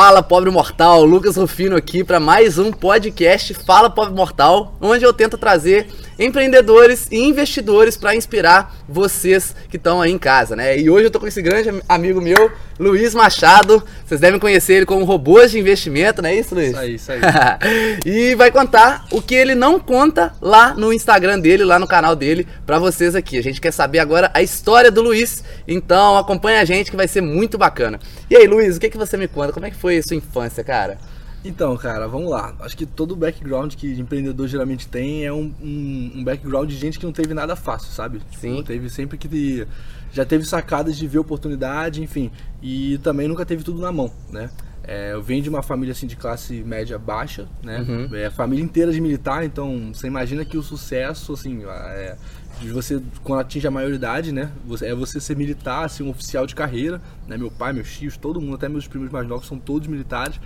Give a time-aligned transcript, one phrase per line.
[0.00, 5.12] Fala Pobre Mortal, Lucas Rufino aqui para mais um podcast Fala Pobre Mortal, onde eu
[5.12, 5.88] tento trazer
[6.18, 10.78] empreendedores e investidores para inspirar vocês que estão aí em casa, né?
[10.78, 13.82] E hoje eu tô com esse grande amigo meu, Luiz Machado.
[14.04, 16.70] Vocês devem conhecer ele como robôs de investimento, não é isso, Luiz?
[16.70, 17.20] Isso aí, isso aí.
[18.04, 22.16] e vai contar o que ele não conta lá no Instagram dele, lá no canal
[22.16, 23.38] dele, para vocês aqui.
[23.38, 27.06] A gente quer saber agora a história do Luiz, então acompanha a gente que vai
[27.06, 28.00] ser muito bacana.
[28.30, 29.52] E aí, Luiz, o que, que você me conta?
[29.52, 30.98] Como é que foi a sua infância, cara?
[31.44, 32.54] Então, cara, vamos lá.
[32.60, 36.98] Acho que todo background que empreendedor geralmente tem é um, um, um background de gente
[36.98, 38.18] que não teve nada fácil, sabe?
[38.18, 38.62] Tipo, Sim.
[38.62, 39.66] Teve sempre que
[40.12, 42.30] já teve sacadas de ver oportunidade, enfim.
[42.62, 44.50] E também nunca teve tudo na mão, né?
[44.82, 47.84] É, eu venho de uma família assim de classe média baixa, né?
[47.86, 48.16] Uhum.
[48.16, 52.16] É, família inteira de militar, então você imagina que o sucesso, assim, é,
[52.58, 54.50] de você quando atinge a maioridade, né?
[54.80, 57.36] É você ser militar, ser um oficial de carreira, né?
[57.36, 60.40] Meu pai, meus tios, todo mundo, até meus primos mais novos são todos militares.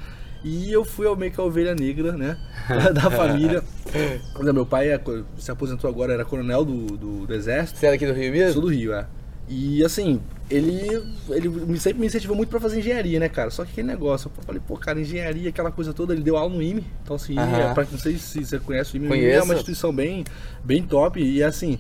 [0.44, 2.36] E eu fui meio que a ovelha negra, né?
[2.92, 3.62] da família.
[4.52, 5.00] Meu pai é,
[5.38, 7.78] se aposentou agora, era coronel do, do, do exército.
[7.78, 8.52] Você era aqui do Rio mesmo?
[8.54, 9.06] Sou do Rio, é.
[9.48, 10.20] E assim,
[10.50, 13.50] ele, ele sempre me incentivou muito pra fazer engenharia, né, cara?
[13.50, 16.54] Só que aquele negócio, eu falei, pô, cara, engenharia, aquela coisa toda, ele deu aula
[16.54, 16.84] no IME.
[17.02, 19.44] Então, assim, é, pra, não sei se você conhece o IME, o IME é Conheço.
[19.44, 20.24] uma instituição bem,
[20.64, 21.22] bem top.
[21.22, 21.78] E assim,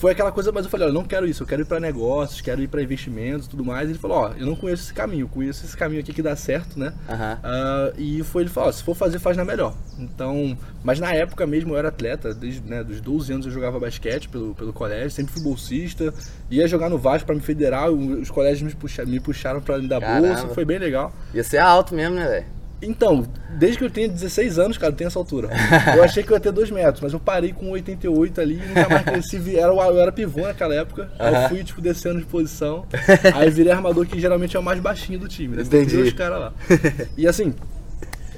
[0.00, 2.40] foi aquela coisa, mas eu falei, olha, não quero isso, eu quero ir pra negócios,
[2.40, 3.86] quero ir pra investimentos e tudo mais.
[3.86, 6.22] E ele falou, ó, eu não conheço esse caminho, eu conheço esse caminho aqui que
[6.22, 6.94] dá certo, né?
[7.06, 7.38] Aham.
[7.42, 9.74] Ah, e foi ele falou, ó, se for fazer, faz na melhor.
[9.98, 13.78] Então, mas na época mesmo eu era atleta, desde né, dos 12 anos eu jogava
[13.78, 16.14] basquete pelo, pelo colégio, sempre fui bolsista,
[16.50, 19.76] ia jogar no Vasco para me federar, o- os colégios me, puxa, me puxaram para
[19.78, 20.26] me dar Caramba.
[20.28, 21.12] bolsa, foi bem legal.
[21.34, 22.46] Ia ser alto mesmo, né, velho?
[22.82, 23.26] Então,
[23.58, 25.50] desde que eu tenho 16 anos, cara, eu tenho essa altura.
[25.94, 28.66] Eu achei que eu ia ter 2 metros, mas eu parei com 88 ali e
[28.68, 29.56] nunca mais cresci.
[29.56, 31.10] Era, eu era pivô naquela época.
[31.18, 32.86] Aí eu fui, tipo, descendo de posição.
[33.34, 35.56] Aí virei armador, que geralmente é o mais baixinho do time.
[35.56, 35.62] Né?
[35.62, 35.96] Entendi.
[35.96, 36.52] Tem os caras lá.
[37.16, 37.54] E assim,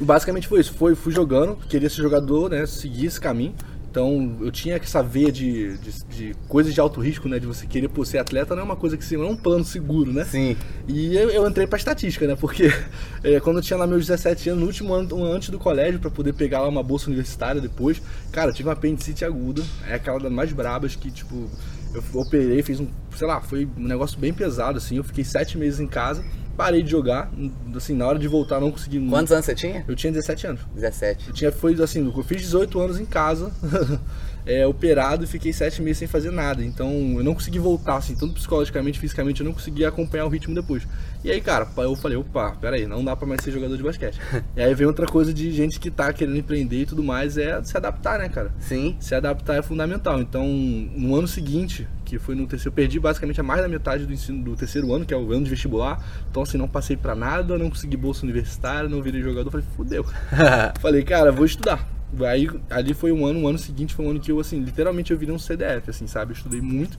[0.00, 0.74] basicamente foi isso.
[0.74, 2.66] Foi, fui jogando, queria ser jogador, né?
[2.66, 3.54] Seguir esse caminho.
[3.92, 7.38] Então eu tinha essa veia de, de, de coisas de alto risco, né?
[7.38, 9.36] De você querer pô, ser atleta não é uma coisa que se- não é um
[9.36, 10.24] plano seguro, né?
[10.24, 10.56] Sim.
[10.88, 12.34] E eu, eu entrei pra estatística, né?
[12.34, 12.72] Porque
[13.22, 16.00] é, quando eu tinha lá meus 17 anos, no último ano um antes do colégio,
[16.00, 18.00] pra poder pegar lá uma bolsa universitária depois,
[18.32, 21.50] cara, eu tive uma apendicite aguda, é aquela das mais brabas que, tipo,
[21.94, 25.58] eu operei, fiz um, sei lá, foi um negócio bem pesado, assim, eu fiquei sete
[25.58, 26.24] meses em casa,
[26.56, 27.30] parei de jogar,
[27.74, 29.00] assim, na hora de voltar não consegui...
[29.08, 29.84] Quantos anos você tinha?
[29.86, 30.60] Eu tinha 17 anos.
[30.74, 31.28] 17.
[31.28, 33.52] Eu tinha, foi assim, eu fiz 18 anos em casa,
[34.44, 36.64] é, operado e fiquei 7 meses sem fazer nada.
[36.64, 40.54] Então eu não consegui voltar, assim, tanto psicologicamente, fisicamente, eu não conseguia acompanhar o ritmo
[40.54, 40.86] depois.
[41.24, 44.18] E aí, cara, eu falei, opa, peraí, não dá pra mais ser jogador de basquete.
[44.56, 47.62] e aí vem outra coisa de gente que tá querendo empreender e tudo mais, é
[47.62, 48.52] se adaptar, né, cara?
[48.58, 48.96] Sim.
[48.98, 50.20] Se adaptar é fundamental.
[50.20, 54.04] Então, no ano seguinte, que foi no terceiro, eu perdi basicamente a mais da metade
[54.04, 56.04] do ensino do terceiro ano, que é o ano de vestibular.
[56.28, 59.48] Então, assim, não passei pra nada, não consegui bolsa universitária, não virei jogador.
[59.48, 60.04] Falei, fudeu.
[60.80, 61.88] Falei, cara, vou estudar.
[62.28, 65.12] Aí, ali foi um ano, o ano seguinte foi um ano que eu, assim, literalmente
[65.12, 66.32] eu virei um CDF, assim, sabe?
[66.32, 66.98] Eu estudei muito.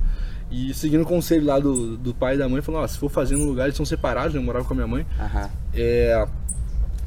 [0.54, 3.10] E seguindo o conselho lá do, do pai e da mãe, falou, ó, se for
[3.10, 4.40] fazer num lugar, eles são separados, né?
[4.40, 5.04] Eu morava com a minha mãe.
[5.74, 6.28] É,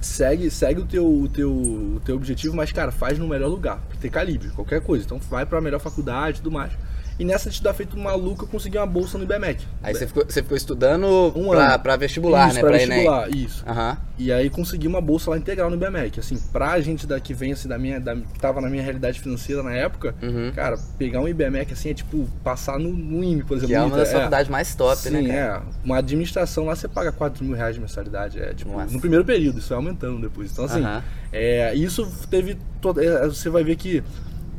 [0.01, 3.79] segue, segue o teu, o, teu, o teu objetivo, mas, cara, faz no melhor lugar,
[3.89, 5.05] pra ter calibre, qualquer coisa.
[5.05, 6.73] Então vai pra melhor faculdade e tudo mais.
[7.19, 9.65] E nessa de estudar feito maluco, eu consegui uma bolsa no IBMEC.
[9.83, 11.83] Aí você ficou, você ficou estudando Um pra, ano.
[11.83, 12.61] pra vestibular, isso, né?
[12.61, 12.89] Pra Pra Enem.
[12.99, 13.65] vestibular, isso.
[13.67, 13.99] Aham.
[14.19, 16.21] E aí consegui uma bolsa lá integral no IBMEC.
[16.21, 17.99] Assim, pra gente da, que vem assim, da minha.
[17.99, 20.53] Da, que tava na minha realidade financeira na época, Uhum.
[20.55, 23.69] cara, pegar um IBMEC assim é tipo passar no, no IME, por exemplo.
[23.69, 25.39] Que é uma das faculdades mais top, Sim, né, cara?
[25.39, 25.63] é.
[25.85, 28.39] Uma administração lá você paga 4 mil reais de mensalidade.
[28.39, 28.93] É, tipo, Nossa.
[28.93, 30.53] no primeiro período, isso vai aumentando depois.
[30.53, 31.03] Então, assim, Aham.
[31.33, 32.59] é, isso teve.
[32.81, 34.03] todo- é, você vai ver que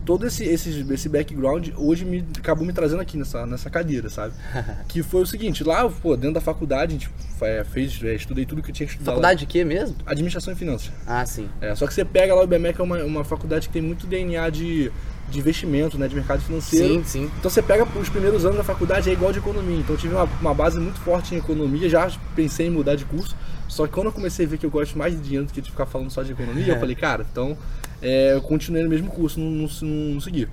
[0.07, 4.33] todo esse, esse, esse background hoje me acabou me trazendo aqui nessa, nessa cadeira, sabe?
[4.87, 7.09] que foi o seguinte, lá, pô, dentro da faculdade, a gente
[7.41, 9.11] é, fez, é, estudei tudo que eu tinha que estudar.
[9.11, 9.15] lá.
[9.17, 9.97] Faculdade de quê mesmo?
[10.05, 10.93] Administração e Finanças.
[11.05, 11.49] Ah, sim.
[11.59, 14.07] É, só que você pega lá o IBMEC, é uma, uma faculdade que tem muito
[14.07, 14.89] DNA de,
[15.29, 16.95] de investimento, né, de mercado financeiro.
[16.95, 17.31] Sim, sim.
[17.39, 19.77] Então você pega os primeiros anos da faculdade é igual de economia.
[19.77, 23.05] Então eu tive uma, uma base muito forte em economia, já pensei em mudar de
[23.05, 23.35] curso.
[23.67, 25.61] Só que quando eu comecei a ver que eu gosto mais de dinheiro do que
[25.61, 27.57] de ficar falando só de economia, eu falei, cara, então
[28.01, 30.47] é, eu continuei no mesmo curso, não, não, não, não segui.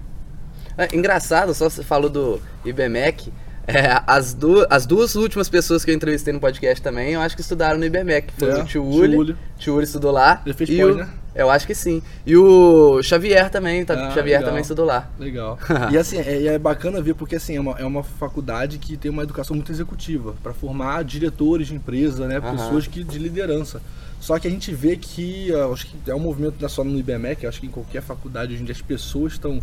[0.77, 3.33] É, engraçado, só você falou do IBMEC.
[3.67, 7.35] É, as, du as duas últimas pessoas que eu entrevistei no podcast também, eu acho
[7.35, 8.33] que estudaram no IBMEC.
[8.37, 8.85] Foi É, o tio.
[8.85, 9.37] Uli.
[9.57, 10.43] Tio Uli estudou lá.
[10.45, 11.09] Ele fez e pós, o, né?
[11.35, 12.01] Eu acho que sim.
[12.25, 13.95] E o Xavier também, tá?
[13.95, 14.45] Ah, Xavier legal.
[14.45, 15.11] também estudou lá.
[15.19, 15.59] Legal.
[15.91, 19.11] e assim, é, é bacana ver porque assim, é uma, é uma faculdade que tem
[19.11, 22.39] uma educação muito executiva para formar diretores de empresa, né?
[22.39, 22.53] Aham.
[22.53, 23.83] Pessoas que, de liderança.
[24.21, 26.85] Só que a gente vê que, ah, acho que é um movimento não é só
[26.85, 29.61] no IBMEC, acho que em qualquer faculdade hoje em dia as pessoas estão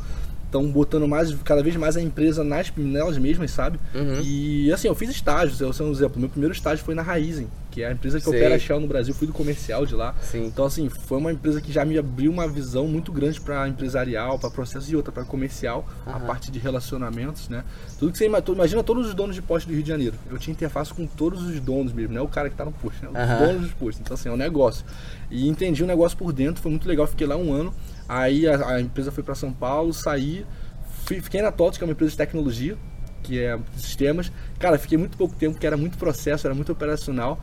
[0.51, 3.79] estão botando mais, cada vez mais a empresa nas, nelas mesmas, sabe?
[3.95, 4.19] Uhum.
[4.21, 6.19] E assim, eu fiz estágios, eu sou um exemplo.
[6.19, 8.37] Meu primeiro estágio foi na Raizen, que é a empresa que Sei.
[8.37, 10.13] opera a Shell no Brasil, fui do comercial de lá.
[10.21, 10.45] Sim.
[10.45, 14.37] Então, assim, foi uma empresa que já me abriu uma visão muito grande para empresarial,
[14.37, 16.25] para processo e outra para comercial, a Aham.
[16.27, 17.63] parte de relacionamentos, né?
[17.97, 20.15] Tudo que você ima- tu imagina todos os donos de posto do Rio de Janeiro.
[20.29, 22.73] Eu tinha interface com todos os donos mesmo, não é o cara que tá no
[22.73, 23.09] posto, né?
[23.09, 23.37] Os Aham.
[23.47, 24.01] donos dos postos.
[24.01, 24.83] Então, assim, é um negócio.
[25.29, 27.73] E entendi o negócio por dentro, foi muito legal, fiquei lá um ano.
[28.13, 30.45] Aí a, a empresa foi para São Paulo, saí,
[31.05, 32.77] fui- fiquei na TOTS, que é uma empresa de tecnologia,
[33.23, 34.29] que é de sistemas.
[34.59, 37.39] Cara, fiquei muito pouco tempo, porque era muito processo, era muito operacional.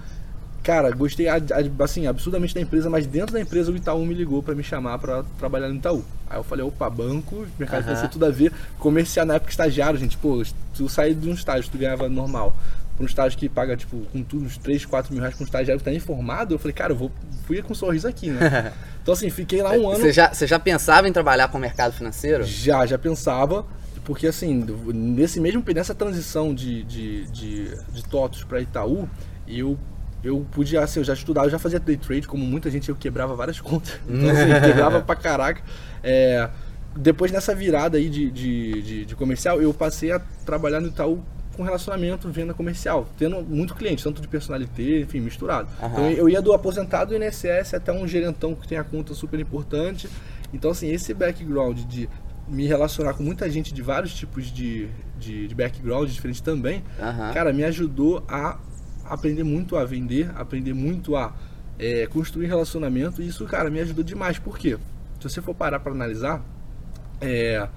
[0.62, 1.26] Cara, gostei
[1.82, 4.98] assim, absurdamente da empresa, mas dentro da empresa o Itaú me ligou para me chamar
[4.98, 6.04] para trabalhar no Itaú.
[6.28, 7.84] Aí eu falei, opa, banco, mercado Aham.
[7.84, 8.52] financeiro, tudo a ver.
[8.78, 10.42] Comercial na época estagiário, gente, pô,
[10.74, 12.54] tu sair de um estágio, tu ganhava normal.
[12.98, 15.46] Pra um estágio que paga, tipo, com tudo, uns 3, 4 mil reais pra um
[15.46, 17.12] estagiário que tá nem formado, eu falei, cara, eu vou,
[17.46, 18.72] fui com um sorriso aqui, né?
[19.00, 20.00] Então assim, fiquei lá um ano.
[20.00, 22.44] Você já, você já pensava em trabalhar com o mercado financeiro?
[22.44, 23.64] Já, já pensava,
[24.04, 29.08] porque assim, nesse mesmo nessa transição de, de, de, de TOTOS para Itaú,
[29.46, 29.78] eu,
[30.22, 32.96] eu podia, assim, eu já estudava, eu já fazia day trade, como muita gente, eu
[32.96, 33.98] quebrava várias contas.
[34.06, 35.62] Então, assim, quebrava pra caraca.
[36.02, 36.50] É,
[36.94, 41.24] depois nessa virada aí de, de, de, de comercial, eu passei a trabalhar no Itaú
[41.58, 45.68] com relacionamento, venda comercial, tendo muito cliente, tanto de personalité, enfim, misturado.
[45.82, 45.90] Aham.
[45.90, 49.40] Então eu ia do aposentado do INSS até um gerentão que tem a conta super
[49.40, 50.08] importante.
[50.54, 52.08] Então, assim, esse background de
[52.46, 54.88] me relacionar com muita gente de vários tipos de,
[55.18, 57.32] de, de background diferentes também, Aham.
[57.34, 58.56] cara, me ajudou a
[59.04, 61.34] aprender muito a vender, aprender muito a
[61.76, 63.20] é, construir relacionamento.
[63.20, 64.38] E isso, cara, me ajudou demais.
[64.38, 64.78] Por quê?
[65.18, 66.40] Se você for parar para analisar,
[67.20, 67.68] é,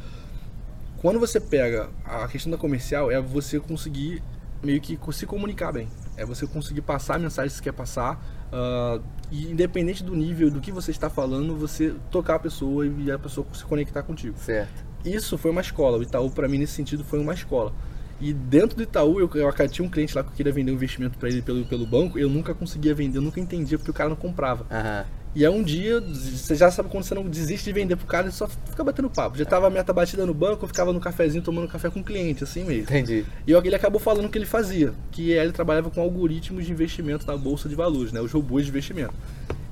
[1.02, 4.22] quando você pega a questão da comercial, é você conseguir
[4.62, 5.88] meio que se comunicar bem.
[6.16, 8.24] É você conseguir passar a mensagem que você quer passar.
[8.54, 9.00] ah,
[9.32, 13.18] e independente do nível do que você está falando, você tocar a pessoa e a
[13.18, 14.38] pessoa se conectar contigo.
[14.38, 14.86] Certo.
[15.04, 15.98] Isso foi uma escola.
[15.98, 17.74] O Itaú, para mim, nesse sentido, foi uma escola.
[18.20, 20.76] E dentro do Itaú, eu, eu tinha um cliente lá que eu queria vender um
[20.76, 22.20] investimento para ele pelo, pelo banco.
[22.20, 24.68] Eu nunca conseguia vender, eu nunca entendia porque o cara não comprava.
[24.70, 25.06] Aham.
[25.34, 28.26] E aí um dia, você já sabe quando você não desiste de vender pro cara,
[28.26, 29.38] ele só fica batendo papo.
[29.38, 32.04] Já tava a meta batida no banco, eu ficava no cafezinho tomando café com o
[32.04, 32.84] cliente, assim mesmo.
[32.84, 33.26] Entendi.
[33.48, 37.26] E ele acabou falando o que ele fazia, que ele trabalhava com algoritmos de investimento
[37.26, 38.20] na bolsa de valores, né?
[38.20, 39.14] Os robôs de investimento.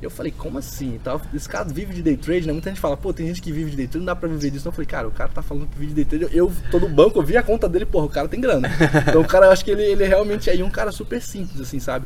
[0.01, 0.95] Eu falei, como assim?
[0.95, 1.21] e tal?
[1.33, 2.53] Esse cara vive de day trade, né?
[2.53, 4.49] Muita gente fala, pô, tem gente que vive de day trade, não dá pra viver
[4.49, 4.61] disso.
[4.61, 6.37] Então eu falei, cara, o cara tá falando que vive de day trade.
[6.37, 8.69] Eu tô no banco, eu vi a conta dele, porra, o cara tem grana.
[9.09, 11.81] Então o cara, eu acho que ele, ele realmente é um cara super simples, assim,
[11.81, 12.05] sabe?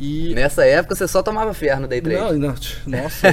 [0.00, 2.38] E Nessa época você só tomava ferro no day trade.
[2.38, 2.54] não, não,
[2.86, 3.28] nossa,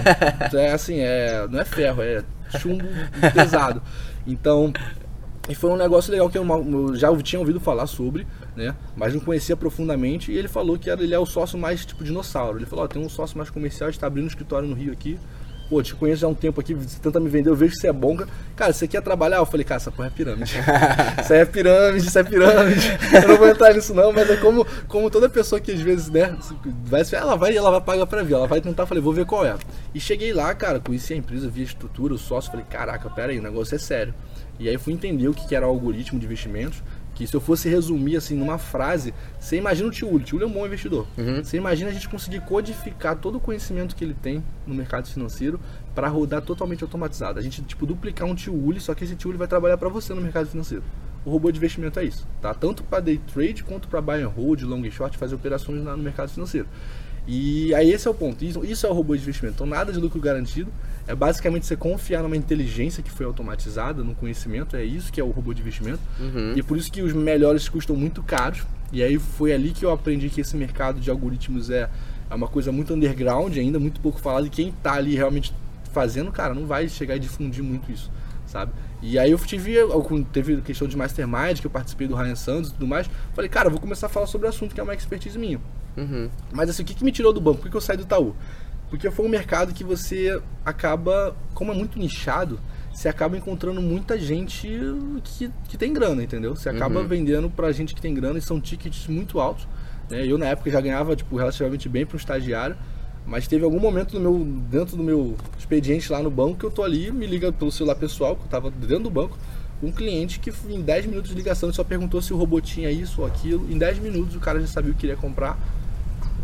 [0.54, 2.24] é assim, é, não é ferro, é
[2.60, 2.84] chumbo
[3.34, 3.82] pesado.
[4.26, 4.74] Então,
[5.50, 6.46] e foi um negócio legal que eu,
[6.96, 8.76] já tinha ouvido falar sobre, né?
[8.96, 10.32] Mas não conhecia profundamente.
[10.32, 12.58] E ele falou que era, ele é o sócio mais tipo dinossauro.
[12.58, 15.18] Ele falou: Ó, tem um sócio mais comercial, está abrindo um escritório no Rio aqui.
[15.70, 17.80] Pô, te conheço já há um tempo aqui, você tenta me vender, eu vejo que
[17.80, 18.18] você é bom.
[18.56, 19.38] Cara, você quer trabalhar?
[19.38, 20.54] Eu falei, cara, essa porra é pirâmide.
[21.22, 22.98] isso aí é pirâmide, isso é pirâmide.
[23.22, 26.10] Eu não vou entrar nisso não, mas é como, como toda pessoa que às vezes,
[26.10, 26.38] né,
[26.86, 29.46] vai, ela vai ela vai pagar pra ver, ela vai tentar, falei, vou ver qual
[29.46, 29.56] é.
[29.94, 33.32] E cheguei lá, cara, conheci a empresa, vi a estrutura, o sócio, falei, caraca, pera
[33.32, 34.14] aí, o negócio é sério.
[34.60, 36.82] E aí fui entender o que que era o algoritmo de investimentos,
[37.18, 40.48] que se eu fosse resumir assim numa frase, você imagina o Tiúlio, o Tiúlio é
[40.48, 41.08] um bom investidor.
[41.18, 41.44] Uhum.
[41.44, 45.60] Você imagina a gente conseguir codificar todo o conhecimento que ele tem no mercado financeiro
[45.96, 47.40] para rodar totalmente automatizado.
[47.40, 50.22] A gente tipo duplicar um Tiúlio, só que esse Tiúlio vai trabalhar para você no
[50.22, 50.84] mercado financeiro.
[51.26, 52.54] O robô de investimento é isso, tá?
[52.54, 55.98] Tanto para day trade quanto para buy and hold, long e short, fazer operações no
[55.98, 56.68] mercado financeiro.
[57.28, 58.44] E aí esse é o ponto.
[58.44, 59.56] Isso, isso é o robô de investimento.
[59.56, 60.72] Então nada de lucro garantido.
[61.06, 64.76] É basicamente você confiar numa inteligência que foi automatizada, no conhecimento.
[64.76, 66.00] É isso que é o robô de investimento.
[66.20, 66.54] Uhum.
[66.56, 68.64] E por isso que os melhores custam muito caros.
[68.92, 71.90] E aí foi ali que eu aprendi que esse mercado de algoritmos é,
[72.30, 74.48] é uma coisa muito underground ainda, muito pouco falado.
[74.48, 75.54] E quem tá ali realmente
[75.92, 78.12] fazendo, cara, não vai chegar e difundir muito isso,
[78.46, 78.72] sabe?
[79.02, 79.76] E aí eu tive,
[80.32, 83.10] teve questão de Mastermind, que eu participei do Ryan Santos e tudo mais.
[83.34, 85.60] Falei, cara, vou começar a falar sobre o assunto que é uma expertise minha.
[85.98, 86.30] Uhum.
[86.54, 87.58] Mas assim, o que, que me tirou do banco?
[87.58, 88.36] Por que que eu saí do Itaú?
[88.90, 92.60] Porque foi um mercado que você acaba, como é muito nichado,
[92.94, 94.70] você acaba encontrando muita gente
[95.24, 96.56] que, que tem grana, entendeu?
[96.56, 97.08] Você acaba Uhum.
[97.08, 99.68] vendendo pra gente que tem grana e são tickets muito altos.
[100.10, 100.26] Né?
[100.26, 102.78] Eu na época já ganhava tipo, relativamente bem para um estagiário,
[103.26, 106.72] mas teve algum momento no meu, dentro do meu expediente lá no banco que eu
[106.72, 109.38] tô ali, me liga pelo celular pessoal, que eu tava dentro do banco,
[109.84, 113.20] um cliente que em 10 minutos de ligação só perguntou se o robô tinha isso
[113.22, 113.70] ou aquilo.
[113.70, 115.60] Em 10 minutos o cara já sabia o que queria comprar.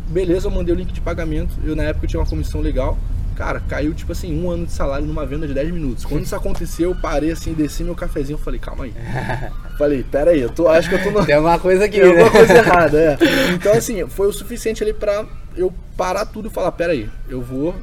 [0.07, 1.55] Beleza, eu mandei o link de pagamento.
[1.63, 2.97] Eu na época tinha uma comissão legal.
[3.35, 6.05] Cara, caiu tipo assim, um ano de salário numa venda de 10 minutos.
[6.05, 8.93] Quando isso aconteceu, eu parei assim, desci meu cafezinho falei, calma aí.
[9.77, 11.25] falei, pera aí, eu tô, acho que eu tô no.
[11.25, 12.29] Tem alguma coisa aqui, Tem alguma né?
[12.29, 13.17] coisa errada, é.
[13.53, 17.41] Então, assim, foi o suficiente ali pra eu parar tudo e falar, pera aí, eu
[17.41, 17.73] vou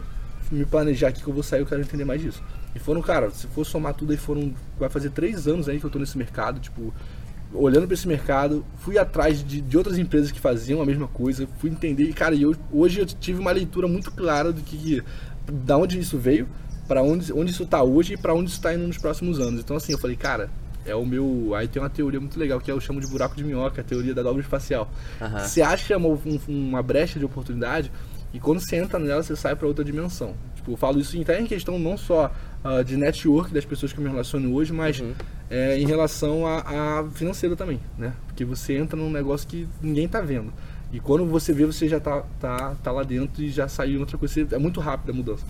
[0.53, 2.43] me planejar aqui que eu vou sair, eu quero entender mais disso.
[2.75, 4.55] E foram, cara, se for somar tudo aí, foram.
[4.79, 6.95] Vai fazer três anos aí que eu tô nesse mercado, tipo,
[7.53, 11.49] olhando para esse mercado, fui atrás de, de outras empresas que faziam a mesma coisa,
[11.59, 12.05] fui entender.
[12.05, 15.03] E, cara, eu, hoje eu tive uma leitura muito clara do que.
[15.47, 16.49] da onde isso veio,
[16.87, 19.61] para onde, onde isso tá hoje e para onde isso tá indo nos próximos anos.
[19.61, 20.51] Então, assim, eu falei, cara,
[20.85, 21.55] é o meu.
[21.55, 24.15] Aí tem uma teoria muito legal que eu chamo de buraco de minhoca, a teoria
[24.15, 24.91] da dobra espacial.
[25.21, 25.39] Uhum.
[25.41, 27.91] Você acha uma, um, uma brecha de oportunidade
[28.33, 30.35] e quando você entra nela, você sai para outra dimensão.
[30.55, 32.31] Tipo, eu falo isso até em questão não só
[32.65, 35.13] uh, de network das pessoas que eu me relaciono hoje, mas uhum.
[35.49, 38.13] é, em relação a, a financeira também, né?
[38.27, 40.53] Porque você entra num negócio que ninguém tá vendo.
[40.93, 44.19] E quando você vê, você já tá, tá, tá lá dentro e já saiu outra
[44.19, 44.49] coisa.
[44.51, 45.45] É muito rápida a mudança.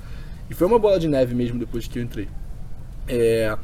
[0.50, 2.29] E foi uma bola de neve mesmo depois que eu entrei.
[3.09, 3.57] É,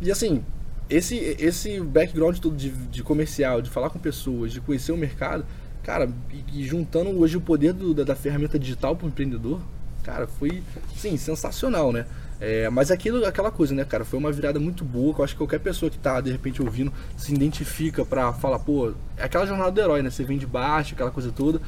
[0.00, 0.44] e assim,
[0.90, 5.46] esse, esse background todo de, de comercial, de falar com pessoas, de conhecer o mercado,
[5.82, 9.60] cara, e, e juntando hoje o poder do, da, da, ferramenta digital para o empreendedor,
[10.02, 10.62] cara, foi,
[10.96, 12.06] sim, sensacional, né?
[12.40, 15.34] É, mas aquilo, aquela coisa, né, cara, foi uma virada muito boa, que eu acho
[15.34, 19.46] que qualquer pessoa que tá, de repente, ouvindo, se identifica pra falar, pô, é aquela
[19.46, 20.10] jornada do herói, né?
[20.10, 21.60] Você vem de baixo, aquela coisa toda,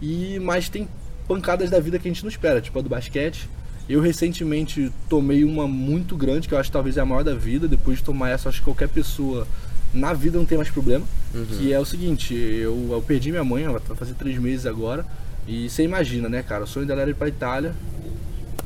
[0.00, 0.88] e mas tem
[1.28, 3.48] pancadas da vida que a gente não espera, tipo a do basquete,
[3.88, 7.34] eu recentemente tomei uma muito grande, que eu acho que talvez é a maior da
[7.34, 7.66] vida.
[7.66, 9.46] Depois de tomar essa, acho que qualquer pessoa
[9.92, 11.04] na vida não tem mais problema.
[11.34, 11.44] Uhum.
[11.44, 15.04] Que é o seguinte, eu, eu perdi minha mãe, ela vai fazer três meses agora.
[15.46, 16.64] E você imagina, né, cara?
[16.64, 17.74] O sonho dela era ir pra Itália.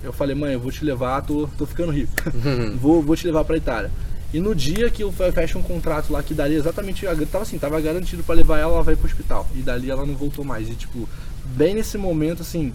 [0.02, 2.12] Eu falei, mãe, eu vou te levar, tô, tô ficando rico.
[2.33, 2.76] Uhum.
[2.80, 3.90] vou, vou te levar pra Itália.
[4.33, 7.06] E no dia que eu fecho um contrato lá que daria exatamente.
[7.30, 9.47] Tava assim, tava garantido para levar ela, ela vai pro hospital.
[9.54, 10.68] E dali ela não voltou mais.
[10.68, 11.09] E tipo,
[11.45, 12.73] bem nesse momento, assim,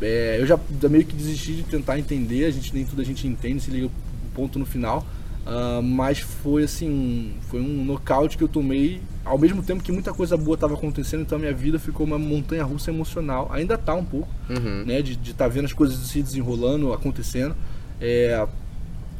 [0.00, 3.04] é, eu já, já, meio que desisti de tentar entender, a gente nem tudo a
[3.04, 3.90] gente entende, se liga o
[4.34, 5.06] ponto no final.
[5.46, 9.92] Uh, mas foi assim, um, foi um nocaute que eu tomei ao mesmo tempo que
[9.92, 13.48] muita coisa boa estava acontecendo, então a minha vida ficou uma montanha russa emocional.
[13.52, 14.84] Ainda está um pouco, uhum.
[14.84, 15.02] né?
[15.02, 17.54] De estar tá vendo as coisas se desenrolando, acontecendo.
[18.00, 18.46] É,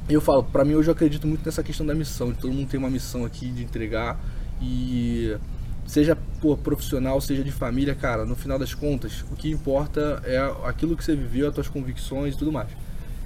[0.09, 2.69] eu falo, para mim hoje eu acredito muito nessa questão da missão, de todo mundo
[2.69, 4.19] tem uma missão aqui de entregar
[4.61, 5.37] e
[5.87, 10.39] seja por profissional, seja de família, cara, no final das contas, o que importa é
[10.65, 12.69] aquilo que você viveu, as suas convicções e tudo mais.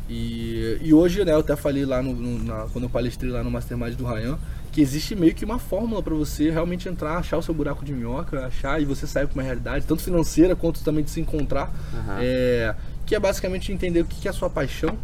[0.09, 3.43] E, e hoje, né, eu até falei lá no, no na, quando eu palestrei lá
[3.43, 4.39] no Mastermind do Ryan,
[4.73, 7.93] que existe meio que uma fórmula para você realmente entrar, achar o seu buraco de
[7.93, 11.71] minhoca, achar e você sair para uma realidade, tanto financeira quanto também de se encontrar,
[11.93, 12.17] uhum.
[12.19, 12.75] é,
[13.05, 14.97] que é basicamente entender o que é a sua paixão,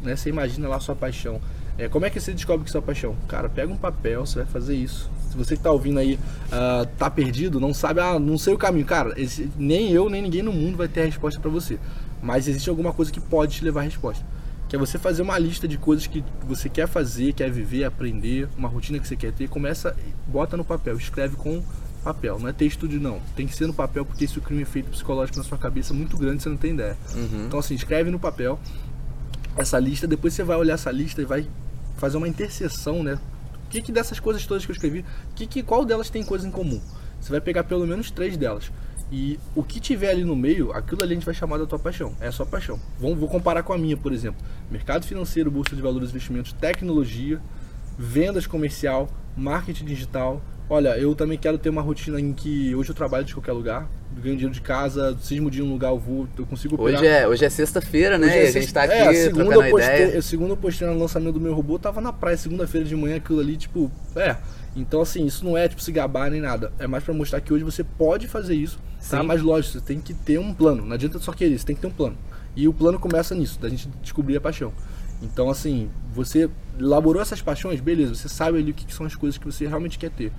[0.00, 0.14] né?
[0.14, 1.40] Você imagina lá a sua paixão.
[1.76, 3.16] É, como é que você descobre que é sua paixão?
[3.26, 5.10] Cara, pega um papel, você vai fazer isso.
[5.28, 8.58] Se você que tá ouvindo aí uh, tá perdido, não sabe, ah, não sei o
[8.58, 8.86] caminho.
[8.86, 11.78] Cara, esse, nem eu, nem ninguém no mundo vai ter a resposta para você.
[12.22, 14.24] Mas existe alguma coisa que pode te levar à resposta.
[14.70, 18.48] Que é você fazer uma lista de coisas que você quer fazer, quer viver, aprender,
[18.56, 19.48] uma rotina que você quer ter.
[19.48, 19.94] Começa,
[20.26, 21.62] bota no papel, escreve com
[22.02, 22.38] papel.
[22.38, 23.20] Não é texto de não.
[23.36, 26.16] Tem que ser no papel porque isso cria um efeito psicológico na sua cabeça muito
[26.16, 26.96] grande, você não tem ideia.
[27.14, 27.46] Uhum.
[27.46, 28.58] Então assim, escreve no papel
[29.56, 31.46] essa lista, depois você vai olhar essa lista e vai
[31.96, 33.18] fazer uma interseção, né?
[33.66, 36.46] O que, que dessas coisas todas que eu escrevi, que, que, qual delas tem coisa
[36.46, 36.80] em comum?
[37.20, 38.70] Você vai pegar pelo menos três delas.
[39.12, 41.78] E o que tiver ali no meio, aquilo ali a gente vai chamar da tua
[41.78, 42.14] paixão.
[42.20, 42.78] É a sua paixão.
[42.98, 44.40] Vamos, vou comparar com a minha, por exemplo.
[44.70, 47.40] Mercado financeiro, bolsa de valores e investimentos, tecnologia,
[47.98, 50.40] vendas comercial, marketing digital,
[50.70, 53.90] Olha, eu também quero ter uma rotina em que hoje eu trabalho de qualquer lugar,
[54.14, 57.00] ganho dinheiro de casa, cismo de um lugar eu vou, eu consigo operar.
[57.00, 58.44] Hoje é, hoje é sexta-feira, né?
[58.44, 60.22] É a gente tá aqui é, segunda eu postei, ideia.
[60.22, 63.40] Segunda eu postei no lançamento do meu robô, tava na praia segunda-feira de manhã, aquilo
[63.40, 64.36] ali, tipo, é.
[64.74, 66.72] Então, assim, isso não é tipo se gabar nem nada.
[66.78, 68.82] É mais para mostrar que hoje você pode fazer isso, tá?
[69.00, 69.10] Sim.
[69.16, 69.22] tá?
[69.22, 70.84] Mas lógico, você tem que ter um plano.
[70.84, 72.16] Não adianta só querer, você tem que ter um plano.
[72.54, 74.72] E o plano começa nisso, da gente descobrir a paixão.
[75.22, 76.48] Então, assim, você
[76.78, 79.98] elaborou essas paixões, beleza, você sabe ali o que são as coisas que você realmente
[79.98, 80.32] quer ter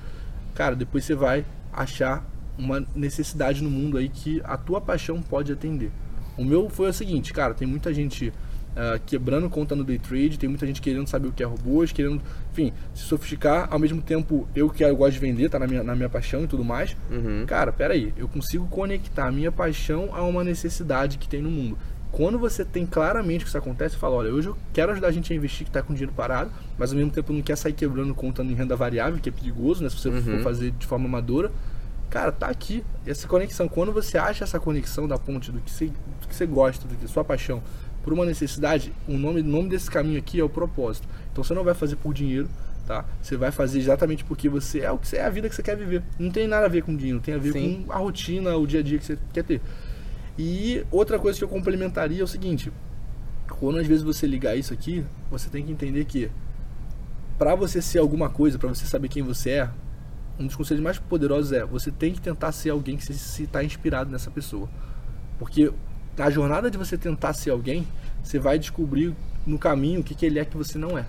[0.53, 2.25] cara, depois você vai achar
[2.57, 5.91] uma necessidade no mundo aí que a tua paixão pode atender.
[6.38, 8.31] O meu foi o seguinte, cara, tem muita gente
[8.71, 11.91] uh, quebrando conta no day trade, tem muita gente querendo saber o que é robôs,
[11.91, 13.67] querendo, enfim, se sofisticar.
[13.71, 16.43] Ao mesmo tempo, eu que eu gosto de vender, tá na minha, na minha paixão
[16.43, 16.95] e tudo mais.
[17.09, 17.45] Uhum.
[17.45, 21.77] Cara, peraí, eu consigo conectar a minha paixão a uma necessidade que tem no mundo.
[22.11, 25.31] Quando você tem claramente que isso acontece, fala, olha, hoje eu quero ajudar a gente
[25.31, 28.13] a investir que está com dinheiro parado, mas ao mesmo tempo não quer sair quebrando
[28.13, 29.89] contando em renda variável, que é perigoso, né?
[29.89, 30.21] Se você uhum.
[30.21, 31.49] for fazer de forma amadora.
[32.09, 32.83] Cara, tá aqui.
[33.07, 36.45] Essa conexão, quando você acha essa conexão da ponte do que você, do que você
[36.45, 37.63] gosta, do que sua paixão,
[38.03, 41.08] por uma necessidade, o nome, nome desse caminho aqui é o propósito.
[41.31, 42.50] Então você não vai fazer por dinheiro,
[42.88, 43.05] tá?
[43.22, 45.63] Você vai fazer exatamente porque você é o que você é a vida que você
[45.63, 46.03] quer viver.
[46.17, 47.84] Não tem nada a ver com dinheiro, tem a ver Sim.
[47.86, 49.62] com a rotina, o dia a dia que você quer ter.
[50.38, 52.72] E outra coisa que eu complementaria é o seguinte:
[53.50, 56.31] quando às vezes você ligar isso aqui, você tem que entender que
[57.38, 59.70] para você ser alguma coisa, para você saber quem você é,
[60.39, 63.63] um dos conselhos mais poderosos é você tem que tentar ser alguém que se está
[63.63, 64.70] inspirado nessa pessoa.
[65.38, 65.72] Porque
[66.17, 67.87] na jornada de você tentar ser alguém,
[68.23, 69.13] você vai descobrir
[69.45, 71.05] no caminho o que, que ele é que você não é.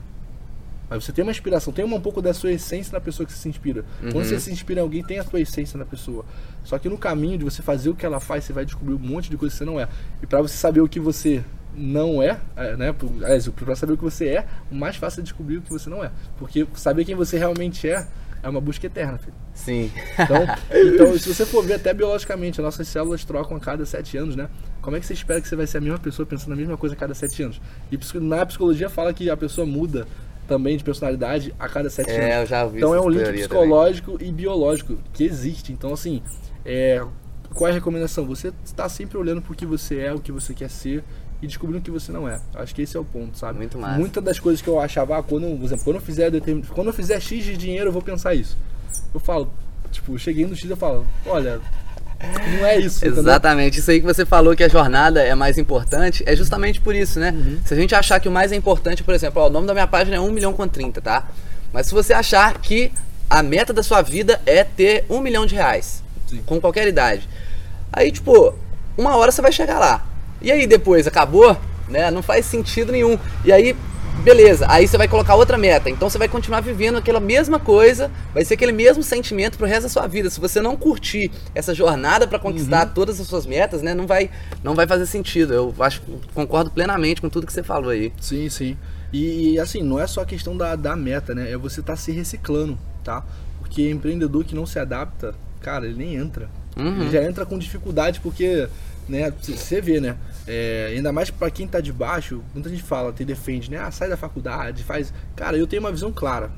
[0.88, 3.38] Mas você tem uma inspiração, tem um pouco da sua essência na pessoa que você
[3.38, 3.82] se inspira.
[4.00, 4.24] Quando Uhum.
[4.24, 6.24] você se inspira em alguém, tem a sua essência na pessoa.
[6.64, 8.98] Só que no caminho de você fazer o que ela faz, você vai descobrir um
[8.98, 9.88] monte de coisa que você não é.
[10.22, 11.42] E pra você saber o que você
[11.74, 12.92] não é, é, né?
[12.92, 16.04] pra saber o que você é, o mais fácil é descobrir o que você não
[16.04, 16.10] é.
[16.38, 18.06] Porque saber quem você realmente é
[18.42, 19.34] é uma busca eterna, filho.
[19.54, 19.90] Sim.
[20.18, 20.36] Então,
[20.72, 24.34] então, se você for ver até biologicamente, as nossas células trocam a cada sete anos,
[24.34, 24.48] né?
[24.80, 26.76] Como é que você espera que você vai ser a mesma pessoa pensando na mesma
[26.76, 27.60] coisa a cada sete anos?
[27.90, 30.06] E na psicologia fala que a pessoa muda
[30.48, 32.40] também de personalidade a cada sete É, anos.
[32.40, 35.72] eu já ouvi Então é um link psicológico e biológico que existe.
[35.72, 36.20] Então, assim,
[36.64, 37.02] é,
[37.54, 38.26] qual é a recomendação?
[38.26, 41.04] Você está sempre olhando pro que você é, o que você quer ser
[41.42, 42.40] e descobrindo que você não é.
[42.54, 43.58] Acho que esse é o ponto, sabe?
[43.58, 43.98] Muito massa.
[43.98, 46.62] Muitas das coisas que eu achava, ah, quando, por exemplo, quando eu fizer determin...
[46.62, 48.56] quando eu fizer X de dinheiro, eu vou pensar isso.
[49.12, 49.52] Eu falo,
[49.90, 51.60] tipo, eu cheguei no X eu falo, olha,
[52.56, 53.04] não é isso.
[53.04, 53.24] entendeu?
[53.24, 56.94] Exatamente, isso aí que você falou que a jornada é mais importante, é justamente por
[56.94, 57.32] isso, né?
[57.32, 57.60] Uhum.
[57.64, 59.74] Se a gente achar que o mais é importante, por exemplo, ó, o nome da
[59.74, 61.28] minha página é 1 milhão com 30, tá?
[61.72, 62.92] Mas se você achar que
[63.28, 66.40] a meta da sua vida é ter 1 milhão de reais, Sim.
[66.46, 67.28] com qualquer idade,
[67.92, 68.54] aí, tipo,
[68.96, 70.11] uma hora você vai chegar lá.
[70.42, 71.56] E aí depois, acabou?
[71.88, 72.10] Né?
[72.10, 73.18] Não faz sentido nenhum.
[73.44, 73.76] E aí,
[74.22, 75.90] beleza, aí você vai colocar outra meta.
[75.90, 79.82] Então você vai continuar vivendo aquela mesma coisa, vai ser aquele mesmo sentimento pro resto
[79.84, 80.30] da sua vida.
[80.30, 84.30] Se você não curtir essa jornada para conquistar todas as suas metas, né, não vai,
[84.62, 85.52] não vai fazer sentido.
[85.52, 86.02] Eu acho,
[86.34, 88.12] concordo plenamente com tudo que você falou aí.
[88.20, 88.76] Sim, sim.
[89.12, 91.50] E, e, assim, não é só a questão da, da meta, né?
[91.50, 93.22] É você estar se reciclando, tá?
[93.58, 96.48] Porque empreendedor que não se adapta, cara, ele nem entra.
[96.76, 97.02] Uhum.
[97.02, 98.66] Ele já entra com dificuldade porque,
[99.08, 100.16] né, você vê, né?
[100.46, 103.78] É, ainda mais pra quem tá de baixo, muita gente fala, te defende, né?
[103.78, 105.12] Ah, sai da faculdade, faz.
[105.36, 106.50] Cara, eu tenho uma visão clara,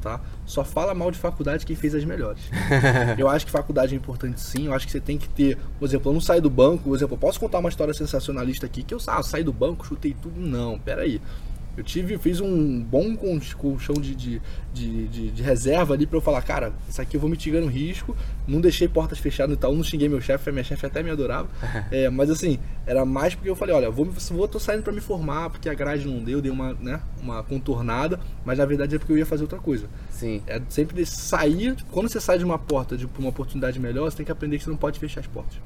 [0.00, 0.20] tá?
[0.46, 2.42] Só fala mal de faculdade quem fez as melhores.
[3.18, 5.86] eu acho que faculdade é importante sim, eu acho que você tem que ter, por
[5.86, 8.82] exemplo, eu não saio do banco, por exemplo, eu posso contar uma história sensacionalista aqui
[8.82, 10.40] que eu ah, saí do banco, chutei tudo.
[10.40, 11.20] Não, peraí.
[11.76, 14.42] Eu tive, fiz um bom col- colchão de, de,
[14.74, 17.70] de, de, de reserva ali pra eu falar, cara, isso aqui eu vou mitigando o
[17.70, 18.14] risco,
[18.46, 21.48] não deixei portas fechadas no Itaú, não xinguei meu chefe, minha chefe até me adorava.
[21.90, 25.00] É, mas assim, era mais porque eu falei, olha, vou, vou tô saindo pra me
[25.00, 28.98] formar, porque a grade não deu, dei uma, né, uma contornada, mas na verdade é
[28.98, 29.88] porque eu ia fazer outra coisa.
[30.10, 30.42] Sim.
[30.46, 34.26] É sempre sair, quando você sai de uma porta de uma oportunidade melhor, você tem
[34.26, 35.58] que aprender que você não pode fechar as portas.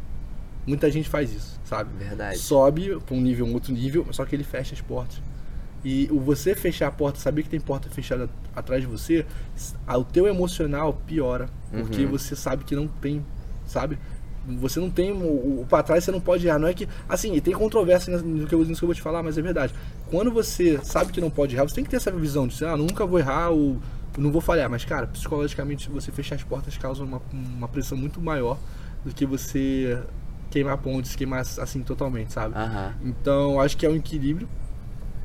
[0.66, 1.90] Muita gente faz isso, sabe?
[1.96, 2.38] Verdade.
[2.38, 5.20] Sobe pra um nível, um outro nível, só que ele fecha as portas.
[5.84, 9.24] E o você fechar a porta, saber que tem porta fechada atrás de você,
[9.88, 11.48] o teu emocional piora.
[11.70, 12.10] Porque Uhum.
[12.10, 13.24] você sabe que não tem,
[13.66, 13.98] sabe?
[14.60, 15.12] Você não tem.
[15.12, 16.58] O, o pra trás você não pode errar.
[16.58, 16.88] Não é que.
[17.08, 19.42] Assim, e tem controvérsia no que, eu, nisso que eu vou te falar, mas é
[19.42, 19.74] verdade.
[20.08, 22.76] Quando você sabe que não pode errar, você tem que ter essa visão de ah,
[22.76, 23.76] nunca vou errar ou
[24.16, 24.70] não vou falhar.
[24.70, 28.56] Mas, cara, psicologicamente, você fechar as portas causa uma, uma pressão muito maior
[29.04, 30.00] do que você
[30.50, 32.54] queimar pontes, queimar assim totalmente, sabe?
[32.56, 32.94] Aham.
[33.02, 34.48] Então, acho que é um equilíbrio.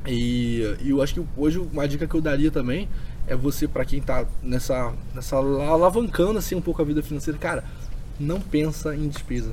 [0.06, 2.88] E, e eu acho que hoje uma dica que eu daria também
[3.26, 7.64] é você, pra quem tá nessa, nessa alavancando assim um pouco a vida financeira, cara,
[8.18, 9.52] não pensa em despesa.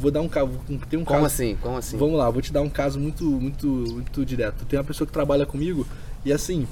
[0.00, 0.50] Vou dar um caso,
[0.90, 1.26] tem um Como caso.
[1.26, 1.56] assim?
[1.62, 1.96] Como assim?
[1.96, 4.64] Vamos lá, vou te dar um caso muito, muito, muito direto.
[4.66, 5.86] Tem uma pessoa que trabalha comigo
[6.24, 6.66] e assim,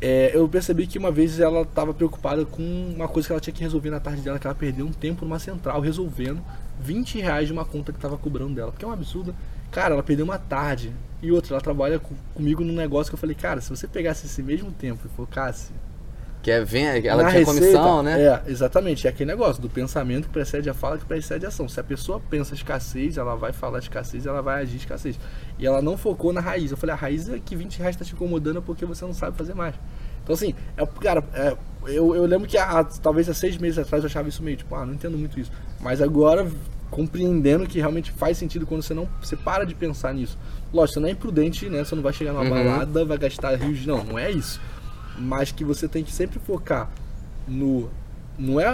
[0.00, 2.62] é, eu percebi que uma vez ela estava preocupada com
[2.94, 5.24] uma coisa que ela tinha que resolver na tarde dela, que ela perdeu um tempo
[5.24, 6.42] numa central resolvendo
[6.80, 9.34] 20 reais de uma conta que estava cobrando dela, porque é um absurdo.
[9.74, 10.92] Cara, ela perdeu uma tarde.
[11.20, 14.26] E outra, ela trabalha co- comigo num negócio que eu falei, cara, se você pegasse
[14.26, 15.72] esse mesmo tempo e focasse
[16.42, 17.44] Que é, vem, ela tinha receita,
[17.78, 18.20] comissão, né?
[18.22, 19.06] É, exatamente.
[19.06, 21.66] É aquele negócio do pensamento que precede a fala, que precede a ação.
[21.68, 25.18] Se a pessoa pensa escassez, ela vai falar escassez, ela vai agir escassez.
[25.58, 26.70] E ela não focou na raiz.
[26.70, 29.36] Eu falei, a raiz é que 20 reais tá te incomodando porque você não sabe
[29.36, 29.74] fazer mais.
[30.22, 31.56] Então, assim, é, cara, é,
[31.86, 34.74] eu, eu lembro que há- talvez há seis meses atrás eu achava isso meio tipo,
[34.74, 35.50] ah, não entendo muito isso.
[35.80, 36.46] Mas agora,
[36.94, 39.08] compreendendo que realmente faz sentido quando você não.
[39.20, 40.38] Você para de pensar nisso.
[40.72, 41.82] Lógico, você não é imprudente, né?
[41.84, 42.50] Você não vai chegar numa Uhum.
[42.50, 43.80] balada, vai gastar rios.
[43.80, 44.60] de- Não, não é isso
[45.16, 46.90] mas que você tem que sempre focar
[47.46, 47.88] no
[48.36, 48.66] não é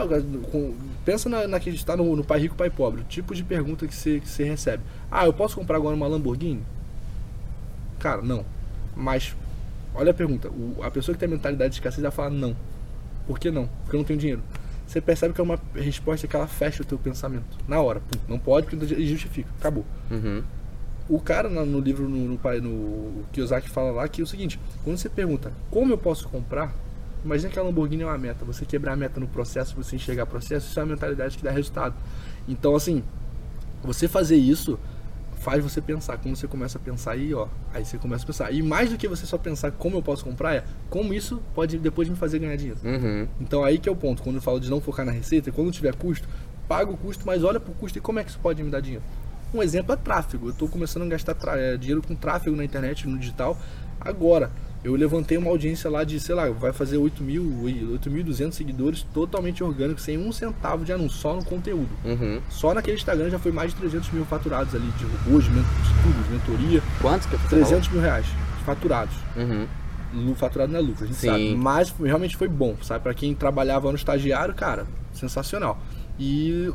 [0.51, 3.45] com- pensa na, na que está no, no pai rico pai pobre o tipo de
[3.45, 6.63] pergunta que você, que você recebe ah eu posso comprar agora uma Lamborghini
[7.99, 8.43] cara não
[8.97, 9.37] mas
[9.95, 12.57] olha a pergunta o- a pessoa que tem a mentalidade de escassez vai falar não
[13.27, 14.43] por que não porque eu não tenho dinheiro
[14.91, 18.19] você percebe que é uma resposta que ela fecha o teu pensamento na hora Pum,
[18.29, 20.43] não pode porque justifica acabou Uhum.
[21.09, 24.97] o cara no, livro, no, no, no Kiyosaki fala lá que é o seguinte: quando
[24.97, 26.75] você pergunta como eu posso comprar,
[27.25, 28.45] imagina que a Lamborghini é uma meta.
[28.45, 31.45] Você quebrar a meta no processo, você enxergar o processo, isso é uma mentalidade que
[31.45, 31.95] dá resultado.
[32.49, 33.05] Então, assim,
[33.83, 34.79] você fazer isso
[35.41, 36.19] faz você pensar.
[36.19, 38.53] Quando você começa a pensar aí, ó, aí você começa a pensar.
[38.53, 41.79] E mais do que você só pensar como eu posso comprar, é como isso pode
[41.79, 42.79] depois me fazer ganhar dinheiro.
[42.85, 43.27] Uhum.
[43.41, 45.73] Então aí que é o ponto, quando eu falo de não focar na receita, quando
[45.73, 46.29] tiver custo,
[46.69, 48.81] paga o custo, mas olha pro custo e como é que isso pode me dar
[48.81, 49.03] dinheiro.
[49.53, 50.47] Um exemplo é tráfego.
[50.47, 53.59] Eu estou começando a gastar é, dinheiro com tráfego na internet, no digital,
[54.01, 54.53] agora.
[54.83, 57.45] Eu levantei uma audiência lá de, sei lá, vai fazer 8 mil,
[58.03, 61.91] 8.200 seguidores totalmente orgânicos, sem um centavo de anúncio, só no conteúdo.
[62.03, 62.41] Uhum.
[62.49, 66.29] Só naquele Instagram já foi mais de 300 mil faturados ali, de robôs, de estudos,
[66.31, 66.83] mentoria.
[67.01, 68.27] Quanto que 300 mil reais
[68.65, 69.15] faturados.
[69.37, 69.67] Uhum.
[70.35, 71.29] Faturado não é lucro, a gente Sim.
[71.29, 71.55] sabe.
[71.57, 73.03] Mas realmente foi bom, sabe?
[73.03, 75.79] Pra quem trabalhava no estagiário, cara, sensacional.
[76.19, 76.73] E,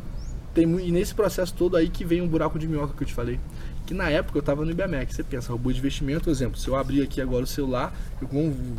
[0.54, 3.14] tem, e nesse processo todo aí que vem um buraco de minhoca que eu te
[3.14, 3.40] falei.
[3.86, 5.14] Que na época eu tava no IBMEC.
[5.14, 8.28] Você pensa, robô de investimento, por exemplo, se eu abrir aqui agora o celular, eu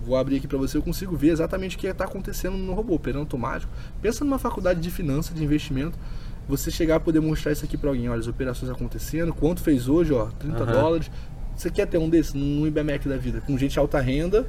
[0.05, 2.95] vou- abrir aqui pra você, eu consigo ver exatamente o que está acontecendo no robô,
[2.95, 3.71] operando automático.
[4.03, 5.97] Pensa numa faculdade de finanças, de investimento,
[6.49, 9.89] você chegar a poder mostrar isso aqui pra alguém, olha, as operações acontecendo, quanto fez
[9.89, 10.73] hoje, ó, 30 Aham.
[10.73, 11.11] dólares.
[11.57, 14.47] Você quer ter um desse num IBMEC da vida, com gente alta renda,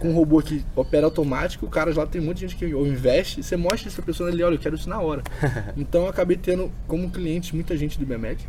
[0.00, 3.42] com um robô que opera automático, o cara lá tem muita gente que investe, e
[3.42, 5.22] você mostra isso pra pessoa ali, olha, eu quero isso na hora.
[5.76, 8.44] Então eu acabei tendo como cliente muita gente do IBMEC.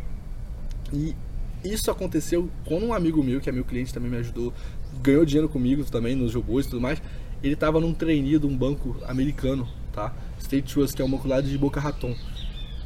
[0.92, 1.16] E
[1.72, 4.52] isso aconteceu quando um amigo meu, que é meu cliente, também me ajudou,
[5.02, 7.00] ganhou dinheiro comigo também nos robôs e tudo mais.
[7.42, 10.12] Ele estava num trainee de um banco americano, tá?
[10.38, 12.14] State Trust, que é um banco lá de Boca Raton.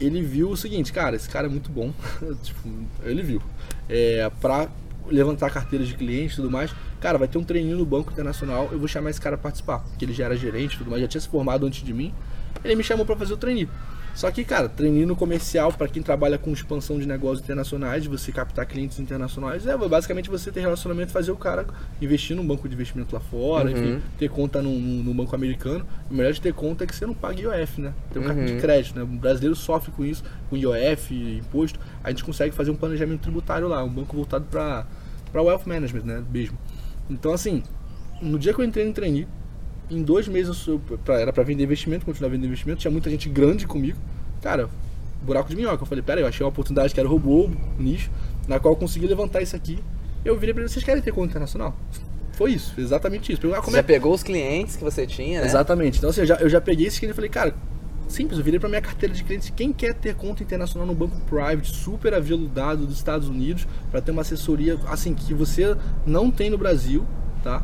[0.00, 1.92] Ele viu o seguinte, cara, esse cara é muito bom.
[2.42, 2.68] tipo,
[3.04, 3.42] ele viu.
[3.88, 4.68] É, pra
[5.08, 6.72] levantar carteiras de clientes e tudo mais.
[7.00, 9.80] Cara, vai ter um treininho no Banco Internacional, eu vou chamar esse cara pra participar.
[9.80, 12.12] Porque ele já era gerente e tudo mais, já tinha se formado antes de mim.
[12.64, 13.68] Ele me chamou pra fazer o trainee.
[14.14, 18.08] Só que, cara, treininho no comercial, pra quem trabalha com expansão de negócios internacionais, de
[18.08, 21.64] você captar clientes internacionais, é basicamente você ter relacionamento fazer o cara
[22.02, 23.76] investir num banco de investimento lá fora, Uhum.
[23.96, 25.86] enfim, ter conta num, num banco americano.
[26.10, 27.94] O melhor de ter conta é que você não paga IOF, né?
[28.12, 28.58] Tem um cartão de Uhum.
[28.58, 29.02] crédito, né?
[29.02, 31.78] O brasileiro sofre com isso, com IOF, imposto.
[32.04, 34.86] A gente consegue fazer um planejamento tributário lá, um banco voltado para
[35.32, 36.24] para wealth management, né?
[36.30, 36.58] Mesmo.
[37.08, 37.62] Então, assim,
[38.20, 39.28] no dia que eu entrei no trainee,
[39.90, 43.28] em dois meses eu pra, era para vender investimento, continuar vendendo investimento, tinha muita gente
[43.28, 43.98] grande comigo.
[44.40, 44.68] Cara,
[45.22, 45.82] buraco de minhoca.
[45.82, 48.10] Eu falei, pera aí, eu achei uma oportunidade que era robô, nicho,
[48.46, 49.82] na qual eu consegui levantar isso aqui.
[50.24, 51.74] Eu virei pra eles, vocês querem ter conta internacional?
[52.32, 53.40] Foi isso, exatamente isso.
[53.40, 55.46] Perguntaram, Você como já é pegou os clientes que você tinha, né?
[55.46, 55.98] Exatamente.
[55.98, 57.54] Então, assim, eu já, eu já peguei esse cliente e falei, cara,
[58.08, 59.52] simples, eu virei pra minha carteira de clientes.
[59.54, 64.10] Quem quer ter conta internacional no banco private, super aveludado dos Estados Unidos, para ter
[64.10, 65.76] uma assessoria, assim, que você
[66.06, 67.06] não tem no Brasil,
[67.42, 67.62] tá?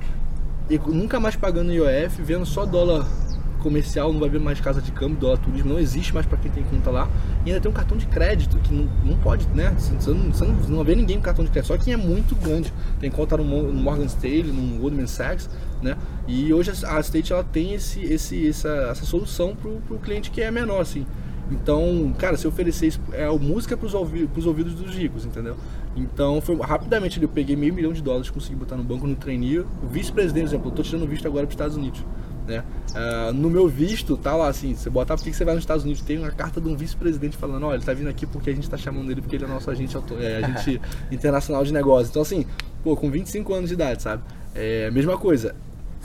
[0.68, 3.06] E nunca mais pagando IOF, vendo só dólar
[3.66, 6.50] comercial, não vai ver mais casa de câmbio, dólar turismo, não existe mais para quem
[6.50, 7.08] tem conta lá.
[7.44, 9.74] E ainda tem um cartão de crédito, que não, não pode, né?
[9.78, 12.34] Você não, você não, não vê ninguém com cartão de crédito, só quem é muito
[12.36, 12.72] grande.
[13.00, 15.50] Tem conta no, no Morgan Stanley, no Goldman Sachs,
[15.82, 15.96] né?
[16.26, 20.40] E hoje a State ela tem esse, esse, essa, essa solução pro, pro cliente que
[20.40, 21.06] é menor, assim.
[21.50, 25.56] Então, cara, se oferecer isso, é música ouvi pros ouvidos dos ricos, entendeu?
[25.96, 29.60] Então, foi rapidamente eu peguei meio milhão de dólares, consegui botar no banco no trainee.
[29.60, 32.04] O vice-presidente, por exemplo, eu tô tirando visto agora para os Estados Unidos.
[32.46, 32.62] Né?
[32.94, 35.84] Ah, no meu visto, tá lá assim, você botar porque que você vai nos Estados
[35.84, 38.54] Unidos, tem uma carta de um vice-presidente falando, olha, ele tá vindo aqui porque a
[38.54, 40.80] gente tá chamando ele porque ele é nosso agente, é, agente
[41.10, 42.10] internacional de negócios.
[42.10, 42.46] Então assim,
[42.84, 44.22] pô, com 25 anos de idade, sabe?
[44.54, 45.54] É, mesma coisa.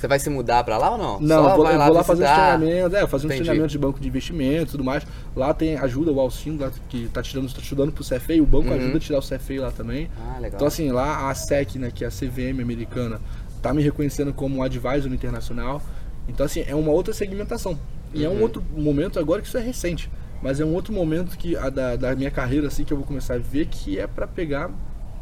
[0.02, 1.20] Você vai se mudar pra lá ou não?
[1.20, 3.44] Não, Só vou, vai eu vou lá fazer um treinamento, é, fazer um Entendi.
[3.44, 5.06] treinamento de banco de investimento e tudo mais.
[5.36, 8.70] Lá tem ajuda, o Alcino, lá, que tá, tirando, tá estudando pro CFA, o banco
[8.70, 8.78] Uhum.
[8.78, 10.10] ajuda a tirar o CFA lá também.
[10.20, 10.56] Ah, legal.
[10.56, 13.22] Então assim, lá a SEC, né, que é a CVM americana,
[13.62, 15.80] tá me reconhecendo como um advisor internacional.
[16.28, 17.78] Então assim, é uma outra segmentação.
[18.12, 18.42] E é um Uhum.
[18.42, 20.10] outro momento agora que isso é recente,
[20.42, 23.36] mas é um outro momento que da, da minha carreira assim que eu vou começar
[23.36, 24.72] a ver que é pra pegar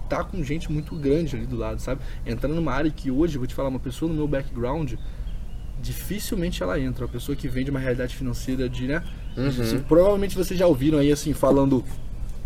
[0.09, 2.01] tá com gente muito grande ali do lado, sabe?
[2.25, 4.93] Entrando numa área que hoje, vou te falar, uma pessoa no meu background,
[5.79, 7.05] dificilmente ela entra.
[7.05, 9.03] Uma pessoa que vem de uma realidade financeira de, né?
[9.37, 9.81] Uhum.
[9.83, 11.85] provavelmente vocês já ouviram aí, assim, falando.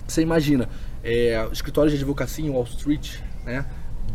[0.08, 0.68] Você imagina,
[1.04, 3.66] é, escritórios de advocacia em Wall Street, né?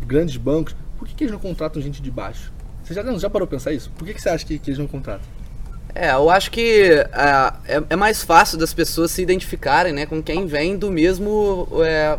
[0.06, 0.76] Grandes bancos.
[0.98, 2.52] Por que, que eles não contratam gente de baixo?
[2.82, 3.90] Você já, já parou pra pensar isso?
[3.90, 5.26] Por que, que você acha que, que eles não contratam?
[5.94, 10.22] É, eu acho que ah, é, é mais fácil das pessoas se identificarem, né, com
[10.22, 12.18] quem vem do mesmo, é,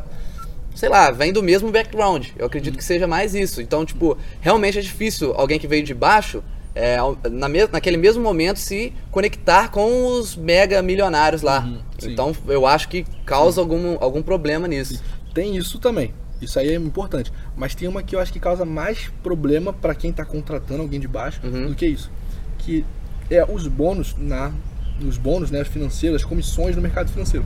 [0.79, 2.27] sei lá, vem do mesmo background.
[2.37, 3.61] Eu acredito que seja mais isso.
[3.61, 6.41] Então, tipo, realmente é difícil alguém que veio de baixo,
[6.73, 6.95] é,
[7.29, 11.59] na me- naquele mesmo momento, se conectar com os mega milionários lá.
[11.65, 15.03] Uhum, então, eu acho que causa algum, algum problema nisso.
[15.33, 16.13] Tem isso também.
[16.41, 17.29] Isso aí é importante.
[17.57, 20.97] Mas tem uma que eu acho que causa mais problema pra quem tá contratando alguém
[21.01, 21.67] de baixo Uhum.
[21.67, 22.09] do que isso.
[22.59, 22.85] Que
[23.29, 24.53] é os bônus na
[25.05, 27.45] os bônus, né, as financeiras, as comissões no mercado financeiro.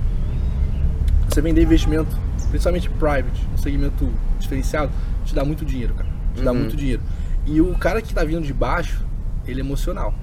[1.30, 2.16] Você vender investimento,
[2.54, 4.08] principalmente private, um segmento
[4.40, 4.92] diferenciado,
[5.26, 6.08] te dá muito dinheiro, cara.
[6.36, 6.60] Te dá Uhum.
[6.60, 7.02] muito dinheiro.
[7.48, 9.04] E o cara que tá vindo de baixo,
[9.48, 10.14] ele é emocional.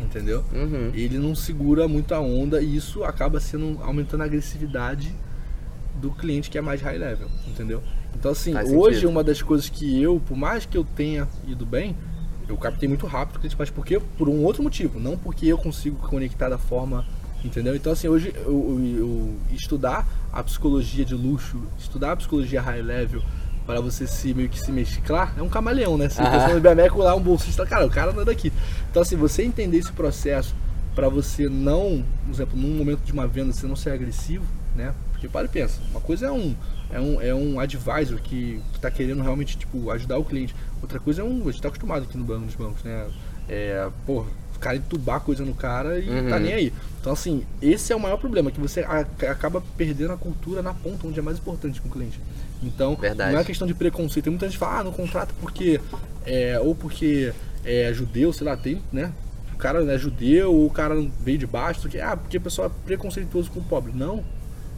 [0.00, 0.44] Entendeu?
[0.52, 0.90] Uhum.
[0.94, 5.12] ele não segura muito a onda e isso acaba sendo aumentando a agressividade
[6.00, 7.82] do cliente que é mais high level, entendeu?
[8.16, 9.10] Então assim, Faz hoje sentido.
[9.10, 11.96] uma das coisas que eu, por mais que eu tenha ido bem,
[12.48, 15.58] eu captei muito rápido o cliente, mas porque por um outro motivo, não porque eu
[15.58, 17.04] consigo conectar da forma
[17.44, 17.74] Entendeu?
[17.76, 22.82] Então, assim, hoje eu, eu- eu estudar a psicologia de luxo, estudar a psicologia high
[22.82, 23.22] level,
[23.64, 26.08] para você se meio que se mesclar, é um camaleão, né?
[26.08, 28.50] Se você no Bemeco lá, um bolsista, cara, o cara não é daqui.
[28.90, 30.54] Então, assim, você entender esse processo
[30.94, 34.92] para você não, por exemplo, num momento de uma venda, você não ser agressivo, né?
[35.12, 36.56] Porque para e pensa, uma coisa é um,
[36.90, 40.56] é um, é um advisor que, que tá querendo realmente, tipo, ajudar o cliente.
[40.80, 43.06] Outra coisa é um, a gente tá acostumado aqui no banco, nos bancos, né?
[43.48, 44.26] É, porra,
[44.58, 46.28] cara entubar coisa no cara e Uhum.
[46.28, 46.72] tá nem aí.
[47.00, 48.80] Então, assim, esse é o maior problema, que você
[49.30, 52.20] acaba perdendo a cultura na ponta, onde é mais importante com o cliente.
[52.62, 53.32] Então, Verdade.
[53.32, 54.24] não é questão de preconceito.
[54.24, 55.80] Tem muita gente que fala, ah, não contrata porque.
[56.26, 57.32] É, ou porque
[57.64, 59.12] é judeu, sei lá, tem, né?
[59.54, 62.68] O cara é judeu, ou o cara veio de baixo, porque, ah, porque o pessoal
[62.68, 63.92] é preconceituoso com o pobre.
[63.94, 64.22] Não,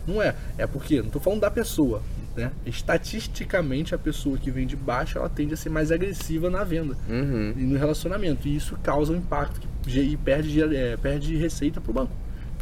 [0.06, 0.34] não é.
[0.56, 2.02] É porque, não tô falando da pessoa,
[2.36, 2.52] né?
[2.64, 6.96] Estatisticamente, a pessoa que vem de baixo, ela tende a ser mais agressiva na venda
[7.08, 7.54] Uhum.
[7.56, 8.46] e no relacionamento.
[8.46, 12.12] E isso causa um impacto que e perde, é, perde receita para o banco.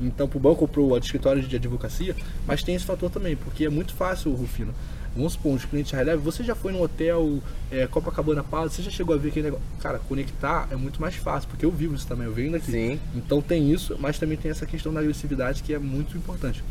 [0.00, 2.14] Então, para o banco ou para o escritório de advocacia,
[2.46, 4.72] mas tem esse fator também, porque é muito fácil, Rufino.
[5.16, 8.82] Vamos supor, os clientes high level, você já foi no hotel é, Copacabana Palace, você
[8.82, 9.66] já chegou a ver aquele negócio.
[9.80, 12.70] Cara, conectar é muito mais fácil, porque eu vivo isso também, eu venho daqui.
[12.70, 13.00] Sim.
[13.16, 16.62] Então tem isso, mas também tem essa questão da agressividade que é muito importante.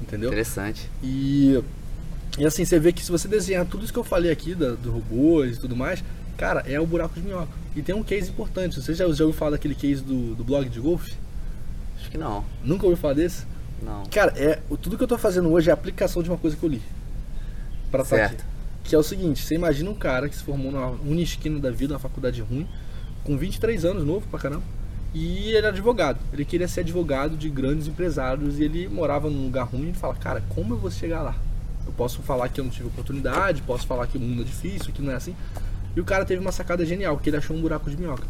[0.00, 0.28] Entendeu?
[0.28, 0.88] Interessante.
[1.02, 1.60] E,
[2.38, 4.72] e assim, você vê que se você desenhar tudo isso que eu falei aqui, da,
[4.72, 6.04] do robôs e tudo mais,
[6.36, 7.52] cara, é o buraco de minhoca.
[7.74, 8.80] E tem um case importante.
[8.80, 11.14] Você já, já ouviu falar daquele case do, do blog de golfe?
[11.98, 12.44] Acho que não.
[12.62, 13.46] Nunca ouviu falar desse?
[13.82, 14.04] Não.
[14.06, 16.62] Cara, é, tudo que eu tô fazendo hoje é a aplicação de uma coisa que
[16.62, 16.82] eu li.
[17.90, 18.34] Pra Certo.
[18.34, 18.42] aqui.
[18.84, 21.70] Que é o seguinte, você imagina um cara que se formou numa uma esquina da
[21.70, 22.68] vida, uma faculdade ruim,
[23.24, 24.62] com 23 anos, novo pra caramba,
[25.12, 26.20] e ele era advogado.
[26.32, 30.14] Ele queria ser advogado de grandes empresários e ele morava num lugar ruim e fala,
[30.14, 31.34] cara, como eu vou chegar lá?
[31.86, 34.92] Eu posso falar que eu não tive oportunidade, posso falar que o mundo é difícil,
[34.92, 35.34] que não é assim.
[35.94, 38.26] E o cara teve uma sacada genial, que ele achou um buraco de minhoca.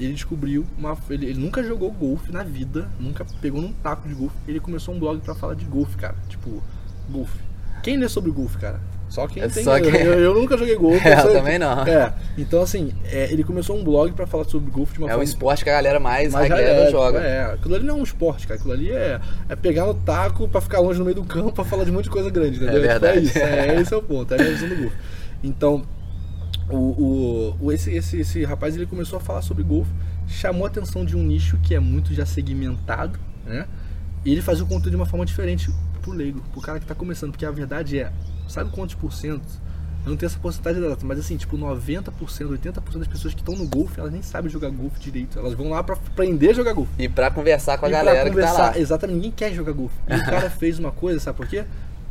[0.00, 0.96] Ele descobriu uma.
[1.10, 4.36] Ele, ele nunca jogou golfe na vida, nunca pegou num taco de golfe.
[4.46, 6.16] Ele começou um blog pra falar de golfe, cara.
[6.28, 6.62] Tipo,
[7.10, 7.38] golfe.
[7.82, 8.80] Quem lê sobre golfe, cara?
[9.08, 9.64] Só quem É tem.
[9.64, 11.00] só quem- eu, eu nunca joguei golfe.
[11.08, 11.82] É, eu também não.
[11.86, 12.12] É.
[12.36, 15.14] Então, assim, é, ele começou um blog pra falar sobre golfe de uma É um
[15.14, 15.24] forma.
[15.24, 17.18] esporte que a galera mais mais é, joga.
[17.20, 18.58] É, aquilo ali não é um esporte, cara.
[18.60, 19.18] Aquilo ali é,
[19.48, 21.94] é pegar no taco pra ficar longe no meio do campo pra falar de um
[21.94, 22.76] monte de coisa grande, entendeu?
[22.76, 23.26] É verdade.
[23.26, 24.96] Tipo, É isso, é, esse é o ponto, é a minha visão do golfe.
[25.42, 25.82] Então,
[26.70, 29.90] o, o, o- esse, esse, esse rapaz ele começou a falar sobre golfe,
[30.26, 33.66] chamou a atenção de um nicho que é muito já segmentado, né?
[34.24, 35.70] E ele fazia o conteúdo de uma forma diferente
[36.02, 38.12] pro leigo, pro cara que tá começando, porque a verdade é,
[38.48, 39.46] sabe quantos por cento?
[40.04, 43.54] Eu não tenho essa porcentagem exata, mas assim, tipo 90%, 80% das pessoas que estão
[43.54, 45.38] no golfe, elas nem sabem jogar golfe direito.
[45.38, 46.92] Elas vão lá pra aprender a jogar golfe.
[46.98, 48.78] E pra conversar com a E pra galera que tá conversar, lá.
[48.78, 49.94] Exatamente, ninguém quer jogar golfe.
[50.08, 51.64] E o cara fez uma coisa, sabe por quê?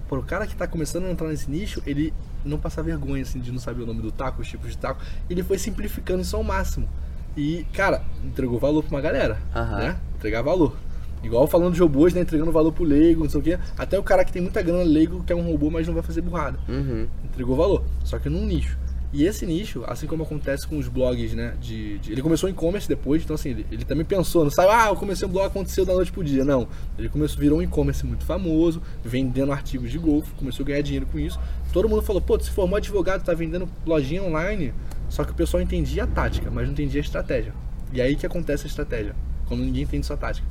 [0.07, 2.13] Para o cara que tá começando a entrar nesse nicho, ele
[2.45, 5.01] não passar vergonha assim de não saber o nome do taco, os tipos de taco.
[5.29, 6.87] Ele foi simplificando isso ao máximo.
[7.35, 9.37] E, cara, entregou valor pra uma galera,
[9.77, 9.97] né?
[10.15, 10.75] Entregar valor.
[11.23, 12.21] Igual falando de robôs, né?
[12.21, 13.57] Entregando valor pro leigo, não sei o quê.
[13.77, 16.03] Até o cara que tem muita grana leigo, que é um robô, mas não vai
[16.03, 17.07] fazer burrada Uhum.
[17.25, 18.77] entregou valor, só que num nicho.
[19.13, 21.53] E esse nicho, assim como acontece com os blogs, né?
[21.61, 24.69] De, de- ele começou em e-commerce depois, então assim, ele, ele também pensou, não sabe,
[24.71, 26.43] ah, eu comecei um blog, aconteceu da noite pro dia.
[26.43, 26.67] Não.
[26.99, 31.05] Ele começou, virou um e-commerce muito famoso, vendendo artigos de golfe, começou a ganhar dinheiro
[31.09, 31.39] com isso.
[31.71, 34.73] Todo mundo falou, pô, tu se formou advogado, tá vendendo lojinha online.
[35.09, 37.53] Só que o pessoal entendia a tática, mas não entendia a estratégia.
[37.93, 39.15] E aí que acontece a estratégia,
[39.47, 40.45] quando ninguém entende sua tática.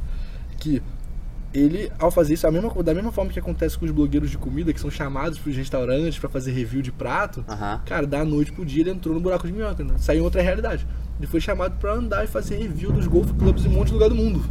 [0.58, 0.82] Que
[1.54, 4.72] ele, ao fazer isso, mesma, da mesma forma que acontece com os blogueiros de comida,
[4.72, 7.80] que são chamados pros restaurantes pra fazer review de prato, Aham.
[7.86, 9.94] cara, da noite pro dia ele entrou no buraco de minhoca, né?
[9.96, 10.86] saiu outra realidade.
[11.18, 13.94] Ele foi chamado pra andar e fazer review dos golf clubs em um monte de
[13.94, 14.44] lugar do mundo.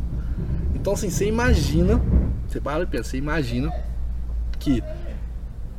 [0.74, 2.02] Então, assim, você imagina,
[2.48, 3.72] você para e pensa, você imagina
[4.60, 4.84] que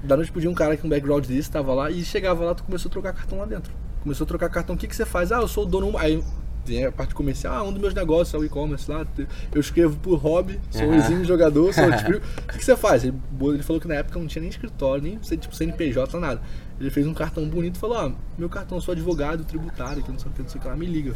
[0.04, 2.54] da noite pro dia um cara com um background desse tava lá e chegava lá,
[2.54, 3.72] tu começou a trocar cartão lá dentro.
[4.00, 5.32] Começou a trocar cartão, o que, que você faz?
[5.32, 5.98] Ah, eu sou o dono.
[5.98, 6.22] Aí
[6.66, 9.06] tem a parte comercial, ah, um dos meus negócios é o e-commerce lá,
[9.54, 13.04] eu escrevo por hobby, sou um exímio jogador, sou tipo, o que, você faz?
[13.04, 16.40] Ele, ele falou que na época não tinha nem escritório, nem tipo CNPJ, nada.
[16.78, 20.18] Ele fez um cartão bonito e falou, ó, meu cartão, sou advogado tributário, que não
[20.18, 21.14] sei o que, não sei o que lá, me liga.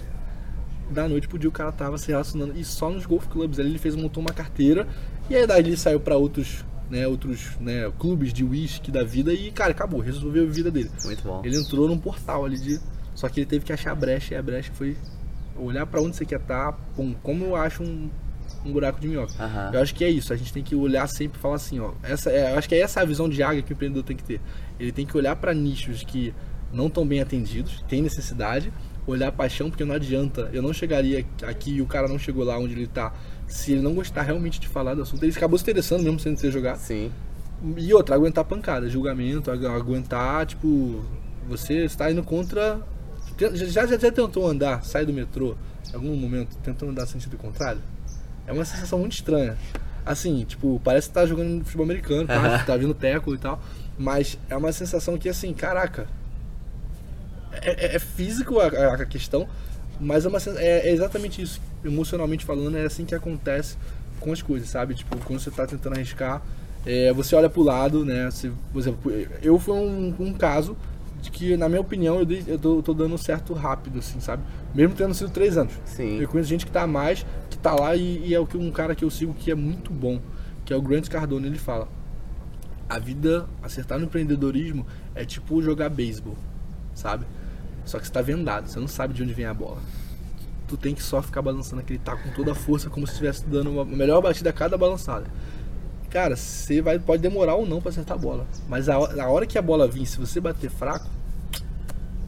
[0.91, 3.79] Da noite pro dia o cara tava se relacionando, e só nos golf clubs, ele
[3.79, 4.87] fez, montou uma carteira,
[5.29, 9.33] e aí daí ele saiu pra outros, né, outros, né, clubes de whisky da vida
[9.33, 10.91] e, cara, acabou, resolveu a vida dele.
[11.05, 11.43] Muito bom.
[11.45, 12.81] Ele entrou num portal ali de.
[13.15, 14.97] Só que ele teve que achar a brecha e a brecha foi
[15.57, 18.09] olhar pra onde você quer estar, pum, como eu acho um,
[18.65, 19.33] um buraco de minhoca.
[19.39, 19.71] Aham.
[19.75, 21.93] Eu acho que é isso, a gente tem que olhar sempre e falar assim, ó.
[22.03, 24.17] Essa é, eu acho que é essa a visão de águia que o empreendedor tem
[24.17, 24.41] que ter.
[24.79, 26.35] Ele tem que olhar pra nichos que
[26.73, 28.73] não estão bem atendidos, tem necessidade,
[29.07, 30.49] olhar paixão, porque não adianta.
[30.53, 33.13] Eu não chegaria aqui e o cara não chegou lá onde ele tá.
[33.49, 36.37] Se ele não gostar realmente de falar do assunto, ele acabou se interessando mesmo sem
[36.37, 36.79] ser jogado.
[36.79, 37.11] Sim.
[37.77, 41.05] E outra, aguentar pancada, julgamento, agu- aguentar, tipo,
[41.49, 42.81] você está indo contra.
[43.41, 45.57] Já, já, já tentou andar, sai do metrô,
[45.91, 47.81] em algum momento, tentando andar sentido contrário?
[48.47, 49.57] É uma sensação muito estranha.
[50.05, 52.65] Assim, tipo, parece que tá jogando futebol americano, tá, Aham.
[52.65, 53.61] tá vindo teco e tal.
[53.99, 56.07] Mas é uma sensação que, assim, caraca.
[57.53, 59.49] É, é- é físico a, a- questão,
[59.99, 61.61] mas é, uma, é, é exatamente isso.
[61.85, 63.77] Emocionalmente falando, é assim que acontece
[64.21, 64.95] com as coisas, sabe?
[64.95, 66.43] Tipo, quando você tá tentando arriscar,
[66.87, 68.31] é, você olha pro lado, né?
[68.31, 70.77] Você, por exemplo, eu fui um, um caso
[71.21, 74.43] de que, na minha opinião, eu, dei- eu tô, tô dando certo rápido, assim, sabe?
[74.75, 75.75] Mesmo tendo sido três anos.
[75.85, 76.19] Sim.
[76.21, 78.71] Eu conheço gente que tá mais, que tá lá e, e é o que um
[78.71, 80.21] cara que eu sigo que é muito bom,
[80.65, 81.89] que é o Grant Cardone, ele fala.
[82.89, 86.37] A vida, acertar no empreendedorismo é tipo jogar beisebol,
[86.95, 87.25] sabe?
[87.85, 89.79] Só que você tá vendado, você não sabe de onde vem a bola.
[90.67, 93.45] Tu tem que só ficar balançando aquele taco com toda a força, como se estivesse
[93.47, 95.27] dando uma melhor batida a cada balançada.
[96.11, 98.47] Cara, você vai, pode demorar ou não pra acertar a bola.
[98.69, 101.07] Mas a, hora- a hora que a bola vir, se você bater fraco,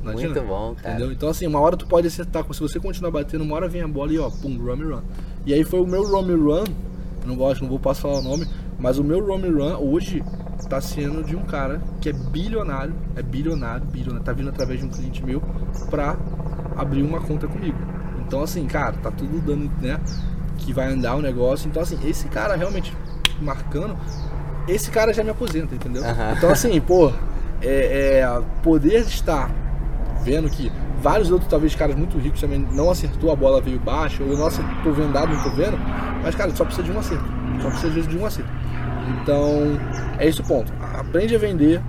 [0.03, 0.41] não Muito adianta.
[0.41, 0.91] bom, cara.
[0.95, 1.13] Entendeu?
[1.13, 3.89] Então, assim, uma hora tu pode acertar, se você continuar batendo, uma hora vem a
[3.89, 5.03] bola e ó, pum, rum e run.
[5.47, 6.65] E aí foi o meu rum e run,
[7.27, 8.47] não gosto, não vou posso falar o nome,
[8.79, 10.23] mas o meu rum e run hoje
[10.69, 14.87] tá sendo de um cara que é bilionário, é bilionário, bilionário, tá vindo através de
[14.87, 15.43] um cliente meu
[15.91, 16.17] pra
[16.77, 17.77] abrir uma conta comigo.
[18.27, 20.01] Então, assim, cara, tá tudo dando, né,
[20.59, 21.69] que vai andar o negócio.
[21.69, 22.93] Então, assim, esse cara realmente
[23.43, 23.97] marcando,
[24.69, 26.05] esse cara já me aposenta, entendeu?
[26.05, 26.35] Aham.
[26.37, 27.13] Então, assim, pô,
[27.61, 29.51] é, é, poder estar
[30.23, 34.23] vendo que vários outros, talvez, caras muito ricos também não acertou, a bola veio baixa,
[34.23, 35.77] ou não acertou vendado, não tô vendo.
[36.23, 37.25] Mas, cara, só precisa de um acerto.
[37.61, 38.51] Só precisa, às vezes, de um acerto.
[39.21, 39.79] Então,
[40.19, 40.73] é esse o ponto.
[40.95, 41.83] Aprende a vender,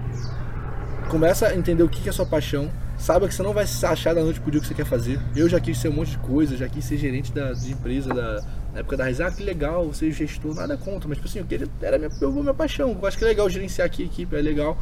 [1.09, 3.85] começa a entender o que que é sua paixão, saiba que você não vai se
[3.85, 5.19] achar da noite pro dia o que você quer fazer.
[5.35, 8.11] Eu já quis ser um monte de coisa, já quis ser gerente da, de empresa
[8.13, 9.21] da, na época da Raiz.
[9.21, 12.31] Ah, que legal, ser gestor, nada contra, mas tipo assim, eu queria, era minha, eu,
[12.31, 12.97] minha paixão.
[12.99, 14.77] Eu acho que é legal gerenciar aqui a equipe, é legal.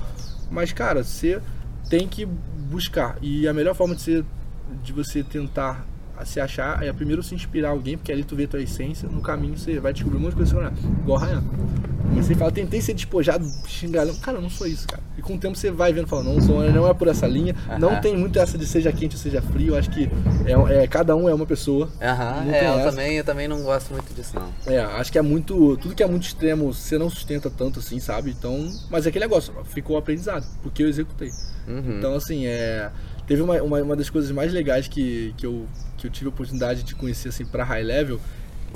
[0.50, 1.42] Mas, cara, você
[1.90, 3.18] tem que buscar.
[3.22, 4.26] E a melhor forma de, você
[4.82, 5.86] de você tentar
[6.26, 9.58] se achar é primeiro se inspirar alguém, porque ali tu vê tua essência, no caminho
[9.58, 10.54] você vai descobrir um monte de coisa.
[10.56, 10.72] não é.
[11.02, 11.44] Igual a Ryan.
[12.16, 14.14] Você fala, tentei ser despojado, xingalhão.
[14.16, 15.02] Cara, eu não sou isso, cara.
[15.18, 17.56] E com o tempo você vai vendo, fala, não, sou, não é por essa linha.
[17.80, 18.02] Não Aham.
[18.02, 19.70] tem muito essa de seja quente ou seja frio.
[19.74, 20.10] Eu acho que
[20.46, 21.90] é, é- cada um é uma pessoa.
[22.02, 22.90] Aham, Não é, tem eu essa.
[22.90, 24.50] também, eu também não gosto muito disso, não.
[24.72, 25.78] É, acho que é muito.
[25.78, 28.32] Tudo que é muito extremo, você não sustenta tanto assim, sabe?
[28.32, 28.70] Então.
[28.90, 31.32] Mas é aquele negócio, ficou aprendizado, porque eu executei.
[31.68, 31.98] Uhum.
[31.98, 32.92] Então, assim, é.
[33.28, 35.66] Teve uma, uma, uma das coisas mais legais que, que, eu,
[36.02, 38.20] que eu tive a oportunidade de conhecer, assim, pra high level.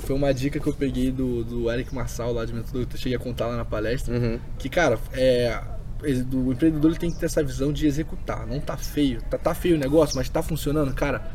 [0.00, 3.16] Foi uma dica que eu peguei do, do Eric Marçal, lá de mentor, eu cheguei
[3.16, 4.14] a contar lá na palestra.
[4.14, 4.38] Uhum.
[4.58, 5.58] Que, cara, é.
[6.02, 8.46] O empreendedor ele tem que ter essa visão de executar.
[8.46, 9.22] Não tá feio.
[9.22, 11.30] Tá, tá feio o negócio, mas tá funcionando, cara,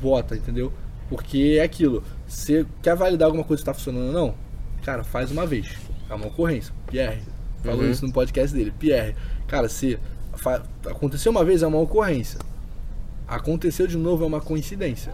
[0.00, 0.72] bota, entendeu?
[1.08, 2.02] Porque é aquilo.
[2.26, 4.34] Você quer validar alguma coisa que tá funcionando ou não?
[4.84, 5.68] Cara, faz uma vez.
[6.08, 6.72] É uma ocorrência.
[6.86, 7.22] Pierre.
[7.64, 7.90] Falou Uhum.
[7.90, 8.72] isso no podcast dele.
[8.78, 9.16] Pierre,
[9.48, 9.98] cara, se
[10.88, 12.38] aconteceu uma vez é uma ocorrência.
[13.26, 15.12] Aconteceu de novo é uma coincidência.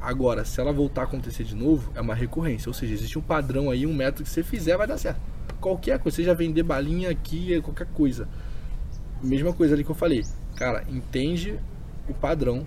[0.00, 2.68] Agora, se ela voltar a acontecer de novo, é uma recorrência.
[2.68, 5.20] Ou seja, existe um padrão aí, um método que você fizer vai dar certo.
[5.60, 8.26] Qualquer coisa, seja vender balinha aqui, qualquer coisa.
[9.22, 10.24] Mesma coisa ali que eu falei.
[10.56, 11.58] Cara, entende
[12.08, 12.66] o padrão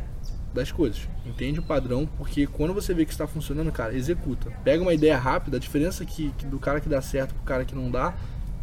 [0.53, 1.09] das coisas.
[1.25, 4.51] Entende o padrão, porque quando você vê que está funcionando, cara, executa.
[4.63, 7.65] Pega uma ideia rápida, a diferença que, que do cara que dá certo pro cara
[7.65, 8.13] que não dá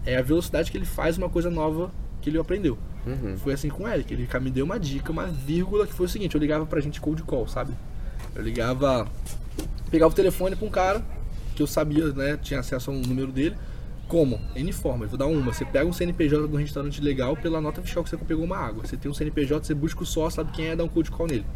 [0.06, 2.78] é a velocidade que ele faz uma coisa nova que ele aprendeu.
[3.06, 3.36] Uhum.
[3.36, 6.08] Foi assim com o Eric, ele me deu uma dica, uma vírgula que foi o
[6.08, 7.72] seguinte, eu ligava pra gente cold call, sabe?
[8.34, 9.06] Eu ligava,
[9.90, 11.02] pegava o telefone pra um cara
[11.54, 13.56] que eu sabia, né, tinha acesso ao número dele.
[14.08, 14.40] Como?
[14.56, 15.52] N forma, eu vou dar uma.
[15.52, 18.56] Você pega um CNPJ de um restaurante legal pela nota fiscal que você pegou uma
[18.56, 18.84] água.
[18.84, 21.28] Você tem um CNPJ, você busca o sócio, sabe quem é, dá um cold call
[21.28, 21.46] nele.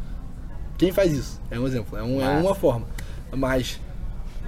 [0.78, 1.40] Quem faz isso?
[1.50, 2.87] É um exemplo, é, um- é uma forma.
[3.32, 3.80] Mas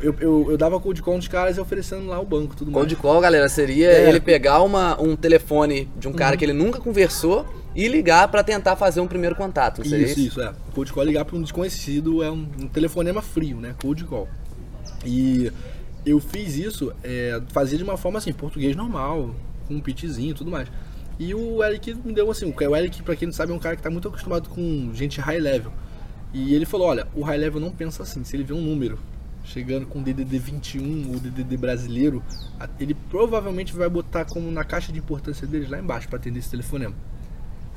[0.00, 2.84] eu, eu, eu dava cold call nos caras e oferecendo lá o banco tudo mais.
[2.84, 4.08] Cold call, galera, seria É.
[4.08, 7.44] ele pegar uma, um telefone de um cara que ele nunca conversou
[7.76, 9.86] e ligar pra tentar fazer um primeiro contato.
[9.86, 10.52] Seria Isso, isso, é.
[10.74, 13.74] Cold call ligar para um desconhecido é um, um telefonema frio, né?
[13.80, 14.26] Cold call.
[15.04, 15.52] E
[16.06, 19.34] eu fiz isso, é, fazia de uma forma assim, português normal,
[19.68, 20.68] com um pitchzinho e tudo mais.
[21.18, 23.76] E o Eric me deu assim, o Eric, pra quem não sabe, é um cara
[23.76, 25.72] que tá muito acostumado com gente high level.
[26.32, 28.98] E ele falou, olha, o high level não pensa assim, se ele vê um número
[29.44, 32.22] chegando com DDD 21 ou DDD brasileiro,
[32.80, 36.50] ele provavelmente vai botar como na caixa de importância deles lá embaixo para atender esse
[36.50, 36.94] telefonema.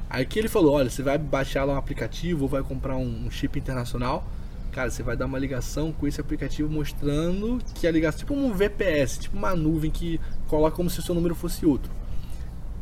[0.10, 3.28] Aí que ele falou, olha, você vai baixar lá um aplicativo ou vai comprar um,
[3.28, 4.26] um chip internacional,
[4.72, 8.52] cara, você vai dar uma ligação com esse aplicativo mostrando que a ligação, tipo um
[8.52, 11.92] VPS, tipo uma nuvem que coloca como se o seu número fosse outro.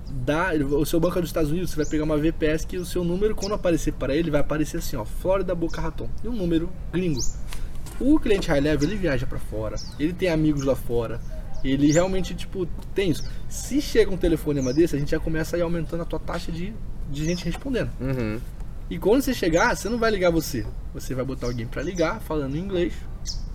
[0.09, 2.85] Dá, o seu banco é dos Estados Unidos, você vai pegar uma VPS que o
[2.85, 6.33] seu número, quando aparecer para ele, vai aparecer assim, ó, Flórida Boca Raton, e um
[6.33, 7.19] número gringo.
[7.99, 11.19] O cliente high level, ele viaja para fora, ele tem amigos lá fora,
[11.61, 12.65] ele realmente, tipo,
[12.95, 13.23] tem isso.
[13.49, 16.51] Se chega um telefonema desse, a gente já começa a ir aumentando a tua taxa
[16.51, 16.73] de,
[17.09, 17.89] de gente respondendo.
[17.99, 18.39] Uhum.
[18.89, 20.65] E quando você chegar, você não vai ligar você.
[20.93, 22.93] Você vai botar alguém pra ligar, falando inglês,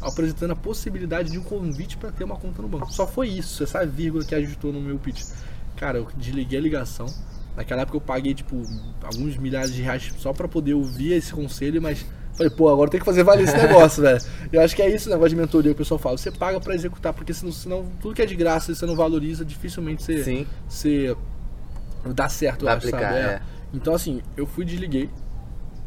[0.00, 2.92] apresentando a possibilidade de um convite para ter uma conta no banco.
[2.92, 5.22] Só foi isso, essa vírgula que ajustou no meu pitch.
[5.76, 7.06] Cara, eu desliguei a ligação.
[7.56, 8.62] Naquela época eu paguei, tipo,
[9.02, 13.00] alguns milhares de reais só para poder ouvir esse conselho, mas falei, pô, agora tem
[13.00, 14.20] que fazer valer esse negócio, velho.
[14.52, 16.16] Eu acho que é isso o negócio de mentoria que o pessoal fala.
[16.16, 19.44] Você paga para executar, porque senão, senão tudo que é de graça, você não valoriza,
[19.44, 20.46] dificilmente você, Sim.
[20.68, 21.16] você
[22.12, 23.18] dá certo, eu Vai acho, aplicar, sabe?
[23.18, 23.42] é.
[23.74, 25.08] Então, assim, eu fui, desliguei,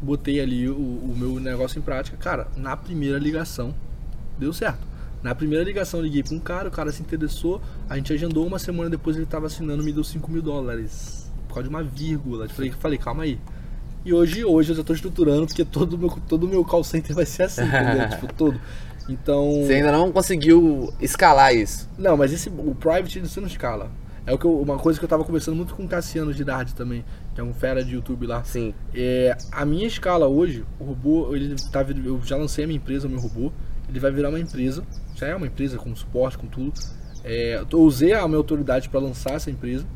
[0.00, 2.16] botei ali o, o meu negócio em prática.
[2.16, 3.74] Cara, na primeira ligação,
[4.38, 4.86] deu certo.
[5.22, 8.46] Na primeira ligação, eu liguei pra um cara, o cara se interessou, a gente agendou
[8.46, 11.32] uma semana depois, ele tava assinando, me deu 5 mil dólares.
[11.48, 12.44] Por causa de uma vírgula.
[12.44, 13.38] Eu falei, falei, calma aí.
[14.04, 17.14] E hoje, hoje eu já tô estruturando, porque todo o meu, todo meu call center
[17.14, 18.08] vai ser assim, entendeu?
[18.10, 18.60] tipo, todo.
[19.08, 19.64] Então.
[19.64, 21.88] Você ainda não conseguiu escalar isso.
[21.98, 23.90] Não, mas esse, o private você não escala.
[24.26, 26.42] É o que eu- uma coisa que eu tava conversando muito com o Cassiano de
[26.42, 27.04] Dard também,
[27.34, 28.42] que é um fera de YouTube lá.
[28.44, 28.74] Sim.
[28.92, 33.06] É, a minha escala hoje, o robô, ele tá, eu já lancei a minha empresa,
[33.06, 33.52] o meu robô,
[33.88, 34.82] ele vai virar uma empresa,
[35.14, 36.72] já é uma empresa com suporte, com tudo.
[37.24, 39.86] É, eu usei a minha autoridade para lançar essa empresa,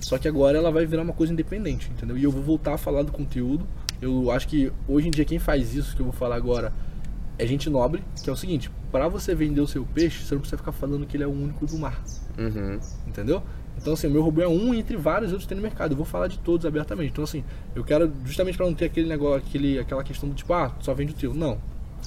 [0.00, 2.18] só que agora ela vai virar uma coisa independente, entendeu?
[2.18, 3.66] E eu vou voltar a falar do conteúdo.
[4.02, 6.72] Eu acho que hoje em dia quem faz isso que eu vou falar agora
[7.38, 10.40] é gente nobre, que é o seguinte, para você vender o seu peixe, você não
[10.40, 12.02] precisa ficar falando que ele é o único do mar.
[12.38, 12.78] Uhum.
[13.06, 13.42] Entendeu?
[13.78, 15.92] Então, assim, o meu robô é um entre vários outros que tem no mercado.
[15.92, 17.10] Eu vou falar de todos abertamente.
[17.10, 20.52] Então, assim, eu quero justamente para não ter aquele negócio, aquele, aquela questão do tipo,
[20.52, 21.34] ah, só vende o teu.
[21.34, 21.58] Não.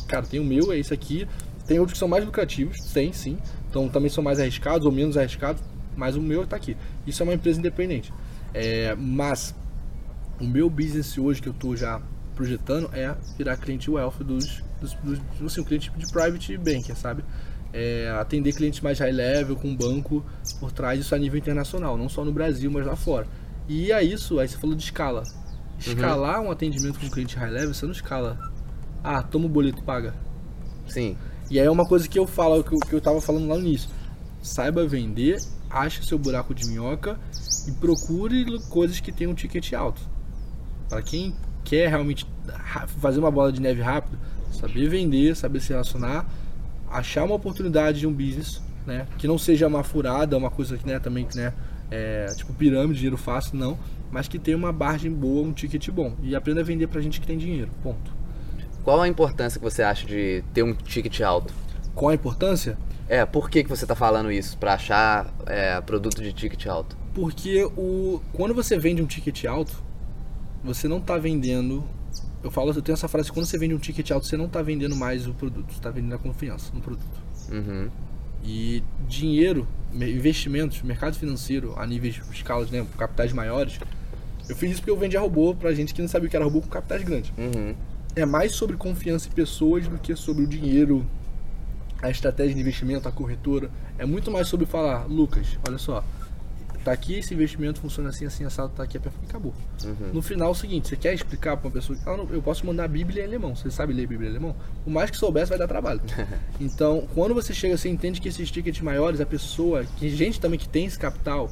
[0.07, 1.27] Cara, tem o meu, é esse aqui.
[1.65, 3.37] Tem outros que são mais lucrativos, tem sim.
[3.69, 5.61] Então, também são mais arriscados ou menos arriscados,
[5.95, 6.75] mas o meu tá aqui.
[7.05, 8.11] Isso é uma empresa independente.
[8.53, 9.53] É, mas
[10.39, 12.01] o meu business hoje que eu tô já
[12.35, 17.23] projetando é virar cliente wealth dos, dos, dos assim, um cliente de private banking, sabe?
[17.71, 20.25] É, atender clientes mais high level com banco
[20.59, 23.27] por trás isso a nível internacional, não só no Brasil, mas lá fora.
[23.67, 25.23] E é isso, aí você falou de escala.
[25.79, 28.39] Escalar um atendimento com um cliente high level, você não escala.
[29.03, 30.13] Ah, toma o boleto, paga.
[30.87, 31.15] Sim.
[31.49, 33.55] E aí é uma coisa que eu falo, que eu, que eu tava falando lá
[33.55, 33.89] no início.
[34.41, 35.39] Saiba vender,
[35.69, 37.17] ache seu buraco de minhoca
[37.67, 40.01] e procure coisas que tenham um ticket alto.
[40.87, 42.25] Para quem quer realmente
[42.99, 44.17] fazer uma bola de neve rápido,
[44.51, 46.25] saber vender, saber se relacionar,
[46.89, 50.85] achar uma oportunidade de um business, né, que não seja uma furada, uma coisa que
[50.85, 51.53] né, também né,
[51.91, 53.77] é, tipo pirâmide, dinheiro fácil, não,
[54.11, 57.19] mas que tenha uma margem boa, um ticket bom e aprenda a vender pra gente
[57.21, 57.69] que tem dinheiro.
[57.83, 58.19] Ponto.
[58.83, 61.53] Qual a importância que você acha de ter um ticket alto?
[61.93, 62.77] Qual a importância?
[63.07, 64.57] É, por que, que você tá falando isso?
[64.57, 66.97] Pra achar é, produto de ticket alto?
[67.13, 69.83] Porque o, quando você vende um ticket alto,
[70.63, 71.83] você não está vendendo.
[72.43, 74.61] Eu falo, eu tenho essa frase: quando você vende um ticket alto, você não está
[74.61, 77.21] vendendo mais o produto, você está vendendo a confiança no produto.
[77.51, 77.89] Uhum.
[78.43, 83.79] E dinheiro, me- investimentos, mercado financeiro a níveis escalas, né, capitais maiores.
[84.47, 86.45] Eu fiz isso porque eu vendia robô pra gente que não sabia o que era
[86.45, 87.31] robô com capitais grandes.
[87.37, 87.75] Uhum.
[88.15, 91.05] É mais sobre confiança em pessoas do que sobre o dinheiro,
[92.01, 93.69] a estratégia de investimento, a corretora.
[93.97, 96.03] É muito mais sobre falar, Lucas, olha só,
[96.83, 99.53] tá aqui esse investimento funciona assim, assim, assado, tá aqui, perfeito, acabou.
[99.83, 100.13] Uhum.
[100.13, 102.41] No final é o seguinte, você quer explicar pra uma pessoa que "Ah, não, eu
[102.41, 104.55] posso mandar a Bíblia em alemão, você sabe ler Bíblia em alemão?
[104.83, 106.01] Por mais que soubesse, vai dar trabalho.
[106.59, 110.57] então, quando você chega, você entende que esses tickets maiores, a pessoa, que gente também
[110.57, 111.51] que tem esse capital,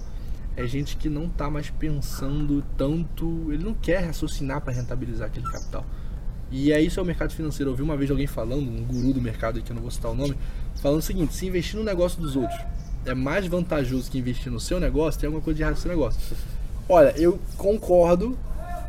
[0.55, 5.45] é gente que não tá mais pensando tanto, ele não quer raciocinar para rentabilizar aquele
[5.45, 5.85] capital.
[6.49, 7.69] E é isso é o mercado financeiro.
[7.69, 10.11] Eu ouvi uma vez alguém falando, um guru do mercado que eu não vou citar
[10.11, 10.35] o nome,
[10.81, 12.57] falando o seguinte: se investir no negócio dos outros
[13.07, 15.89] é mais vantajoso que investir no seu negócio, tem alguma coisa de errado no seu
[15.89, 16.19] negócio.
[16.89, 18.37] Olha, eu concordo,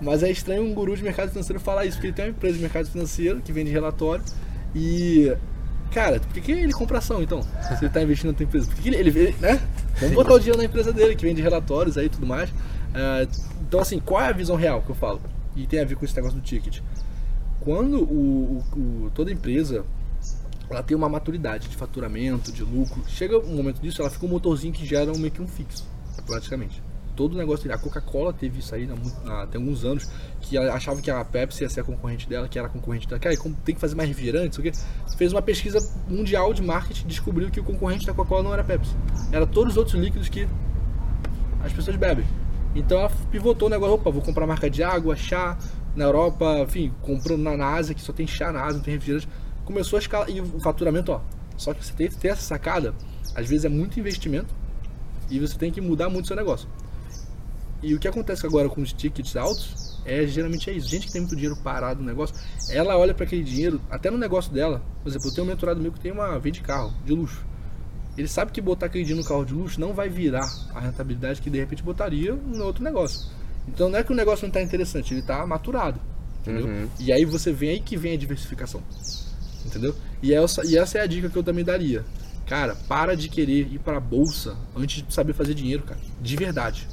[0.01, 2.57] mas é estranho um guru de mercado financeiro falar isso, porque ele tem uma empresa
[2.57, 4.25] de mercado financeiro que vende relatório
[4.75, 5.33] e.
[5.91, 7.41] Cara, por que, ele compra ação então?
[7.79, 8.67] Se ele tá investindo na tua empresa?
[8.67, 9.59] Por que, ele, ele, né?
[9.99, 12.51] Vamos botar o dinheiro na empresa dele, que vende relatórios aí e tudo mais.
[12.95, 13.27] Ah,
[13.67, 15.21] então, assim, qual é a visão real que eu falo?
[15.57, 16.81] E tem a ver com esse negócio do ticket.
[17.61, 19.85] Quando o, o- o- toda empresa
[20.71, 24.29] ela tem uma maturidade de faturamento, de lucro, chega um momento disso, ela fica um
[24.29, 25.87] motorzinho que gera um, meio que um fixo,
[26.27, 26.83] praticamente.
[27.17, 28.87] Todo negócio, a Coca-Cola teve isso aí
[29.51, 30.09] tem alguns anos,
[30.41, 33.19] que achava que a Pepsi ia ser a concorrente dela, que era a concorrente dela.
[33.19, 34.71] Cara, como tem que fazer mais refrigerante, isso aqui.
[35.17, 38.65] Fez uma pesquisa mundial de marketing, descobriu que o concorrente da Coca-Cola não era a
[38.65, 38.95] Pepsi.
[39.33, 40.49] Era todos os outros líquidos que
[41.61, 42.25] as pessoas bebem.
[42.73, 45.59] Então ela pivotou o negócio, opa, vou comprar marca de água, chá,
[45.97, 48.95] na Europa, enfim, comprando na, na Ásia, que só tem chá na Ásia, não tem
[48.95, 49.29] refrigerante.
[49.69, 51.21] Começou a escalar, e o faturamento, ó.
[51.59, 52.95] Só que você tem que ter essa sacada,
[53.35, 54.55] às vezes é muito investimento,
[55.29, 56.67] e você tem que mudar muito o seu negócio.
[57.83, 60.89] E o que acontece agora com os tickets altos, é geralmente é isso.
[60.89, 62.35] Gente que tem muito dinheiro parado no negócio,
[62.71, 65.83] ela olha para aquele dinheiro, até no negócio dela, por exemplo, eu tenho um mentorado
[65.83, 67.45] meu que tem uma vende carro, de luxo.
[68.17, 71.43] Ele sabe que botar aquele dinheiro no carro de luxo não vai virar a rentabilidade
[71.43, 73.31] que de repente botaria no outro negócio.
[73.69, 76.01] Então não é que o negócio não está interessante, ele está maturado.
[76.41, 76.65] Entendeu?
[76.65, 76.89] Uhum.
[76.99, 78.83] E aí você vem aí que vem a diversificação.
[79.69, 79.95] Entendeu?
[80.23, 82.05] E essa, e essa é a dica que eu também daria.
[82.47, 86.01] Cara, para de querer ir pra bolsa antes de saber fazer dinheiro, cara.
[86.21, 86.89] De verdade.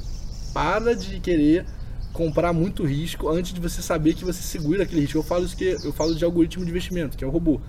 [0.53, 1.65] Para de querer
[2.11, 5.17] comprar muito risco antes de você saber que você segura aquele risco.
[5.17, 7.61] Eu falo isso que eu falo de algoritmo de investimento, que é o robô.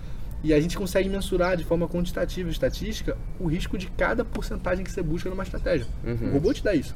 [0.42, 4.90] E a gente consegue mensurar de forma quantitativa, estatística, o risco de cada porcentagem que
[4.90, 5.86] você busca numa estratégia.
[6.04, 6.30] Uhum.
[6.30, 6.94] O robô te dá isso.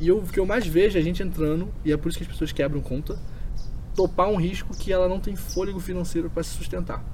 [0.00, 2.18] E eu, o que eu mais vejo é a gente entrando, e é por isso
[2.18, 3.18] que as pessoas quebram conta,
[3.94, 7.04] topar um risco que ela não tem fôlego financeiro para se sustentar.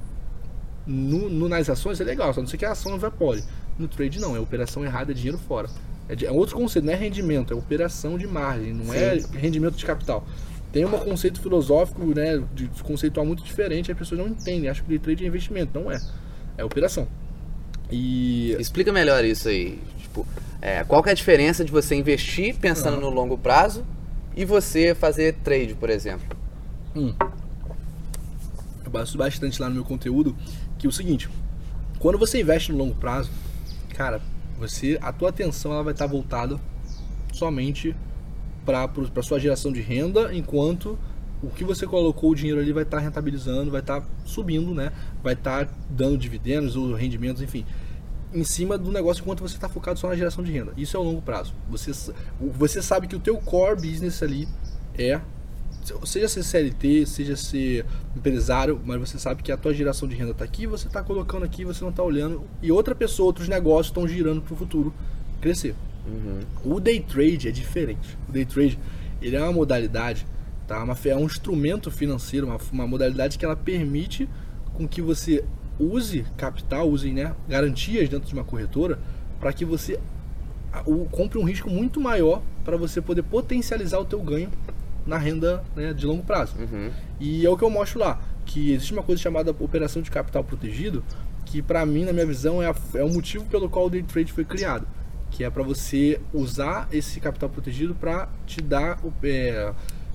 [0.90, 3.44] No, no, nas ações é legal, só não sei que a ação evapore.
[3.78, 5.70] No trade não, é operação errada, é dinheiro fora.
[6.08, 9.26] É, é outro conceito, não é rendimento, é operação de margem, não é Sim.
[9.36, 10.26] é rendimento de capital.
[10.72, 14.90] Tem um conceito filosófico, né, de conceitual muito diferente, as pessoas não entendem, acham que
[14.90, 16.00] day trade é investimento, não é.
[16.58, 17.06] É operação.
[17.90, 19.78] E Explica melhor isso aí.
[19.98, 20.26] Tipo,
[20.60, 23.02] é, qual que é a diferença de você investir pensando Aham.
[23.02, 23.84] no longo prazo
[24.36, 26.36] e você fazer trade, por exemplo?
[26.94, 27.14] Hum.
[28.84, 30.36] Eu basto bastante lá no meu conteúdo
[30.80, 31.28] que é o seguinte,
[31.98, 33.30] quando você investe no longo prazo,
[33.94, 34.20] cara,
[34.58, 36.58] você a tua atenção ela vai estar voltada
[37.34, 37.94] somente
[38.64, 40.98] para sua geração de renda, enquanto
[41.42, 44.90] o que você colocou o dinheiro ali vai estar rentabilizando, vai estar subindo, né?
[45.22, 47.66] Vai estar dando dividendos ou rendimentos, enfim,
[48.32, 50.72] em cima do negócio enquanto você está focado só na geração de renda.
[50.78, 51.54] Isso é o longo prazo.
[51.68, 51.92] Você,
[52.40, 54.48] você sabe que o teu core business ali
[54.96, 55.20] é
[56.04, 57.84] seja ser CLT, seja ser
[58.16, 61.44] empresário, mas você sabe que a tua geração de renda está aqui, você está colocando
[61.44, 64.92] aqui, você não está olhando e outra pessoa, outros negócios estão girando para o futuro
[65.40, 65.74] crescer.
[66.06, 66.40] Uhum.
[66.64, 68.18] O day trade é diferente.
[68.28, 68.78] O day trade
[69.20, 70.26] ele é uma modalidade,
[70.66, 70.82] tá?
[70.82, 74.28] Uma, é um instrumento financeiro, uma, uma modalidade que ela permite
[74.74, 75.44] com que você
[75.78, 78.98] use capital, use né, garantias dentro de uma corretora
[79.38, 79.98] para que você
[81.10, 84.50] compre um risco muito maior para você poder potencializar o teu ganho
[85.06, 86.54] na renda né, de longo prazo.
[86.58, 86.90] Uhum.
[87.18, 90.42] E é o que eu mostro lá, que existe uma coisa chamada operação de capital
[90.44, 91.04] protegido,
[91.46, 94.02] que para mim, na minha visão, é, a- é o motivo pelo qual o day
[94.02, 94.86] trade foi criado,
[95.30, 99.72] que é para você usar esse capital protegido para te dar é,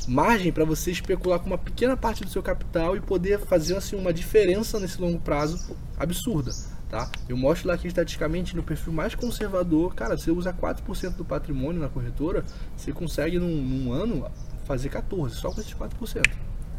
[0.07, 3.95] margem para você especular com uma pequena parte do seu capital e poder fazer assim
[3.95, 6.51] uma diferença nesse longo prazo absurda.
[6.89, 7.09] Tá?
[7.27, 11.81] Eu mostro lá que estatisticamente no perfil mais conservador, cara, você usa 4% do patrimônio
[11.81, 12.45] na corretora,
[12.77, 14.27] você consegue num, num ano
[14.65, 16.23] fazer 14, só com esses 4%.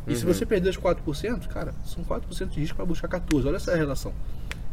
[0.06, 0.32] E se Uhum.
[0.32, 3.48] você perder os 4%, cara, são 4% de risco para buscar 14.
[3.48, 4.12] Olha essa relação.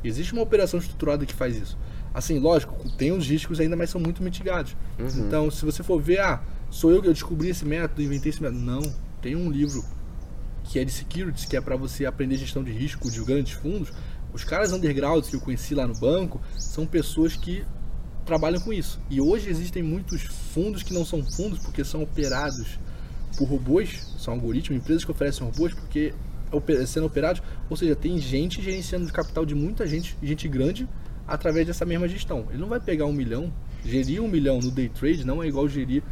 [0.03, 1.77] Existe uma operação estruturada que faz isso.
[2.13, 4.75] Assim, lógico, tem os riscos ainda, mas são muito mitigados.
[4.99, 5.25] Uhum.
[5.25, 8.41] Então, se você for ver, ah, sou eu que eu descobri esse método, inventei esse
[8.41, 8.59] método.
[8.61, 8.81] Não,
[9.21, 9.83] tem um livro
[10.65, 13.91] que é de securities, que é para você aprender gestão de risco de grandes fundos.
[14.33, 17.63] Os caras undergrounds que eu conheci lá no banco são pessoas que
[18.25, 18.99] trabalham com isso.
[19.09, 22.79] E hoje existem muitos fundos que não são fundos porque são operados
[23.37, 26.13] por robôs, são algoritmos, empresas que oferecem robôs porque
[26.85, 30.87] sendo operados, ou seja, tem gente gerenciando o capital de muita gente, gente grande,
[31.27, 32.45] através dessa mesma gestão.
[32.49, 33.51] Ele não vai pegar um milhão,
[33.83, 36.03] gerir um milhão no day trade não é igual gerir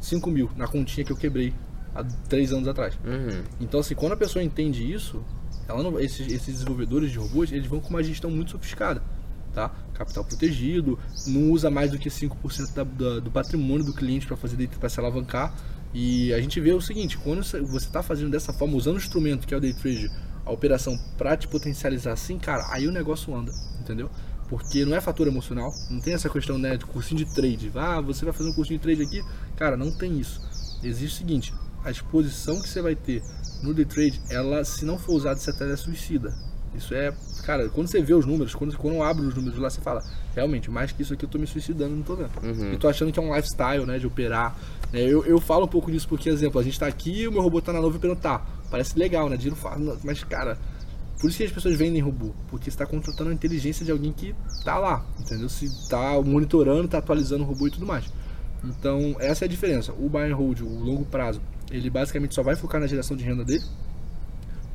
[0.00, 1.52] 5 mil na continha que eu quebrei
[1.94, 2.94] há três anos atrás.
[3.04, 3.42] Uhum.
[3.60, 5.24] Então, assim, quando a pessoa entende isso,
[5.70, 9.02] ela não, esses, esses desenvolvedores de robôs, eles vão com uma gestão muito sofisticada,
[9.54, 9.70] tá?
[9.94, 14.36] Capital protegido, não usa mais do que 5% da, da, do patrimônio do cliente para
[14.36, 15.54] fazer para se alavancar.
[15.92, 19.46] E a gente vê o seguinte, quando você está fazendo dessa forma, usando o instrumento
[19.46, 20.10] que é o day trade,
[20.44, 24.10] a operação para te potencializar assim, cara, aí o negócio anda, entendeu?
[24.48, 27.70] Porque não é fator emocional, não tem essa questão né, de cursinho de trade.
[27.74, 29.22] Ah, você vai fazer um cursinho de trade aqui?
[29.56, 30.40] Cara, não tem isso.
[30.82, 31.54] Existe o seguinte,
[31.84, 33.22] a exposição que você vai ter
[33.62, 36.34] no day trade, ela, se não for usada, você até é suicida.
[36.74, 37.12] Isso é,
[37.44, 40.02] cara, quando você vê os números, quando, quando eu abro os números lá, você fala,
[40.34, 42.30] realmente, mais que isso aqui eu tô me suicidando, não tô vendo.
[42.42, 42.72] Uhum.
[42.72, 44.56] E tô achando que é um lifestyle, né, de operar.
[44.92, 47.42] É, eu, eu falo um pouco disso porque, exemplo, a gente tá aqui, o meu
[47.42, 50.56] robô tá na nuvem operando, tá, parece legal, né, dinheiro fácil, mas, cara,
[51.20, 54.12] por isso que as pessoas vendem robô, porque você tá contratando a inteligência de alguém
[54.12, 55.48] que tá lá, entendeu?
[55.48, 58.04] Se tá monitorando, tá atualizando o robô e tudo mais.
[58.64, 59.92] Então, essa é a diferença.
[59.92, 61.40] O buy and hold, o longo prazo,
[61.70, 63.64] ele basicamente só vai focar na geração de renda dele.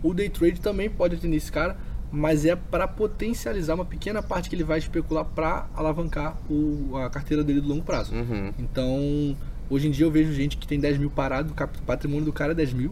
[0.02, 1.78] O day trade também pode atender esse cara,
[2.12, 7.10] mas é para potencializar uma pequena parte que ele vai especular para alavancar o, a
[7.10, 8.14] carteira dele do longo prazo.
[8.14, 8.54] Uhum.
[8.60, 9.36] Então,
[9.70, 12.52] hoje em dia eu vejo gente que tem 10 mil parado, o patrimônio do cara
[12.52, 12.92] é 10 mil.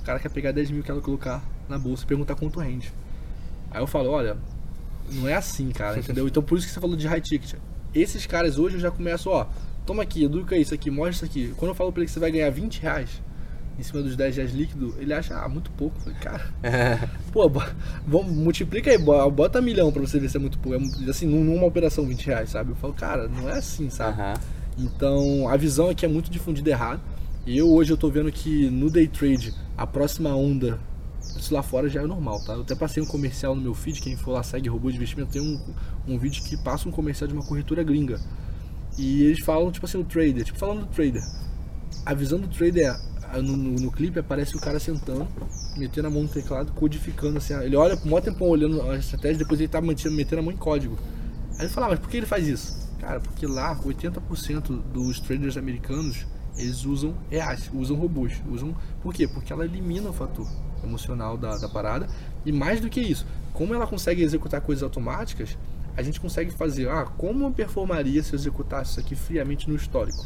[0.00, 2.92] O cara quer pegar 10 mil que ela colocar na bolsa e perguntar quanto rende.
[3.70, 4.36] Aí eu falo, olha,
[5.12, 6.26] não é assim, cara, entendeu?
[6.28, 7.54] Então por isso que você falou de high ticket.
[7.94, 9.46] Esses caras hoje eu já começo, ó,
[9.86, 11.54] toma aqui, educa isso aqui, mostra isso aqui.
[11.56, 13.22] Quando eu falo pra ele que você vai ganhar 20 reais
[13.78, 15.98] em cima dos 10 reais líquido, ele acha, ah, muito pouco.
[16.00, 16.48] Falei, cara,
[17.32, 17.62] pô, bo-
[18.06, 20.78] vamos, multiplica aí, bo- bota milhão pra você ver se é muito pouco.
[21.06, 22.70] É, assim, num- numa operação 20 reais, sabe?
[22.70, 24.20] Eu falo, cara, não é assim, sabe?
[24.20, 24.34] Aham.
[24.76, 27.00] Então, a visão aqui é muito difundida errado.
[27.46, 30.78] E eu hoje eu tô vendo que no day trade, a próxima onda
[31.36, 32.54] Isso lá fora já é normal, tá?
[32.54, 35.32] Eu até passei um comercial no meu feed, quem for lá segue robô de investimento,
[35.32, 35.60] tem um,
[36.06, 38.20] um vídeo que passa um comercial de uma corretora gringa.
[38.96, 41.24] E eles falam, tipo assim, o trader, tipo falando do trader.
[42.06, 43.00] A visão do trader é,
[43.42, 45.26] no, no, no clipe aparece o cara sentando,
[45.76, 47.54] metendo a mão no teclado, codificando assim.
[47.54, 50.52] Ele olha por um tempão olhando a estratégia, depois ele tá metendo, metendo a mão
[50.52, 50.98] em código.
[51.54, 52.88] Aí ele fala, ah, mas por que ele faz isso?
[53.00, 56.26] Cara, porque lá 80% dos traders americanos
[56.56, 58.40] eles usam reais, usam robôs.
[58.48, 59.26] Usam, por quê?
[59.26, 60.48] Porque ela elimina o fator
[60.82, 62.08] emocional da, da parada.
[62.44, 65.56] E mais do que isso, como ela consegue executar coisas automáticas,
[65.96, 69.76] a gente consegue fazer, ah, como eu performaria se eu executasse isso aqui friamente no
[69.76, 70.24] histórico?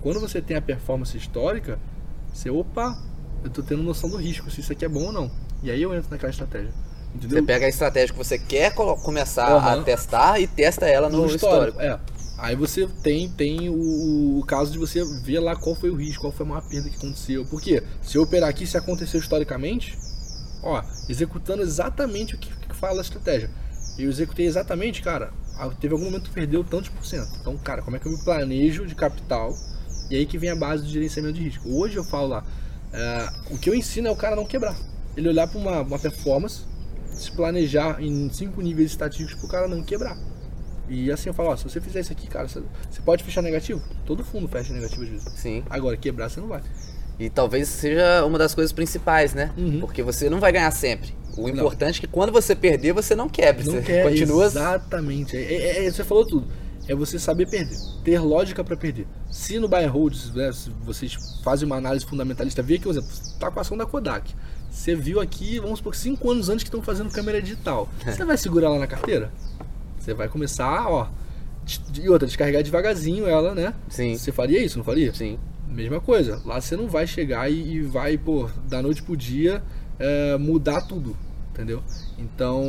[0.00, 1.78] Quando você tem a performance histórica,
[2.32, 2.98] você, opa,
[3.42, 5.30] eu estou tendo noção do risco, se isso aqui é bom ou não.
[5.62, 6.72] E aí eu entro naquela estratégia.
[7.14, 7.38] Entendeu?
[7.38, 9.80] Você pega a estratégia que você quer começar uhum.
[9.80, 11.80] a testar e testa ela no, no histórico.
[11.80, 12.08] histórico.
[12.08, 12.12] É.
[12.38, 16.22] Aí você tem, tem o, o, caso de você ver lá qual foi o risco,
[16.22, 17.44] qual foi a maior perda que aconteceu.
[17.46, 19.96] Porque se eu operar aqui, se aconteceu historicamente,
[20.62, 23.48] ó, executando exatamente o que, que fala a estratégia.
[23.96, 25.32] Eu executei exatamente, cara,
[25.80, 27.30] teve algum momento que perdeu tantos por cento.
[27.40, 29.54] Então, cara, como é que eu me planejo de capital?
[30.12, 31.66] E aí que vem a base do gerenciamento de risco.
[31.74, 32.44] Hoje eu falo lá,
[32.92, 34.76] é, o que eu ensino é o cara não quebrar.
[35.16, 36.64] Ele olhar para uma, uma performance,
[37.06, 40.18] se planejar em cinco níveis estatísticos para o cara não quebrar.
[40.86, 42.60] E assim eu falo, ó, se você fizer isso aqui, cara, você,
[43.02, 43.80] pode fechar negativo?
[44.04, 45.32] Todo fundo fecha negativo às vezes.
[45.34, 45.64] Sim.
[45.70, 46.60] Agora, quebrar você não vai.
[47.18, 49.50] E talvez seja uma das coisas principais, né?
[49.56, 49.80] Uhum.
[49.80, 51.14] Porque você não vai ganhar sempre.
[51.38, 52.04] O importante não.
[52.04, 53.64] é que quando você perder, você não quebre.
[53.64, 54.44] Não você quer, continua.
[54.44, 55.38] Exatamente.
[55.38, 56.46] É, é, é, você falou tudo.
[56.88, 57.78] É você saber perder.
[58.02, 59.06] Ter lógica para perder.
[59.30, 62.90] Se no buy and hold, né, se vocês fazem uma análise fundamentalista, vê aqui, por
[62.90, 64.34] exemplo, tá com a ação da Kodak.
[64.70, 67.88] Você viu aqui, vamos supor, cinco anos antes que estão fazendo câmera digital.
[68.04, 69.30] Você vai segurar lá na carteira?
[69.98, 71.08] Você vai começar, ó.
[71.94, 73.74] E outra, descarregar devagarzinho ela, né?
[73.88, 74.16] Sim.
[74.16, 75.14] Você faria isso, não faria?
[75.14, 75.38] Sim.
[75.68, 76.40] Mesma coisa.
[76.44, 79.62] Lá você não vai chegar e, e vai, pô, da noite pro dia
[79.98, 81.16] é, mudar tudo.
[81.52, 81.82] Entendeu?
[82.18, 82.64] Então,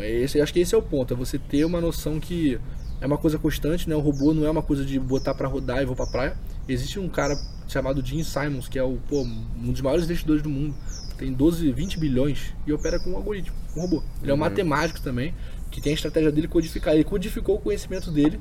[0.00, 1.12] esse, acho que esse é o ponto.
[1.12, 2.58] É você ter uma noção que
[3.02, 3.96] é uma coisa constante, né?
[3.96, 6.36] O robô não é uma coisa de botar para rodar e vou pra praia.
[6.68, 7.36] Existe um cara
[7.66, 10.72] chamado Jim Simons, que é o, pô, um dos maiores investidores do mundo.
[11.18, 14.04] Tem 12, 20 bilhões e opera com um algoritmo, um robô.
[14.22, 14.40] Ele é um uhum.
[14.40, 15.34] matemático também
[15.68, 16.94] que tem a estratégia dele codificar.
[16.94, 18.40] Ele codificou o conhecimento dele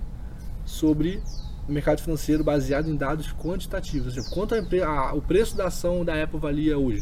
[0.63, 1.19] sobre
[1.67, 4.15] o mercado financeiro baseado em dados quantitativos.
[4.15, 7.01] Ou seja, quanto a, a, o preço da ação da Apple valia hoje.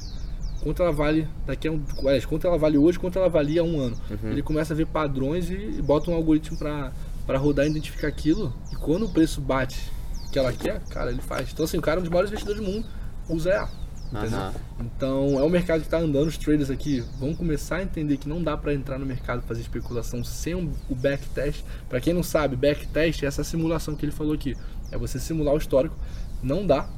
[0.63, 1.81] Quanto ela vale daqui a um.
[1.99, 3.97] Aliás, quanto ela vale hoje, quanto ela valia há um ano.
[4.09, 4.31] Uhum.
[4.31, 6.91] Ele começa a ver padrões e bota um algoritmo para
[7.37, 8.53] rodar e identificar aquilo.
[8.71, 9.91] E quando o preço bate
[10.31, 11.51] que ela quer, cara, ele faz.
[11.51, 12.85] Então, assim, o cara é um dos maiores investidores do mundo
[13.29, 13.69] usa EA.
[14.11, 14.85] Uhum.
[14.85, 18.27] Então é um mercado que está andando, os traders aqui vão começar a entender que
[18.27, 21.63] não dá para entrar no mercado fazer especulação sem o backtest.
[21.87, 24.57] Para quem não sabe, backtest é essa simulação que ele falou aqui.
[24.91, 25.95] É você simular o histórico,
[26.41, 26.89] não dá.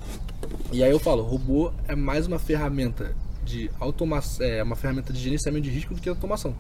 [0.71, 3.13] E aí eu falo, robô é mais uma ferramenta
[3.43, 6.55] de automação, é uma ferramenta de gerenciamento de risco do que automação.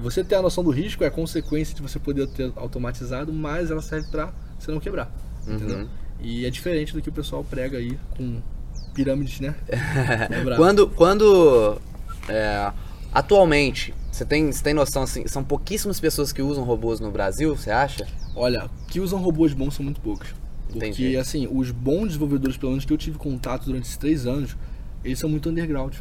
[0.00, 3.82] Você ter a noção do risco é consequência de você poder ter automatizado, mas ela
[3.82, 5.12] serve para você não quebrar.
[5.46, 5.54] Uhum.
[5.54, 5.88] Entendeu?
[6.20, 8.40] E é diferente do que o pessoal prega aí com
[8.94, 9.54] pirâmides, né?
[9.68, 11.80] É quando quando
[12.28, 12.72] é,
[13.12, 17.56] atualmente, você tem, você tem noção assim, são pouquíssimas pessoas que usam robôs no Brasil,
[17.56, 18.06] você acha?
[18.34, 20.34] Olha, que usam robôs bons são muito poucos.
[20.66, 21.16] Porque, Entendi.
[21.16, 24.56] assim, os bons desenvolvedores, pelo menos que eu tive contato durante esses três anos,
[25.04, 25.96] eles são muito underground.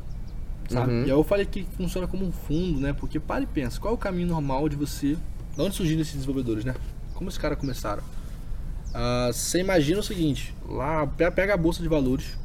[0.71, 0.91] Sabe?
[0.91, 1.01] Uhum.
[1.01, 2.93] E aí eu falei que funciona como um fundo, né?
[2.93, 5.17] Porque para e pensa, qual é o caminho normal de você.
[5.55, 6.73] De onde surgiram esses desenvolvedores, né?
[7.13, 8.01] Como esses caras começaram?
[8.01, 12.37] Uh, você imagina o seguinte, lá pega a bolsa de valores,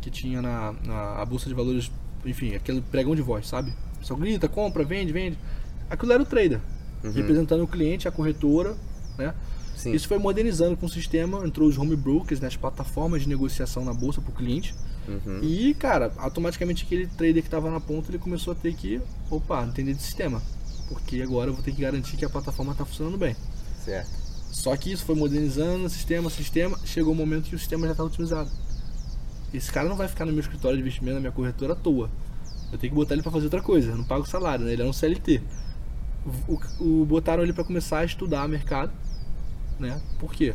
[0.00, 1.90] que tinha na, na a bolsa de valores,
[2.24, 3.72] enfim, aquele pregão de voz, sabe?
[4.02, 5.38] Só grita, compra, vende, vende.
[5.90, 6.60] Aquilo era o trader,
[7.02, 7.12] uhum.
[7.12, 8.76] representando o cliente, a corretora,
[9.16, 9.34] né?
[9.78, 9.92] Sim.
[9.92, 13.84] Isso foi modernizando com o sistema, entrou os home brokers, né, as plataformas de negociação
[13.84, 14.74] na bolsa para o cliente.
[15.08, 15.40] Uhum.
[15.42, 19.00] E, cara, automaticamente aquele trader que estava na ponta, ele começou a ter que,
[19.30, 20.42] opa, entender de sistema.
[20.88, 23.34] Porque agora eu vou ter que garantir que a plataforma está funcionando bem.
[23.84, 24.10] Certo.
[24.50, 27.92] Só que isso foi modernizando, sistema, sistema, chegou o um momento que o sistema já
[27.92, 28.50] estava otimizado.
[29.52, 32.10] Esse cara não vai ficar no meu escritório de investimento, na minha corretora à toa.
[32.70, 33.90] Eu tenho que botar ele para fazer outra coisa.
[33.90, 34.72] Eu não pago salário, né?
[34.72, 35.42] Ele é um CLT.
[36.46, 38.92] O, o botaram ele para começar a estudar mercado,
[39.78, 40.00] né?
[40.18, 40.54] Por quê?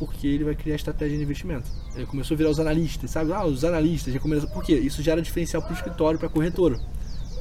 [0.00, 1.70] Porque ele vai criar estratégia de investimento.
[1.94, 3.32] Ele começou a virar os analistas, sabe?
[3.32, 4.48] Ah, os analistas já começam.
[4.50, 4.72] Por quê?
[4.74, 6.80] Isso gera diferencial para o escritório, para a corretora.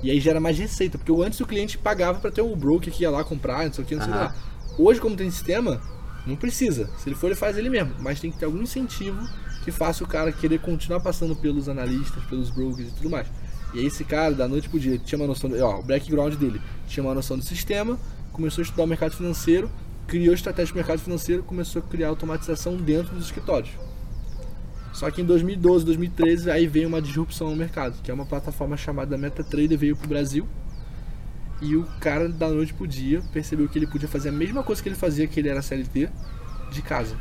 [0.04, 3.04] E aí gera mais receita, porque antes o cliente pagava para ter um broker que
[3.04, 4.36] ia lá comprar, não sei o que, não sei o que
[4.78, 5.82] Hoje, como tem sistema,
[6.26, 6.90] não precisa.
[6.98, 7.94] Se ele for, ele faz ele mesmo.
[8.00, 9.20] Mas tem que ter algum incentivo
[9.64, 13.28] que faça o cara querer continuar passando pelos analistas, pelos brokers e tudo mais.
[13.74, 16.62] E aí esse cara, da noite pro dia, tinha uma noção, ó, o background dele
[16.88, 18.00] tinha uma noção do sistema,
[18.32, 19.70] começou a estudar o mercado financeiro,
[20.10, 23.70] criou estratégia de mercado financeiro, começou a criar automatização dentro dos escritórios.
[24.92, 28.76] Só que em 2012, 2013, aí veio uma disrupção no mercado, que é uma plataforma
[28.76, 30.48] chamada MetaTrader, veio pro Brasil.
[31.62, 34.82] E o cara, da noite pro dia, percebeu que ele podia fazer a mesma coisa
[34.82, 36.10] que ele fazia, que ele era CLT,
[36.72, 37.16] de casa.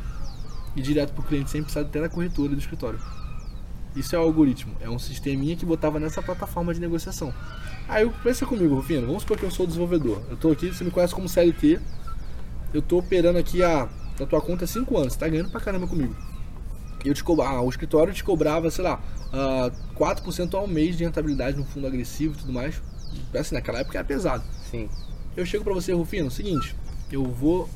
[0.74, 2.98] E direto pro cliente, sem precisar até da corretora do escritório.
[3.94, 7.34] Isso é o algoritmo, é um sisteminha que botava nessa plataforma de negociação.
[7.88, 10.22] Aí pensa comigo, Rufino, vamos supor que eu sou desenvolvedor.
[10.30, 11.80] Eu tô aqui, você me conhece como CLT,
[12.72, 13.88] eu tô operando aqui a,
[14.20, 16.14] a tua conta há 5 anos, você tá ganhando pra caramba comigo.
[17.04, 18.96] Eu te cobra, ah, o escritório te cobrava, sei lá,
[19.32, 22.82] uh, ah, 4% ao mês de rentabilidade no fundo agressivo e tudo mais.
[23.34, 24.42] Assim, naquela época era pesado.
[24.70, 24.88] Sim.
[25.36, 26.74] Eu chego para você, Rufino, seguinte,
[27.10, 27.68] eu vou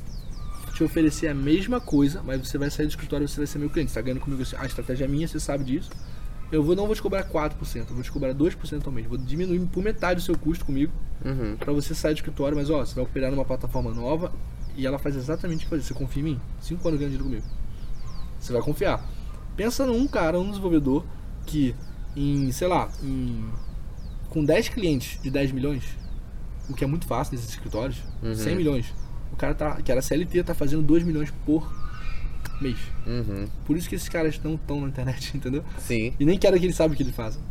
[0.73, 3.59] te oferecer a mesma coisa, mas você vai sair do escritório e você vai ser
[3.59, 3.91] meu cliente.
[3.91, 5.89] Você tá ganhando comigo assim, a estratégia é minha, você sabe disso.
[6.51, 9.07] Eu vou, não vou te cobrar 4%, eu vou te cobrar 2% ao mês.
[9.07, 10.91] Vou diminuir por metade o seu custo comigo
[11.23, 11.55] uhum.
[11.57, 14.31] para você sair do escritório, mas ó, você vai operar numa plataforma nova
[14.75, 15.83] e ela faz exatamente o que fazer.
[15.83, 16.41] Você confia em mim?
[16.61, 17.45] 5 anos ganhando dinheiro comigo.
[18.39, 19.05] Você vai confiar.
[19.55, 21.05] Pensa num cara, um desenvolvedor
[21.45, 21.75] que
[22.15, 23.45] em, sei lá, em,
[24.29, 25.83] com 10 clientes de 10 milhões,
[26.69, 28.35] o que é muito fácil nesses escritórios, uhum.
[28.35, 28.93] 100 milhões.
[29.31, 31.71] O cara tá, que era CLT tá fazendo 2 milhões por
[32.61, 32.77] mês.
[33.05, 33.47] Uhum.
[33.65, 35.63] Por isso que esses caras não estão na internet, entendeu?
[35.79, 36.13] Sim.
[36.19, 37.41] E nem quero que eles saibam o que eles fazem.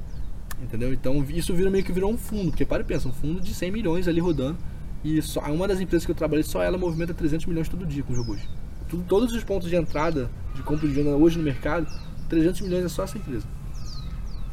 [0.62, 0.93] Entendeu?
[0.93, 3.53] Então isso vira meio que virou um fundo, porque para e pensa, um fundo de
[3.53, 4.59] 100 milhões ali rodando.
[5.05, 8.03] E só, uma das empresas que eu trabalhei, só ela movimenta 300 milhões todo dia
[8.03, 8.40] com robôs.
[8.88, 11.86] Tudo, todos os pontos de entrada de compra de venda hoje no mercado,
[12.28, 13.46] 300 milhões é só essa empresa.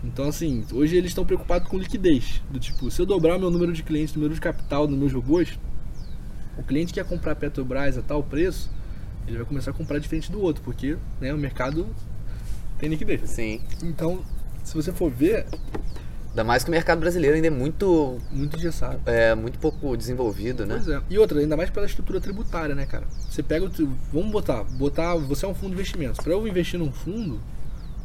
[0.03, 2.41] Então, assim, hoje eles estão preocupados com liquidez.
[2.49, 5.13] Do tipo, se eu dobrar o meu número de clientes, número de capital nos meus
[5.13, 5.59] robôs,
[6.57, 8.71] o cliente que quer comprar Petrobras a tal preço,
[9.27, 11.87] ele vai começar a comprar diferente do outro, porque né, o mercado
[12.79, 13.29] tem liquidez.
[13.29, 13.61] Sim.
[13.83, 14.23] Então,
[14.63, 15.45] se você for ver.
[16.39, 18.17] Ainda mais que o mercado brasileiro ainda é muito.
[18.31, 19.01] Muito engessado.
[19.05, 20.75] É, muito pouco desenvolvido, né?
[20.75, 21.01] Pois é.
[21.09, 23.05] E outra, ainda mais pela estrutura tributária, né, cara?
[23.29, 23.69] Você pega o.
[24.13, 24.63] Vamos botar.
[24.63, 26.17] botar Você é um fundo de investimentos.
[26.23, 27.41] Para eu investir num fundo,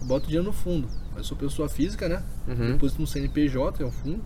[0.01, 0.89] eu boto dinheiro no fundo.
[1.16, 2.24] Eu sou pessoa física, né?
[2.49, 2.72] Uhum.
[2.72, 4.20] Deposito no CNPJ, é um fundo.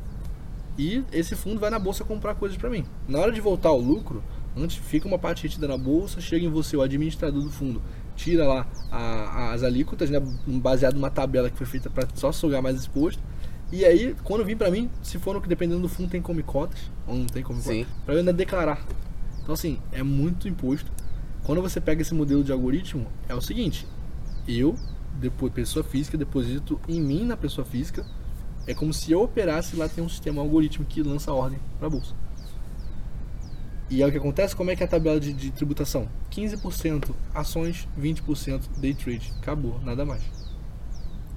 [0.78, 2.86] E esse fundo vai na bolsa comprar coisas para mim.
[3.06, 4.22] Na hora de voltar o lucro,
[4.56, 7.80] Antes fica uma parte retida na bolsa, chega em você, o administrador do fundo,
[8.16, 12.60] tira lá a, as alíquotas, né, baseado numa tabela que foi feita para só sugar
[12.60, 13.22] mais exposto.
[13.70, 16.42] E aí, quando vim para mim, se for no que dependendo do fundo tem come
[16.42, 18.82] cotas, ou não tem come cotas, para eu ainda declarar.
[19.42, 20.90] Então assim, é muito imposto.
[21.44, 23.86] Quando você pega esse modelo de algoritmo, é o seguinte,
[24.46, 24.74] eu,
[25.20, 28.04] depois pessoa física, deposito em mim na pessoa física,
[28.66, 31.86] é como se eu operasse lá tem um sistema um algoritmo que lança ordem para
[31.86, 32.14] a bolsa.
[33.90, 36.06] E é o que acontece, como é que é a tabela de, de tributação?
[36.30, 39.32] 15% ações, 20% day trade.
[39.40, 40.22] Acabou, nada mais.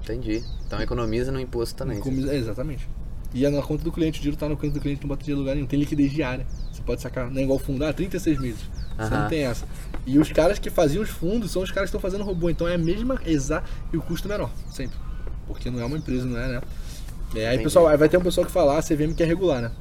[0.04, 0.44] Entendi.
[0.66, 1.98] Então economiza no imposto também.
[1.98, 2.88] Economiza, exatamente.
[3.34, 5.24] E é na conta do cliente, o dinheiro está na conta do cliente, não bota
[5.24, 5.68] dinheiro em lugar nenhum.
[5.68, 6.46] Tem liquidez diária.
[6.72, 8.62] Você pode sacar, não é igual fundo, ah, 36 meses.
[8.98, 9.66] Você não tem essa.
[10.06, 12.50] E os caras que faziam os fundos são os caras que estão fazendo robô.
[12.50, 14.98] Então é a mesma, exata, e o custo menor, sempre.
[15.48, 16.62] Porque não é uma empresa, não é, né?
[17.34, 19.72] É, aí, pessoal, aí vai ter um pessoal que falar, a CVM quer regular, né?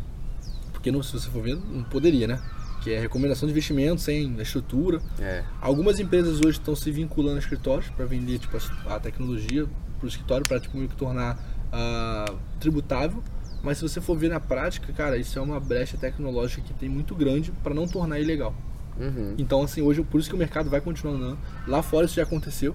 [0.73, 2.41] Porque não, se você for ver, não poderia, né?
[2.81, 5.01] que é recomendação de investimento sem estrutura.
[5.19, 5.45] É.
[5.61, 8.57] Algumas empresas hoje estão se vinculando a escritórios para vender tipo,
[8.87, 9.67] a, tecnologia
[10.01, 11.39] para o escritório para tipo, tornar
[11.73, 13.23] uh, tributável.
[13.63, 16.89] Mas se você for ver na prática, cara, isso é uma brecha tecnológica que tem
[16.89, 18.55] muito grande para não tornar ilegal.
[18.99, 19.35] Uhum.
[19.37, 21.39] Então, assim, hoje, por isso que o mercado vai continuar andando.
[21.67, 22.75] Lá fora isso já aconteceu.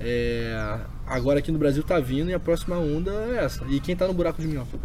[0.00, 0.78] É...
[1.06, 3.64] Agora aqui no Brasil tá vindo e a próxima onda é essa.
[3.68, 4.78] E quem tá no buraco de minhoca?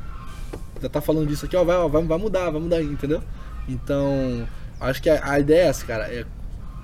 [0.82, 3.24] Já tá falando disso aqui, ó, vai, vai, vai mudar, vai mudar, entendeu?
[3.68, 4.46] Então,
[4.80, 6.14] acho que a, a ideia é essa, cara.
[6.14, 6.26] É,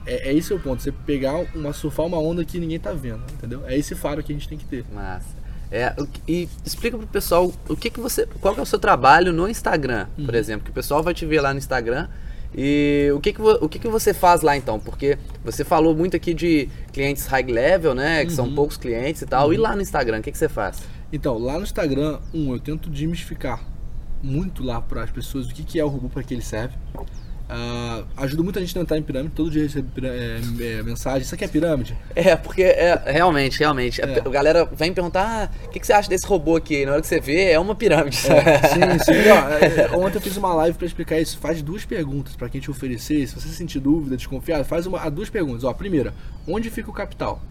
[0.05, 0.81] é, é, esse o ponto.
[0.81, 3.63] Você pegar uma, surfar uma onda que ninguém tá vendo, entendeu?
[3.65, 4.85] É esse faro que a gente tem que ter.
[4.93, 5.39] Massa.
[5.71, 5.95] É,
[6.27, 8.25] e explica pro pessoal o que, que você.
[8.41, 10.25] Qual que é o seu trabalho no Instagram, uhum.
[10.25, 12.07] por exemplo, que o pessoal vai te ver lá no Instagram.
[12.55, 14.79] E o que que, o que que você faz lá então?
[14.79, 18.23] Porque você falou muito aqui de clientes high level, né?
[18.23, 18.35] Que uhum.
[18.35, 19.47] são poucos clientes e tal.
[19.47, 19.53] Uhum.
[19.53, 20.81] E lá no Instagram, o que, que você faz?
[21.13, 23.63] Então, lá no Instagram, um, eu tento desmistificar
[24.21, 26.75] muito lá para as pessoas o que, que é o robô, para que ele serve.
[27.49, 31.33] Uh, ajuda muita gente a entrar em pirâmide, todo dia recebe é, é, mensagem, isso
[31.33, 31.97] aqui é pirâmide?
[32.13, 33.99] É, porque é, realmente, realmente.
[33.99, 34.19] É.
[34.19, 36.85] A, galera vem perguntar, ah, o que, que, você acha desse robô aqui?
[36.85, 38.19] Na hora que você vê, é uma pirâmide.
[38.27, 39.29] É, sim, sim.
[39.33, 41.39] Ó, é, ontem eu fiz uma live para explicar isso.
[41.39, 43.27] Faz duas perguntas para quem te oferecer.
[43.27, 45.63] Se você sentir dúvida, desconfiado, faz uma, duas perguntas.
[45.63, 46.13] Ó, primeira,
[46.47, 47.41] onde fica o capital?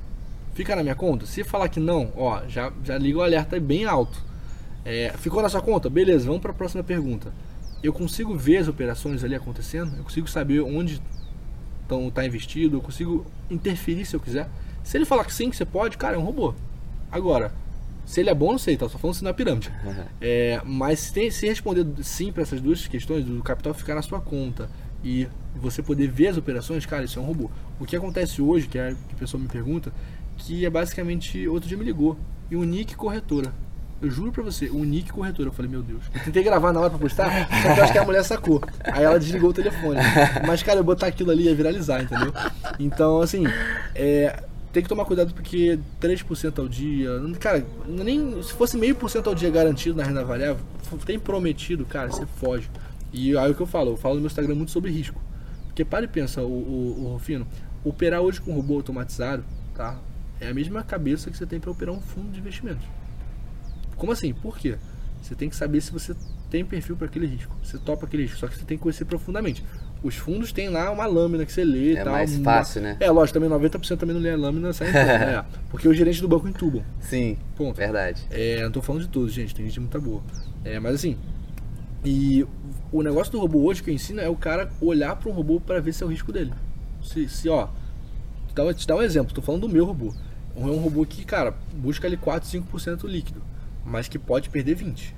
[0.54, 1.26] Fica na minha conta?
[1.26, 4.22] Se falar que não, ó, já, já liga o alerta bem alto.
[4.84, 5.90] É, ficou na sua conta?
[5.90, 7.32] Beleza, vamos para a próxima pergunta.
[7.82, 9.96] Eu consigo ver as operações ali acontecendo?
[9.96, 11.00] Eu consigo saber onde
[12.08, 12.76] está investido?
[12.76, 14.48] Eu consigo interferir se eu quiser?
[14.82, 16.54] Se ele falar que sim, que você pode, cara, é um robô.
[17.10, 17.52] Agora,
[18.04, 19.70] se ele é bom, não sei, tá só falando se na pirâmide.
[20.20, 24.20] É, mas se, se responder sim para essas duas questões, do capital ficar na sua
[24.20, 24.70] conta
[25.04, 27.50] e você poder ver as operações, cara, isso é um robô.
[27.78, 29.92] O que acontece hoje, que é que a pessoa me pergunta,
[30.38, 31.46] que é basicamente.
[31.48, 32.16] Outro dia me ligou.
[32.50, 33.52] E o Nick Corretora.
[34.00, 35.48] Eu juro pra você, o Nick Corretora.
[35.48, 36.02] Eu falei, meu Deus.
[36.14, 38.62] Eu tentei gravar na hora pra postar, só que eu acho que a mulher sacou.
[38.84, 39.98] Aí ela desligou o telefone.
[40.46, 42.32] Mas, cara, eu botar aquilo ali ia viralizar, entendeu?
[42.78, 43.44] Então, assim,
[43.94, 44.40] é,
[44.72, 47.10] tem que tomar cuidado porque 3% ao dia.
[47.40, 50.64] Cara, nem se fosse meio por cento ao dia garantido na renda variável,
[51.04, 52.70] tem prometido, cara, você foge.
[53.12, 55.20] E aí é o que eu falo, eu falo no meu Instagram muito sobre risco.
[55.66, 57.46] Porque para e pensa, o, o, o Rufino,
[57.84, 59.44] operar hoje com robô automatizado,
[59.74, 59.98] tá?
[60.40, 62.84] É a mesma cabeça que você tem para operar um fundo de investimentos.
[63.98, 64.32] Como assim?
[64.32, 64.76] Por quê?
[65.20, 66.14] Você tem que saber se você
[66.48, 67.54] tem perfil para aquele risco.
[67.62, 69.62] Você topa aquele risco, só que você tem que conhecer profundamente.
[70.02, 72.12] Os fundos têm lá uma lâmina que você lê é e tal.
[72.12, 72.96] mais fácil, né?
[73.00, 75.44] É, lógico, também 90% também não lê a lâmina, sai né?
[75.70, 76.82] Porque o gerente do banco entubam.
[77.00, 77.76] Sim, Ponto.
[77.76, 78.22] verdade.
[78.30, 80.22] É, não tô falando de todos, gente, tem gente muito boa.
[80.64, 81.16] É, mas assim,
[82.04, 82.46] e
[82.92, 85.60] o negócio do robô hoje que eu ensino é o cara olhar para um robô
[85.60, 86.52] para ver se é o risco dele.
[87.02, 87.66] Se, se ó,
[88.46, 90.14] te dá, te dá um exemplo, tô falando do meu robô.
[90.56, 93.42] É um robô que, cara, busca ali 4, 5% líquido,
[93.90, 95.12] mas que pode perder 20%.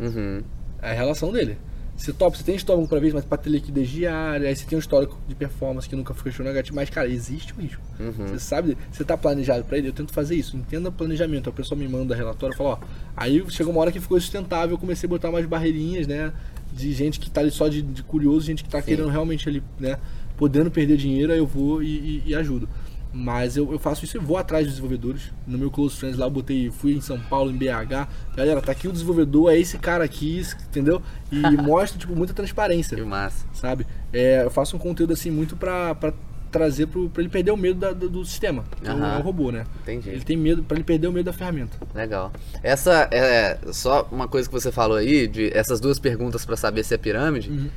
[0.00, 0.42] Uhum.
[0.82, 1.56] É a relação dele.
[1.96, 4.76] Você top, você tem estômago para vez, mas para ter liquidez diária, aí você tem
[4.76, 7.80] um histórico de performance que nunca fechou negativo, mas cara, existe o risco.
[7.98, 8.26] Uhum.
[8.28, 11.48] Você sabe, você tá planejado para ele, eu tento fazer isso, entenda planejamento.
[11.48, 12.78] A pessoa me manda relatório e fala, ó,
[13.16, 16.34] aí chegou uma hora que ficou sustentável, eu comecei a botar umas barreirinhas, né,
[16.70, 18.88] de gente que tá ali só de, de curioso, gente que tá Sim.
[18.88, 19.98] querendo realmente ali, né,
[20.36, 22.68] podendo perder dinheiro, aí eu vou e, e, e ajudo.
[23.16, 25.32] Mas eu, eu faço isso e vou atrás dos desenvolvedores.
[25.46, 28.06] No meu Close Friends lá eu botei, fui em São Paulo, em BH.
[28.36, 31.00] Galera, tá aqui o desenvolvedor, é esse cara aqui, entendeu?
[31.32, 32.94] E mostra, tipo, muita transparência.
[32.94, 33.46] Que massa.
[33.54, 33.86] Sabe?
[34.12, 36.12] É, eu faço um conteúdo assim muito pra, pra
[36.52, 38.64] trazer pro, pra ele perder o medo da, do, do, sistema.
[38.86, 39.04] Uhum.
[39.04, 39.64] é o robô, né?
[39.82, 40.10] Entendi.
[40.10, 41.78] Ele tem medo, pra ele perder o medo da ferramenta.
[41.94, 42.30] Legal.
[42.62, 46.84] Essa é só uma coisa que você falou aí, de essas duas perguntas para saber
[46.84, 47.50] se é pirâmide.
[47.50, 47.70] Uhum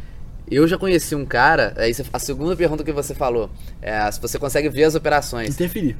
[0.55, 3.49] eu já conheci um cara, aí a segunda pergunta que você falou,
[3.81, 5.49] é se você consegue ver as operações.
[5.49, 5.95] Interferir.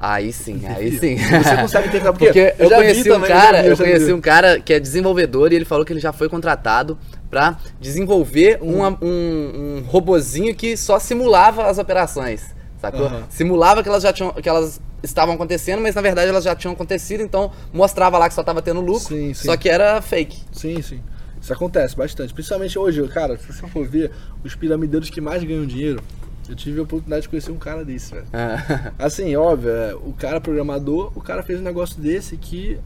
[0.00, 1.16] Aí sim, aí sim.
[1.16, 4.72] Você consegue interferir porque, porque eu conheci um também, cara, eu conheci um cara que
[4.72, 6.98] é desenvolvedor e ele falou que ele já foi contratado
[7.30, 8.82] para desenvolver hum.
[8.82, 12.42] um, um, um robozinho que só simulava as operações,
[12.80, 13.06] sacou?
[13.06, 13.22] Uhum.
[13.30, 16.74] Simulava que elas já tinham, que elas estavam acontecendo, mas na verdade elas já tinham
[16.74, 19.46] acontecido, então mostrava lá que só estava tendo lucro, sim, sim.
[19.46, 20.38] só que era fake.
[20.52, 21.00] Sim, sim.
[21.44, 22.32] Isso acontece bastante.
[22.32, 24.10] Principalmente hoje, cara, se você for ver,
[24.42, 26.02] os piramideiros que mais ganham dinheiro,
[26.48, 28.26] eu tive a oportunidade de conhecer um cara desse, velho.
[28.32, 28.92] Ah.
[28.98, 32.80] assim, óbvio, é, o cara programador, o cara fez um negócio desse que.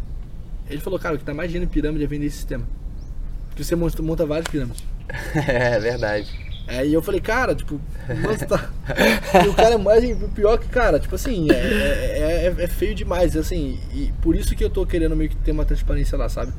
[0.69, 2.65] Ele falou, cara, o que tá mais dinheiro em pirâmide é vender esse sistema.
[3.49, 4.83] Porque você monta, monta várias pirâmides.
[5.47, 6.29] é verdade.
[6.67, 7.81] É, e eu falei, cara, tipo,
[8.23, 8.71] nossa, tá.
[9.49, 10.21] o cara é mais.
[10.21, 13.79] O pior que, cara, tipo assim, é, é, é, é feio demais, assim.
[13.95, 16.53] E por isso que eu tô querendo meio que ter uma transparência lá, sabe?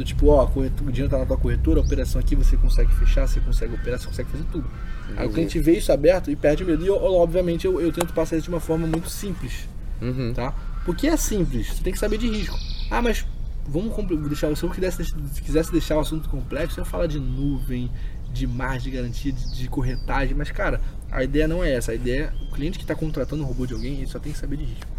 [0.00, 3.28] Do tipo, ó, o dinheiro tá na tua corretora, a operação aqui você consegue fechar,
[3.28, 4.64] você consegue operar, você consegue fazer tudo.
[4.64, 5.14] Uhum.
[5.14, 6.82] Aí o cliente vê isso aberto e perde medo.
[6.82, 9.68] E eu, obviamente eu, eu tento passar isso de uma forma muito simples.
[10.00, 10.32] Uhum.
[10.32, 10.54] Tá?
[10.86, 12.58] Porque é simples, você tem que saber de risco.
[12.90, 13.26] Ah, mas
[13.68, 13.94] vamos
[14.26, 14.56] deixar.
[14.56, 17.90] Se eu quisesse, se quisesse deixar o assunto complexo, eu ia falar de nuvem,
[18.32, 20.80] de margem de garantia, de, de, corretagem, mas cara,
[21.10, 21.92] a ideia não é essa.
[21.92, 24.32] A ideia é o cliente que está contratando um robô de alguém, ele só tem
[24.32, 24.90] que saber de risco.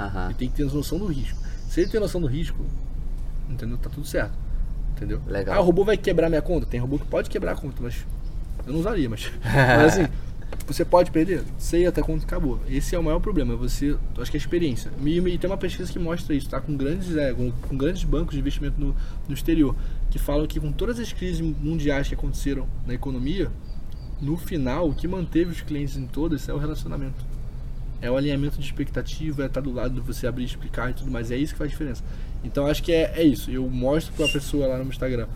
[0.00, 0.24] Uhum.
[0.24, 1.38] Ele tem que ter noção do risco.
[1.68, 2.66] Se ele tem noção do risco,
[3.48, 3.78] Entendeu?
[3.78, 4.32] Tá tudo certo.
[4.96, 5.20] Entendeu?
[5.26, 5.56] Legal.
[5.56, 6.66] Ah, o robô vai quebrar minha conta?
[6.66, 8.06] Tem robô que pode quebrar a conta, mas
[8.66, 9.30] eu não usaria, mas.
[9.44, 10.08] mas assim,
[10.66, 11.42] você pode perder?
[11.58, 12.60] Sei até quando acabou.
[12.68, 13.54] Esse é o maior problema.
[13.56, 14.90] Você, acho que é a experiência.
[15.04, 16.60] E, e tem uma pesquisa que mostra isso, tá?
[16.60, 18.96] Com grandes, é, com, com, grandes bancos de investimento no,
[19.28, 19.76] no exterior,
[20.10, 23.50] que falam que com todas as crises mundiais que aconteceram na economia,
[24.20, 27.24] no final, o que manteve os clientes em todas é o relacionamento.
[28.00, 31.10] É o alinhamento de expectativa, é estar do lado de você abrir, explicar e tudo
[31.10, 31.30] mais.
[31.30, 32.02] É isso que faz diferença.
[32.44, 33.50] Então acho que é, é isso.
[33.50, 35.26] Eu mostro para a pessoa lá no Instagram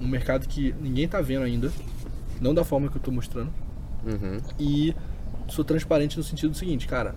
[0.00, 1.72] um mercado que ninguém está vendo ainda,
[2.40, 3.52] não da forma que eu estou mostrando.
[4.04, 4.40] Uhum.
[4.58, 4.94] E
[5.48, 7.14] sou transparente no sentido seguinte, cara,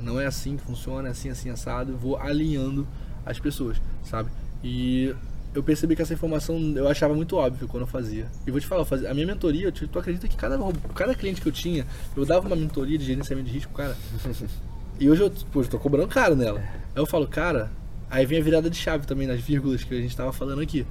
[0.00, 1.92] não é assim que funciona, é assim, assim, assado.
[1.92, 2.86] Eu vou alinhando
[3.24, 4.30] as pessoas, sabe?
[4.62, 5.14] E
[5.54, 8.26] eu percebi que essa informação eu achava muito óbvio quando eu fazia.
[8.46, 10.58] E vou te falar, a minha mentoria, tu acredita que cada,
[10.94, 13.96] cada cliente que eu tinha, eu dava uma mentoria de gerenciamento de risco, cara.
[15.00, 16.58] e hoje eu, pô, eu tô cobrando caro nela.
[16.60, 17.70] Aí eu falo, cara,
[18.10, 20.86] Aí vem a virada de chave também nas vírgulas que a gente estava falando aqui.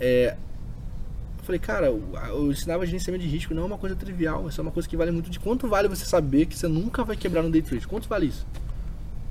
[0.00, 0.36] É,
[1.38, 4.62] eu falei, cara, eu ensinava gerenciamento de risco não é uma coisa trivial, isso é
[4.62, 5.30] uma coisa que vale muito.
[5.30, 7.86] De quanto vale você saber que você nunca vai quebrar no day trade?
[7.86, 8.46] Quanto vale isso?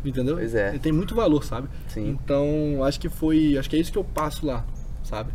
[0.04, 0.36] Entendeu?
[0.36, 0.78] Pois é.
[0.80, 1.68] Tem muito valor, sabe?
[1.88, 2.10] Sim.
[2.10, 3.58] Então, acho que foi.
[3.58, 4.66] Acho que é isso que eu passo lá,
[5.04, 5.32] sabe?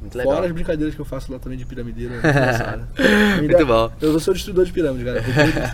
[0.00, 0.34] Muito legal.
[0.34, 2.16] Fora as brincadeiras que eu faço lá também de piramideira.
[2.16, 2.86] Né?
[3.42, 3.90] muito bom.
[4.00, 5.22] Eu sou destruidor de pirâmide, cara.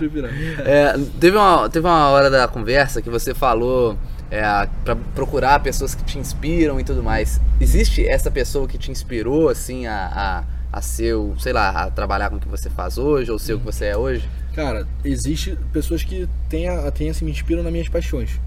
[0.01, 0.43] Eu pirâmide.
[0.65, 3.99] É, teve, uma, teve uma hora da conversa que você falou
[4.31, 4.43] é,
[4.85, 7.41] para procurar pessoas que te inspiram e tudo mais.
[7.61, 11.91] Existe essa pessoa que te inspirou, assim, a, a a ser, o, sei lá, a
[11.91, 14.27] trabalhar com o que você faz hoje, ou ser o que você é hoje?
[14.55, 18.41] Cara, existe pessoas que têm, a, têm assim, me inspiram nas minhas paixões.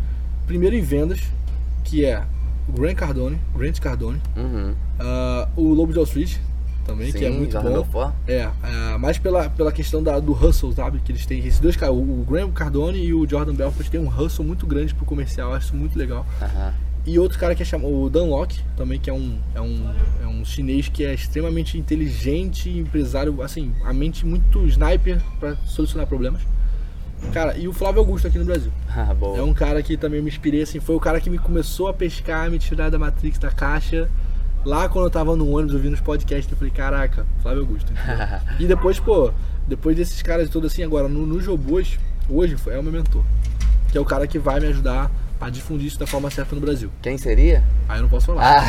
[0.48, 1.22] Primeiro em vendas,
[1.84, 2.24] que é
[2.70, 4.74] Grant Cardone, Grant Cardone, Uhum.
[5.00, 6.38] ah, o Lobo de Wall Street,
[6.86, 8.12] também, que é Sim, muito bom.
[8.28, 11.00] É, ah, mais pela, pela questão da, do hustle, sabe?
[11.00, 14.00] Que eles têm esses dois caras, o o Graham Cardone e o Jordan Belfort têm
[14.00, 16.26] um hustle muito grande pro comercial, acho muito legal.
[16.42, 16.74] Aham.
[17.08, 19.94] E outro cara que é chamado o Dan Locke, também que é um, é um,
[20.24, 26.08] é um chinês que é extremamente inteligente, empresário, assim, a mente muito sniper para solucionar
[26.08, 26.42] problemas.
[27.34, 28.72] Cara, e o Flávio Augusto aqui no Brasil.
[28.98, 29.38] Ah, boa.
[29.38, 31.94] É um cara que também me inspirei, assim, foi o cara que me começou a
[31.94, 34.10] pescar, me tirar da Matrix, da caixa.
[34.64, 37.92] Lá quando eu tava no ônibus ouvindo os podcasts, eu falei, caraca, Flávio Augusto.
[38.58, 39.34] e depois, pô,
[39.68, 42.00] depois desses caras todos assim, agora no, no Jobos,
[42.30, 43.22] hoje é o meu mentor.
[43.92, 45.12] Que é o cara que vai me ajudar
[45.42, 46.90] a difundir isso da forma certa no Brasil.
[47.02, 47.62] Quem seria?
[47.90, 48.64] Aí eu não posso falar.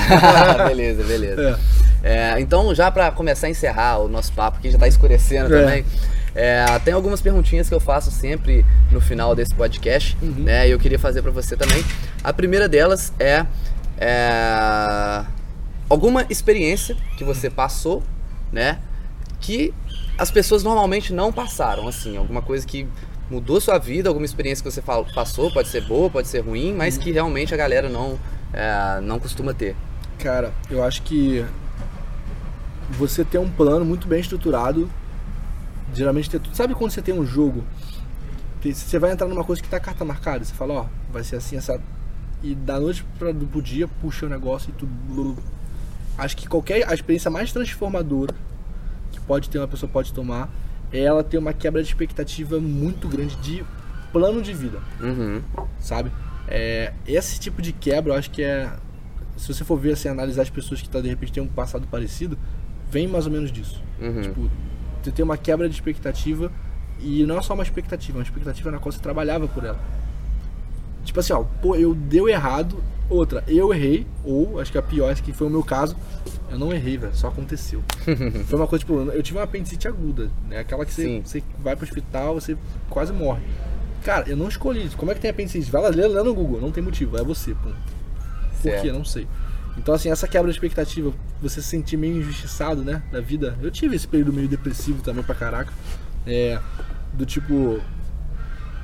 [0.58, 1.60] Ah, beleza, beleza.
[2.02, 5.62] É, então, já pra começar a encerrar o nosso papo aqui, já tá escurecendo É.
[5.62, 5.84] também.
[6.36, 10.44] É, tem algumas perguntinhas que eu faço sempre no final desse podcast, Uhum.
[10.44, 10.68] né?
[10.68, 11.82] E eu queria fazer pra você também.
[12.22, 13.46] A primeira delas é,
[13.98, 15.24] é,
[15.88, 18.02] alguma experiência que você passou,
[18.52, 18.78] né?
[19.40, 19.72] Que
[20.18, 22.86] as pessoas normalmente não passaram, assim, alguma coisa que
[23.30, 24.82] mudou sua vida, alguma experiência que você
[25.14, 26.76] passou, pode ser boa, pode ser ruim, Uhum.
[26.76, 28.18] mas que realmente a galera não,
[28.52, 29.74] é, não costuma ter.
[30.18, 31.44] Cara, eu acho que
[32.90, 34.88] você ter um plano muito bem estruturado,
[35.94, 36.54] geralmente tudo.
[36.54, 37.64] Sabe quando você tem um jogo,
[38.62, 41.56] você vai entrar numa coisa que tá carta marcada, você fala, ó, vai ser assim,
[41.56, 41.80] essa.
[42.42, 45.36] E da noite pra, pro dia puxa o negócio e tudo.
[46.18, 46.88] Acho que qualquer.
[46.88, 48.34] A experiência mais transformadora
[49.10, 50.50] que pode ter, uma pessoa pode tomar,
[50.92, 53.64] é ela ter uma quebra de expectativa muito grande de
[54.12, 55.42] plano de vida Uhum.
[55.78, 56.10] sabe?
[56.48, 58.70] É, esse tipo de quebra, eu acho que é.
[59.36, 61.86] Se você for ver, assim, analisar as pessoas que tá, de repente têm um passado
[61.90, 62.38] parecido,
[62.90, 63.82] vem mais ou menos disso.
[64.00, 64.22] Uhum.
[64.22, 64.50] Tipo,
[65.06, 66.50] você tem uma quebra de expectativa
[66.98, 69.78] e não é só uma expectativa, é uma expectativa na qual você trabalhava por ela.
[71.04, 75.10] Tipo assim, ó, pô, eu deu errado, outra, eu errei, ou acho que a pior,
[75.12, 75.96] acho que foi o meu caso,
[76.50, 77.82] eu não errei, velho, só aconteceu.
[78.46, 80.58] foi uma coisa, tipo, eu tive uma apendicite aguda, né?
[80.58, 81.22] Aquela que você, Sim.
[81.24, 82.56] você vai pro hospital, você
[82.90, 83.42] quase morre.
[84.02, 84.96] Cara, eu não escolhi isso.
[84.96, 85.70] Como é que tem apendicite?
[85.70, 87.70] Vai lá, lê, lê no Google, não tem motivo, é você, pô.
[88.62, 88.90] Por quê?
[88.90, 89.28] Não sei.
[89.76, 93.56] Então, assim, essa quebra de expectativa, você se sentir meio injustiçado, né, da vida.
[93.60, 95.72] Eu tive esse período meio depressivo também pra caraca.
[96.26, 96.58] É,
[97.12, 97.80] do tipo.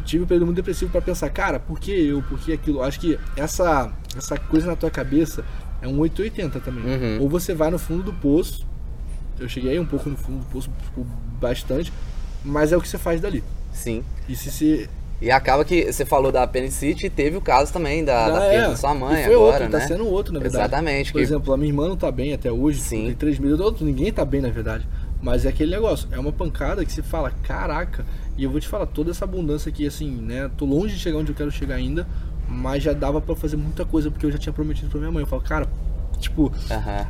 [0.05, 2.83] Tive um período muito depressivo pra pensar, cara, por que eu, por que aquilo?
[2.83, 5.45] Acho que essa, essa coisa na tua cabeça
[5.81, 6.85] é um 880 também.
[6.85, 7.23] Uhum.
[7.23, 8.67] Ou você vai no fundo do poço.
[9.39, 11.05] Eu cheguei um pouco no fundo do poço, tipo,
[11.41, 11.93] bastante.
[12.45, 13.43] Mas é o que você faz dali.
[13.73, 14.05] Sim.
[14.29, 14.91] E se se.
[15.23, 18.41] E acaba que você falou da apendicite e teve o caso também da, da Ah,
[18.51, 18.69] perda é.
[18.71, 19.71] da sua mãe E foi agora, outro, né?
[19.71, 20.65] tá sendo outro, na verdade.
[20.65, 21.13] Exatamente.
[21.13, 23.07] Por que- exemplo, a minha irmã não tá bem até hoje, Sim.
[23.07, 24.87] tem três meses, outro, ninguém tá bem na verdade.
[25.23, 28.05] Mas é aquele negócio, é uma pancada que você fala, caraca,
[28.37, 30.51] e eu vou te falar, toda essa abundância aqui, assim, né?
[30.59, 32.05] Tô longe de chegar onde eu quero chegar ainda,
[32.49, 35.23] mas já dava pra fazer muita coisa, porque eu já tinha prometido pra minha mãe.
[35.23, 35.69] Eu falo, cara,
[36.23, 36.51] tipo.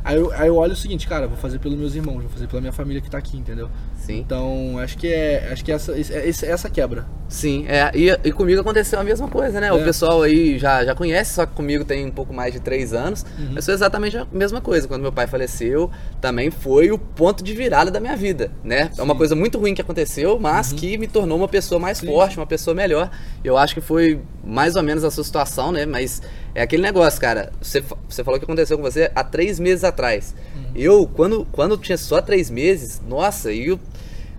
[0.03, 2.47] Aí eu, aí eu olho o seguinte, cara, vou fazer pelos meus irmãos, vou fazer
[2.47, 3.69] pela minha família que tá aqui, entendeu?
[3.95, 4.19] Sim.
[4.19, 5.49] Então, acho que é.
[5.51, 7.05] Acho que essa, esse- esse- essa quebra.
[7.29, 9.71] Sim, é, e, e comigo aconteceu a mesma coisa, né?
[9.71, 9.83] O É.
[9.83, 13.25] pessoal aí já, já conhece, só que comigo tem um pouco mais de três anos.
[13.39, 13.53] Uhum.
[13.55, 14.87] Eu sou exatamente a mesma coisa.
[14.87, 15.89] Quando meu pai faleceu,
[16.21, 18.91] também foi o ponto de virada da minha vida, né?
[18.97, 22.07] É uma coisa muito ruim que aconteceu, mas que me tornou uma pessoa mais Uhum.
[22.07, 22.13] Sim.
[22.13, 23.09] forte, uma pessoa melhor.
[23.43, 25.85] Eu acho que foi mais ou menos a sua situação, né?
[25.85, 26.21] Mas
[26.55, 27.51] é aquele negócio, cara.
[27.61, 30.35] Você, você falou que aconteceu com você há três meses atrás.
[30.55, 30.63] Uhum.
[30.75, 33.79] Eu, quando, quando tinha só três meses, nossa, e eu,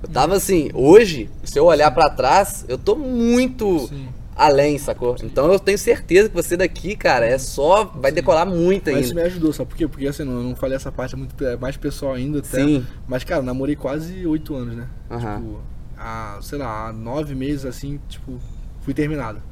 [0.02, 4.08] eu tava assim, hoje, se eu olhar pra trás, eu tô muito Sim.
[4.36, 5.16] além, sacou?
[5.22, 7.84] Então eu tenho certeza que você daqui, cara, é só.
[7.84, 9.22] vai decolar muito Mas isso ainda.
[9.22, 9.88] me ajudou, sabe por quê?
[9.88, 12.62] Porque assim, não, eu não falei essa parte, muito é mais pessoal ainda até.
[12.62, 12.86] Sim.
[13.08, 14.86] Mas, cara, namorei quase oito anos, né?
[15.10, 15.36] Aham.
[15.36, 15.60] Tipo,
[15.98, 18.38] há, sei lá, há nove meses assim, tipo,
[18.82, 19.42] fui terminado.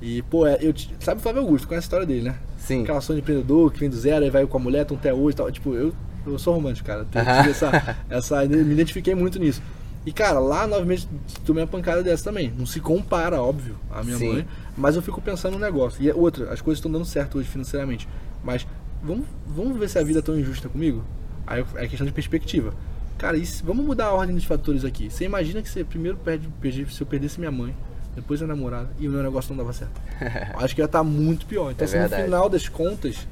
[0.00, 0.72] E, pô, é, eu.
[1.00, 2.36] Sabe o Flávio Augusto, conhece a história dele, né?
[2.58, 2.82] Sim.
[2.82, 5.12] Aquela ação de empreendedor que vem do zero, aí vai com a mulher, tão até
[5.12, 5.50] hoje e tal.
[5.52, 5.92] Tipo, eu,
[6.26, 7.06] eu sou romântico, cara.
[7.14, 7.36] Eu Aham.
[7.38, 9.60] tive essa, essa, me identifiquei muito nisso.
[10.06, 11.06] E, cara, lá nove meses
[11.44, 12.50] tomei uma pancada dessa também.
[12.56, 14.32] Não se compara, óbvio, a minha Sim.
[14.32, 14.46] mãe.
[14.76, 16.02] Mas eu fico pensando no negócio.
[16.02, 18.08] E outra, as coisas estão dando certo hoje financeiramente.
[18.42, 18.66] Mas
[19.02, 21.04] vamos, vamos ver se a vida é tão injusta comigo?
[21.46, 22.72] Aí é questão de perspectiva.
[23.18, 25.10] Cara, e se- vamos mudar a ordem dos fatores aqui.
[25.10, 26.48] Você imagina que você primeiro perde,
[26.90, 27.76] se eu perdesse minha mãe,
[28.20, 30.00] depois a namorada, e o meu negócio não dava certo.
[30.56, 31.70] Acho que ia estar muito pior.
[31.72, 33.26] Então, É assim, no final das contas,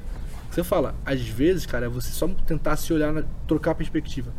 [0.49, 4.31] você fala, às vezes, cara, é você só tentar se olhar, na, trocar a perspectiva.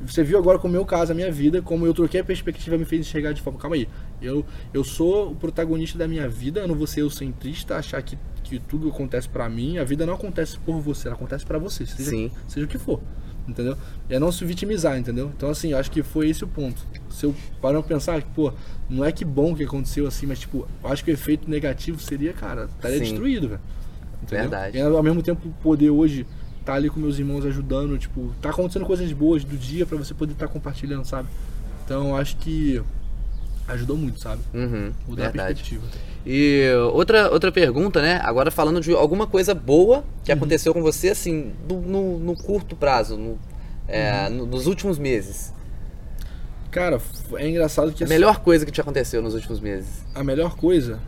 [0.00, 2.78] Você viu agora com o meu caso, a minha vida, como eu troquei a perspectiva
[2.78, 3.58] me fez enxergar de forma.
[3.58, 3.86] Calma aí.
[4.22, 8.00] Eu, eu sou o protagonista da minha vida, eu não vou ser o centrista, achar
[8.00, 9.76] que, que tudo acontece pra mim.
[9.76, 12.30] A vida não acontece por você, ela acontece pra você, seja, Sim.
[12.48, 13.00] seja o que for.
[13.48, 13.76] Entendeu?
[14.08, 15.30] É não se vitimizar, entendeu?
[15.36, 16.80] Então, assim, eu acho que foi esse o ponto.
[17.10, 18.52] Se eu parar pra pensar, pô,
[18.88, 22.00] não é que bom que aconteceu assim, mas, tipo, eu acho que o efeito negativo
[22.00, 23.04] seria, cara, estaria Sim.
[23.04, 23.60] destruído, velho.
[24.22, 24.50] Entendeu?
[24.50, 24.78] Verdade.
[24.78, 26.26] E ao mesmo tempo poder hoje
[26.60, 30.14] estar ali com meus irmãos ajudando, tipo, tá acontecendo coisas boas do dia pra você
[30.14, 31.28] poder estar compartilhando, sabe?
[31.84, 32.82] Então, eu acho que
[33.70, 34.40] ajudou muito, sabe?
[34.54, 35.82] Uhum, Mudar a perspectiva.
[36.26, 38.20] E outra, outra pergunta, né?
[38.22, 40.04] Agora falando de alguma coisa boa Uhum.
[40.24, 43.38] que aconteceu com você, assim, do- no, no curto prazo, no-
[43.88, 44.36] é, Uhum.
[44.36, 45.52] no- nos últimos meses.
[46.70, 47.00] Cara,
[47.36, 50.04] é engraçado que A assim, melhor coisa que te aconteceu nos últimos meses.
[50.14, 51.00] a melhor coisa,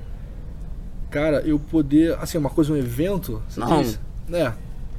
[1.10, 3.82] cara, eu poder, assim, uma coisa, um evento, Não.
[3.82, 4.00] diz?
[4.32, 4.52] É.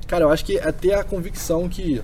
[0.08, 2.02] Cara, eu acho que é ter a convicção que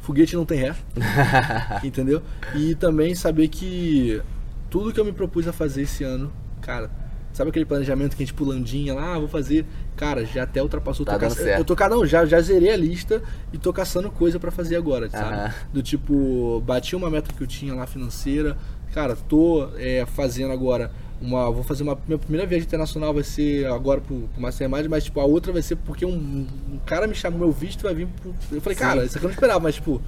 [0.00, 0.74] foguete não tem ré,
[1.84, 2.22] entendeu?
[2.54, 4.20] E também saber que
[4.70, 6.90] tudo que eu me propus a fazer esse ano, cara,
[7.32, 9.66] sabe aquele planejamento que a gente pulandinha lá, ah, vou fazer,
[9.96, 11.26] cara, já até ultrapassou, Tá tô
[11.58, 14.76] eu tô, cara, não, já, já zerei a lista e tô caçando coisa pra fazer
[14.76, 15.54] agora, sabe?
[15.72, 18.56] Do tipo, bati uma meta que eu tinha lá financeira.
[18.92, 20.90] Cara, tô é, fazendo agora
[21.20, 21.50] uma.
[21.50, 21.98] Vou fazer uma.
[22.06, 25.62] Minha primeira viagem internacional vai ser agora pro, pro Mastermind, mas tipo, a outra vai
[25.62, 28.34] ser porque um, um cara me chamou meu visto vai vir pro.
[28.50, 28.84] Eu falei, Sim.
[28.84, 30.00] cara, isso aqui eu não esperava, mas tipo,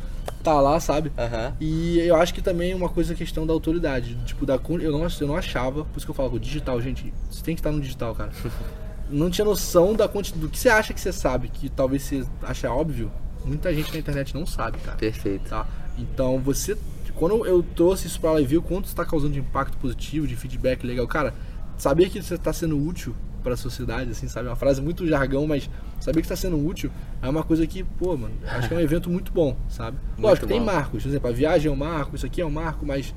[0.42, 1.12] tá lá, sabe?
[1.18, 1.56] Aham.
[1.60, 4.16] E eu acho que também é uma coisa questão da autoridade.
[4.24, 7.12] Tipo, da, eu, não, eu não achava, por isso que eu falo, o digital, gente,
[7.30, 8.32] você tem que estar no digital, cara.
[9.10, 12.66] não tinha noção da do que você acha que você sabe, que talvez você ache
[12.66, 13.10] óbvio.
[13.44, 14.96] Muita gente na internet não sabe, cara.
[14.96, 15.48] Perfeito.
[15.48, 15.66] Tá?
[15.98, 16.76] Então você.
[17.14, 20.26] Quando eu trouxe isso pra lá e vi o quanto está causando de impacto positivo,
[20.26, 21.34] de feedback legal, cara,
[21.76, 24.48] saber que você está sendo útil para a sociedade, assim, sabe?
[24.48, 25.68] Uma frase muito jargão, mas
[26.00, 26.90] saber que está sendo útil
[27.20, 29.98] é uma coisa que, pô, mano, acho que é um evento muito bom, sabe?
[30.12, 30.66] Muito Lógico, tem bom.
[30.66, 33.12] marcos, por exemplo, a viagem é um marco, isso aqui é um marco, mas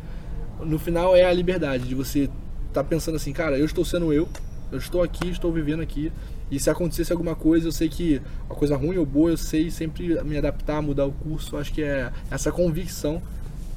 [0.62, 2.30] no final é a liberdade de você
[2.74, 4.28] tá pensando assim, cara, eu estou sendo eu,
[4.72, 6.12] eu estou aqui, estou vivendo aqui.
[6.50, 9.72] E se acontecesse alguma coisa, eu sei que uma coisa ruim ou boa, eu sei
[9.72, 11.58] sempre me adaptar, mudar o curso.
[11.58, 13.22] Acho que é essa convicção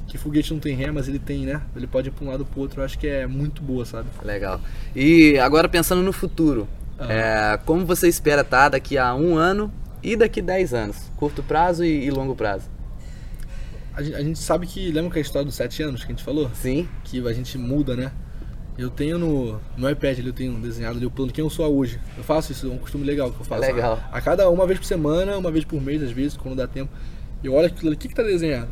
[0.09, 1.61] que foguete não tem ré, mas ele tem, né?
[1.75, 2.81] Ele pode ir para um lado pro outro.
[2.81, 4.09] Eu acho que é muito boa, sabe?
[4.23, 4.59] Legal.
[4.95, 7.13] E agora pensando no futuro, Ah.
[7.53, 9.71] é, como você espera estar daqui a um ano
[10.03, 10.97] e daqui a 10 anos?
[11.15, 12.69] Curto prazo e, e longo prazo?
[13.93, 16.15] A gente, a gente sabe que lembra que a história dos sete anos que a
[16.15, 16.87] gente falou, Sim?
[17.03, 18.11] que a gente muda, né?
[18.77, 21.49] Eu tenho no, no iPad, ali, eu tenho desenhado ali o plano de quem eu
[21.49, 21.99] sou hoje.
[22.17, 23.61] Eu faço isso, é um costume legal que eu faço.
[23.61, 23.99] Legal.
[24.09, 26.65] A, a cada uma vez por semana, uma vez por mês, às vezes, quando dá
[26.65, 26.89] tempo.
[27.43, 28.69] Eu olho aquilo ali, o que, que tá desenhado?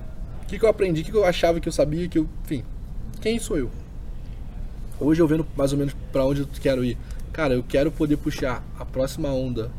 [0.48, 1.02] O que, que eu aprendi?
[1.02, 2.08] O que, que eu achava que eu sabia?
[2.08, 2.64] que eu, Enfim,
[3.20, 3.70] quem sou eu?
[4.98, 6.98] Hoje eu vendo mais ou menos para onde eu quero ir.
[7.34, 9.70] Cara, eu quero poder puxar a próxima onda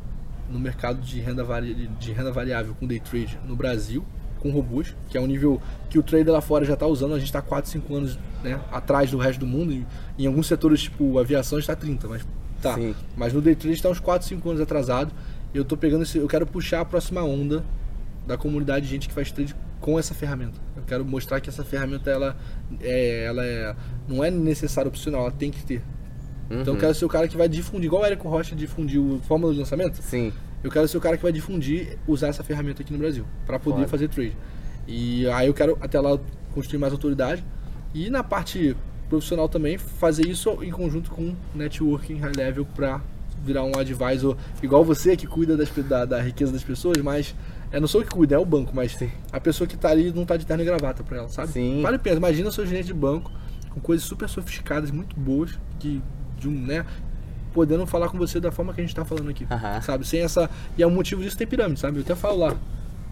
[0.50, 1.88] no mercado de renda, vari...
[1.98, 4.04] de renda variável com day trade no Brasil,
[4.40, 5.58] com robôs, que é um nível
[5.88, 7.14] que o trader lá fora já está usando.
[7.14, 9.72] A gente está 4, 5 anos né, atrás do resto do mundo.
[9.72, 9.86] E,
[10.18, 12.26] em alguns setores, tipo aviação, está 30, mas
[12.60, 12.74] tá.
[12.74, 12.94] Sim.
[13.16, 15.12] Mas no day trade está uns 4, 5 anos atrasado.
[15.54, 17.64] Eu tô pegando esse, eu quero puxar a próxima onda
[18.26, 20.58] da comunidade de gente que faz trade com essa ferramenta.
[20.76, 22.36] Eu quero mostrar que essa ferramenta ela
[22.80, 23.74] é, ela é,
[24.08, 25.82] não é necessária opcional, ela tem que ter.
[26.50, 26.78] Então eu Uhum.
[26.80, 29.58] quero ser o cara que vai difundir, igual o Érico Rocha difundiu o Fórmula de
[29.58, 30.00] Lançamento.
[30.02, 30.32] Sim.
[30.64, 33.58] Eu quero ser o cara que vai difundir, usar essa ferramenta aqui no Brasil, para
[33.58, 33.88] poder Foda.
[33.88, 34.36] fazer trade.
[34.86, 36.18] E aí eu quero até lá
[36.54, 37.44] construir mais autoridade
[37.94, 38.74] e na parte
[39.08, 43.00] profissional também fazer isso em conjunto com networking high level para
[43.44, 47.34] virar um advisor igual você que cuida das, da, da riqueza das pessoas, mas
[47.70, 49.10] é não sou eu que cuida, é o banco, mas Sim.
[49.32, 51.52] a pessoa que tá ali não tá de terno e gravata para ela, sabe?
[51.52, 51.82] Sim.
[51.82, 52.16] Vale a pena.
[52.16, 53.30] Imagina o seu gerente de banco
[53.70, 56.02] com coisas super sofisticadas, muito boas, que
[56.38, 56.86] de um, né,
[57.52, 59.80] podendo falar com você da forma que a gente tá falando aqui Aham.
[59.82, 60.06] sabe?
[60.06, 60.48] Sem essa.
[60.76, 61.98] E é o motivo disso ter pirâmide, sabe?
[61.98, 62.56] Eu até falo lá.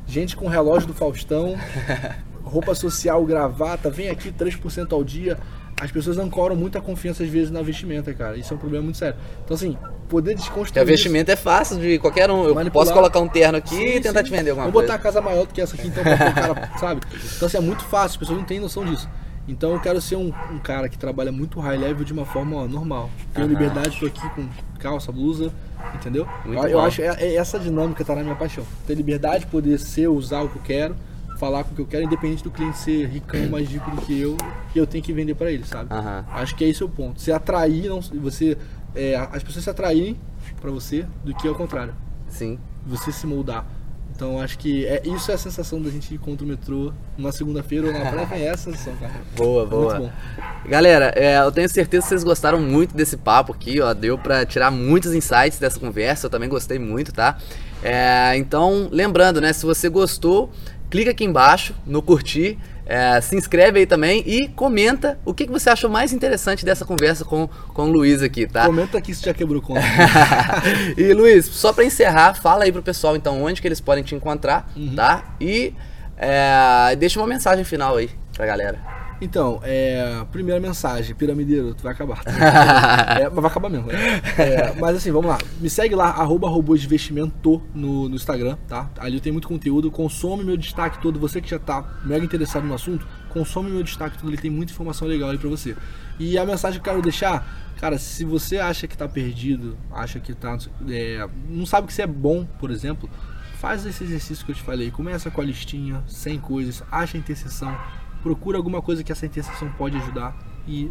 [0.07, 1.57] Gente com relógio do Faustão,
[2.45, 5.39] roupa social, gravata, vem aqui 3% ao dia.
[5.81, 8.37] As pessoas não cobram muita confiança às vezes na vestimenta, cara.
[8.37, 9.19] Isso é um problema muito sério.
[9.45, 9.77] Então, assim,
[10.07, 10.83] poder desconstruir.
[10.83, 12.45] o investimento é fácil de qualquer um.
[12.45, 12.87] Eu Manipular.
[12.87, 14.27] posso colocar um terno aqui Sim, e tentar sim.
[14.27, 14.89] te vender alguma Vou coisa.
[14.89, 17.01] botar a casa maior do que essa aqui, então, pra cara, sabe?
[17.37, 19.09] Então, assim, é muito fácil, as pessoas não têm noção disso.
[19.49, 22.57] Então, eu quero ser um, um cara que trabalha muito high level de uma forma
[22.57, 23.11] ó, normal.
[23.33, 24.49] Tenho liberdade, tô aqui com
[24.81, 25.53] calça, blusa,
[25.95, 26.27] entendeu?
[26.45, 28.65] Muito eu, eu acho é, é essa dinâmica tá na minha paixão.
[28.87, 30.97] Ter liberdade, poder ser, usar o que eu quero,
[31.39, 34.21] falar com o que eu quero, independente do cliente ser ricão, mais rico do que
[34.21, 34.37] eu,
[34.75, 35.93] eu tenho que vender pra ele, sabe?
[35.95, 36.25] Aham.
[36.33, 37.21] Acho que é esse o ponto.
[37.21, 38.57] Você atrair, não, você,
[38.97, 40.19] é, as pessoas se atraírem
[40.61, 41.95] pra você do que ao contrário
[42.29, 42.59] Sim.
[42.87, 43.65] você se moldar.
[44.17, 47.31] Então acho que é, isso é a sensação da gente ir contra o metrô numa
[47.33, 49.13] segunda-feira ou na praia, é essa a sensação, cara.
[49.37, 49.99] Boa, boa.
[49.99, 50.69] Muito bom.
[50.71, 53.93] Galera, é, eu tenho certeza que vocês gostaram muito desse papo aqui, ó.
[53.93, 57.37] Deu pra tirar muitos insights dessa conversa, eu também gostei muito, tá?
[57.83, 60.51] É, então, lembrando, né, se você gostou,
[60.89, 62.59] clica aqui embaixo no curtir.
[62.89, 66.85] É, se inscreve aí também e comenta o que, que você achou mais interessante dessa
[66.85, 68.65] conversa com, com o Luiz aqui, tá?
[68.65, 69.81] Comenta aqui se já quebrou conta.
[70.97, 74.15] e Luiz, só para encerrar, fala aí pro pessoal então onde que eles podem te
[74.15, 74.95] encontrar, Uhum.
[74.95, 75.35] tá?
[75.41, 75.75] E
[76.17, 78.79] é, deixa uma mensagem final aí pra galera.
[79.21, 82.23] Então, é, primeira mensagem, piramideiro, tu vai acabar.
[83.17, 83.87] É, mas vai acabar mesmo.
[83.87, 84.21] né?
[84.37, 85.39] É, mas assim, vamos lá.
[85.61, 86.49] Me segue lá, arroba
[87.75, 88.91] no, no Instagram, tá?
[88.99, 89.91] Ali eu tenho muito conteúdo.
[89.91, 91.19] Consome meu destaque todo.
[91.19, 94.29] Você que já tá mega interessado no assunto, consome meu destaque todo.
[94.29, 95.77] Ele tem muita informação legal aí pra você.
[96.19, 97.47] E a mensagem que eu quero deixar,
[97.79, 100.59] cara, se você acha que tá perdido, acha que tá.
[100.89, 103.09] é, não sabe que você é bom, por exemplo,
[103.59, 104.91] faz esse exercício que eu te falei.
[104.91, 107.77] Começa com a listinha, 100 coisas, acha a interseção,
[108.27, 110.37] procura alguma coisa que essa interseção pode ajudar
[110.67, 110.91] e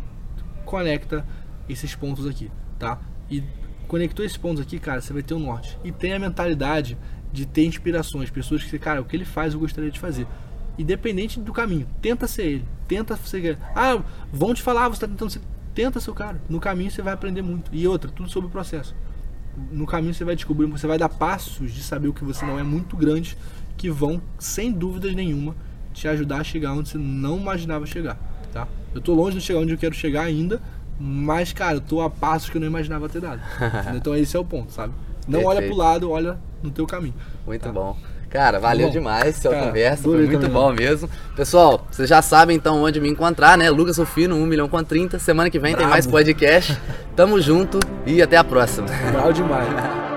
[0.63, 1.27] conecta
[1.67, 2.49] esses pontos aqui,
[2.79, 2.97] tá?
[3.29, 3.43] E
[3.89, 5.77] conectou esses pontos aqui, cara, você vai ter o norte.
[5.83, 6.97] E tem a mentalidade
[7.33, 10.25] de ter inspirações, pessoas que, cara, o que ele faz eu gostaria de fazer.
[10.79, 13.59] Independente do caminho, tenta ser ele, tenta ser.
[13.75, 14.01] Ah,
[14.31, 15.41] vão te falar, você tá tentando ser.
[15.73, 16.41] Tenta ser o cara.
[16.47, 17.69] No caminho você vai aprender muito.
[17.73, 18.95] E outra, tudo sobre o processo.
[19.73, 22.57] No caminho você vai descobrir, você vai dar passos de saber o que você não
[22.57, 23.35] é muito grandes
[23.75, 25.53] que vão, sem dúvidas nenhuma,
[25.95, 28.17] te ajudar a chegar onde você não imaginava chegar,
[28.53, 28.67] tá?
[28.93, 30.61] Eu tô longe de chegar onde eu quero chegar ainda,
[30.99, 33.41] mas, cara, eu tô a passos que eu não imaginava ter dado.
[33.95, 34.93] então esse é o ponto, sabe?
[35.27, 37.15] Não olha pro lado, olha no teu caminho.
[37.45, 37.71] Muito Tá.
[37.71, 37.97] bom.
[38.29, 41.09] Cara, valeu Bom, demais cara, conversa, foi muito também, bom mesmo.
[41.37, 43.69] Pessoal, vocês já sabem então onde me encontrar, né?
[43.69, 45.17] Lucas Rufino, 1 milhão com 30.
[45.19, 45.91] Semana que vem tem Brabo.
[45.91, 46.77] mais podcast.
[47.15, 48.87] Tamo junto e até a próxima.
[49.05, 49.67] Legal demais.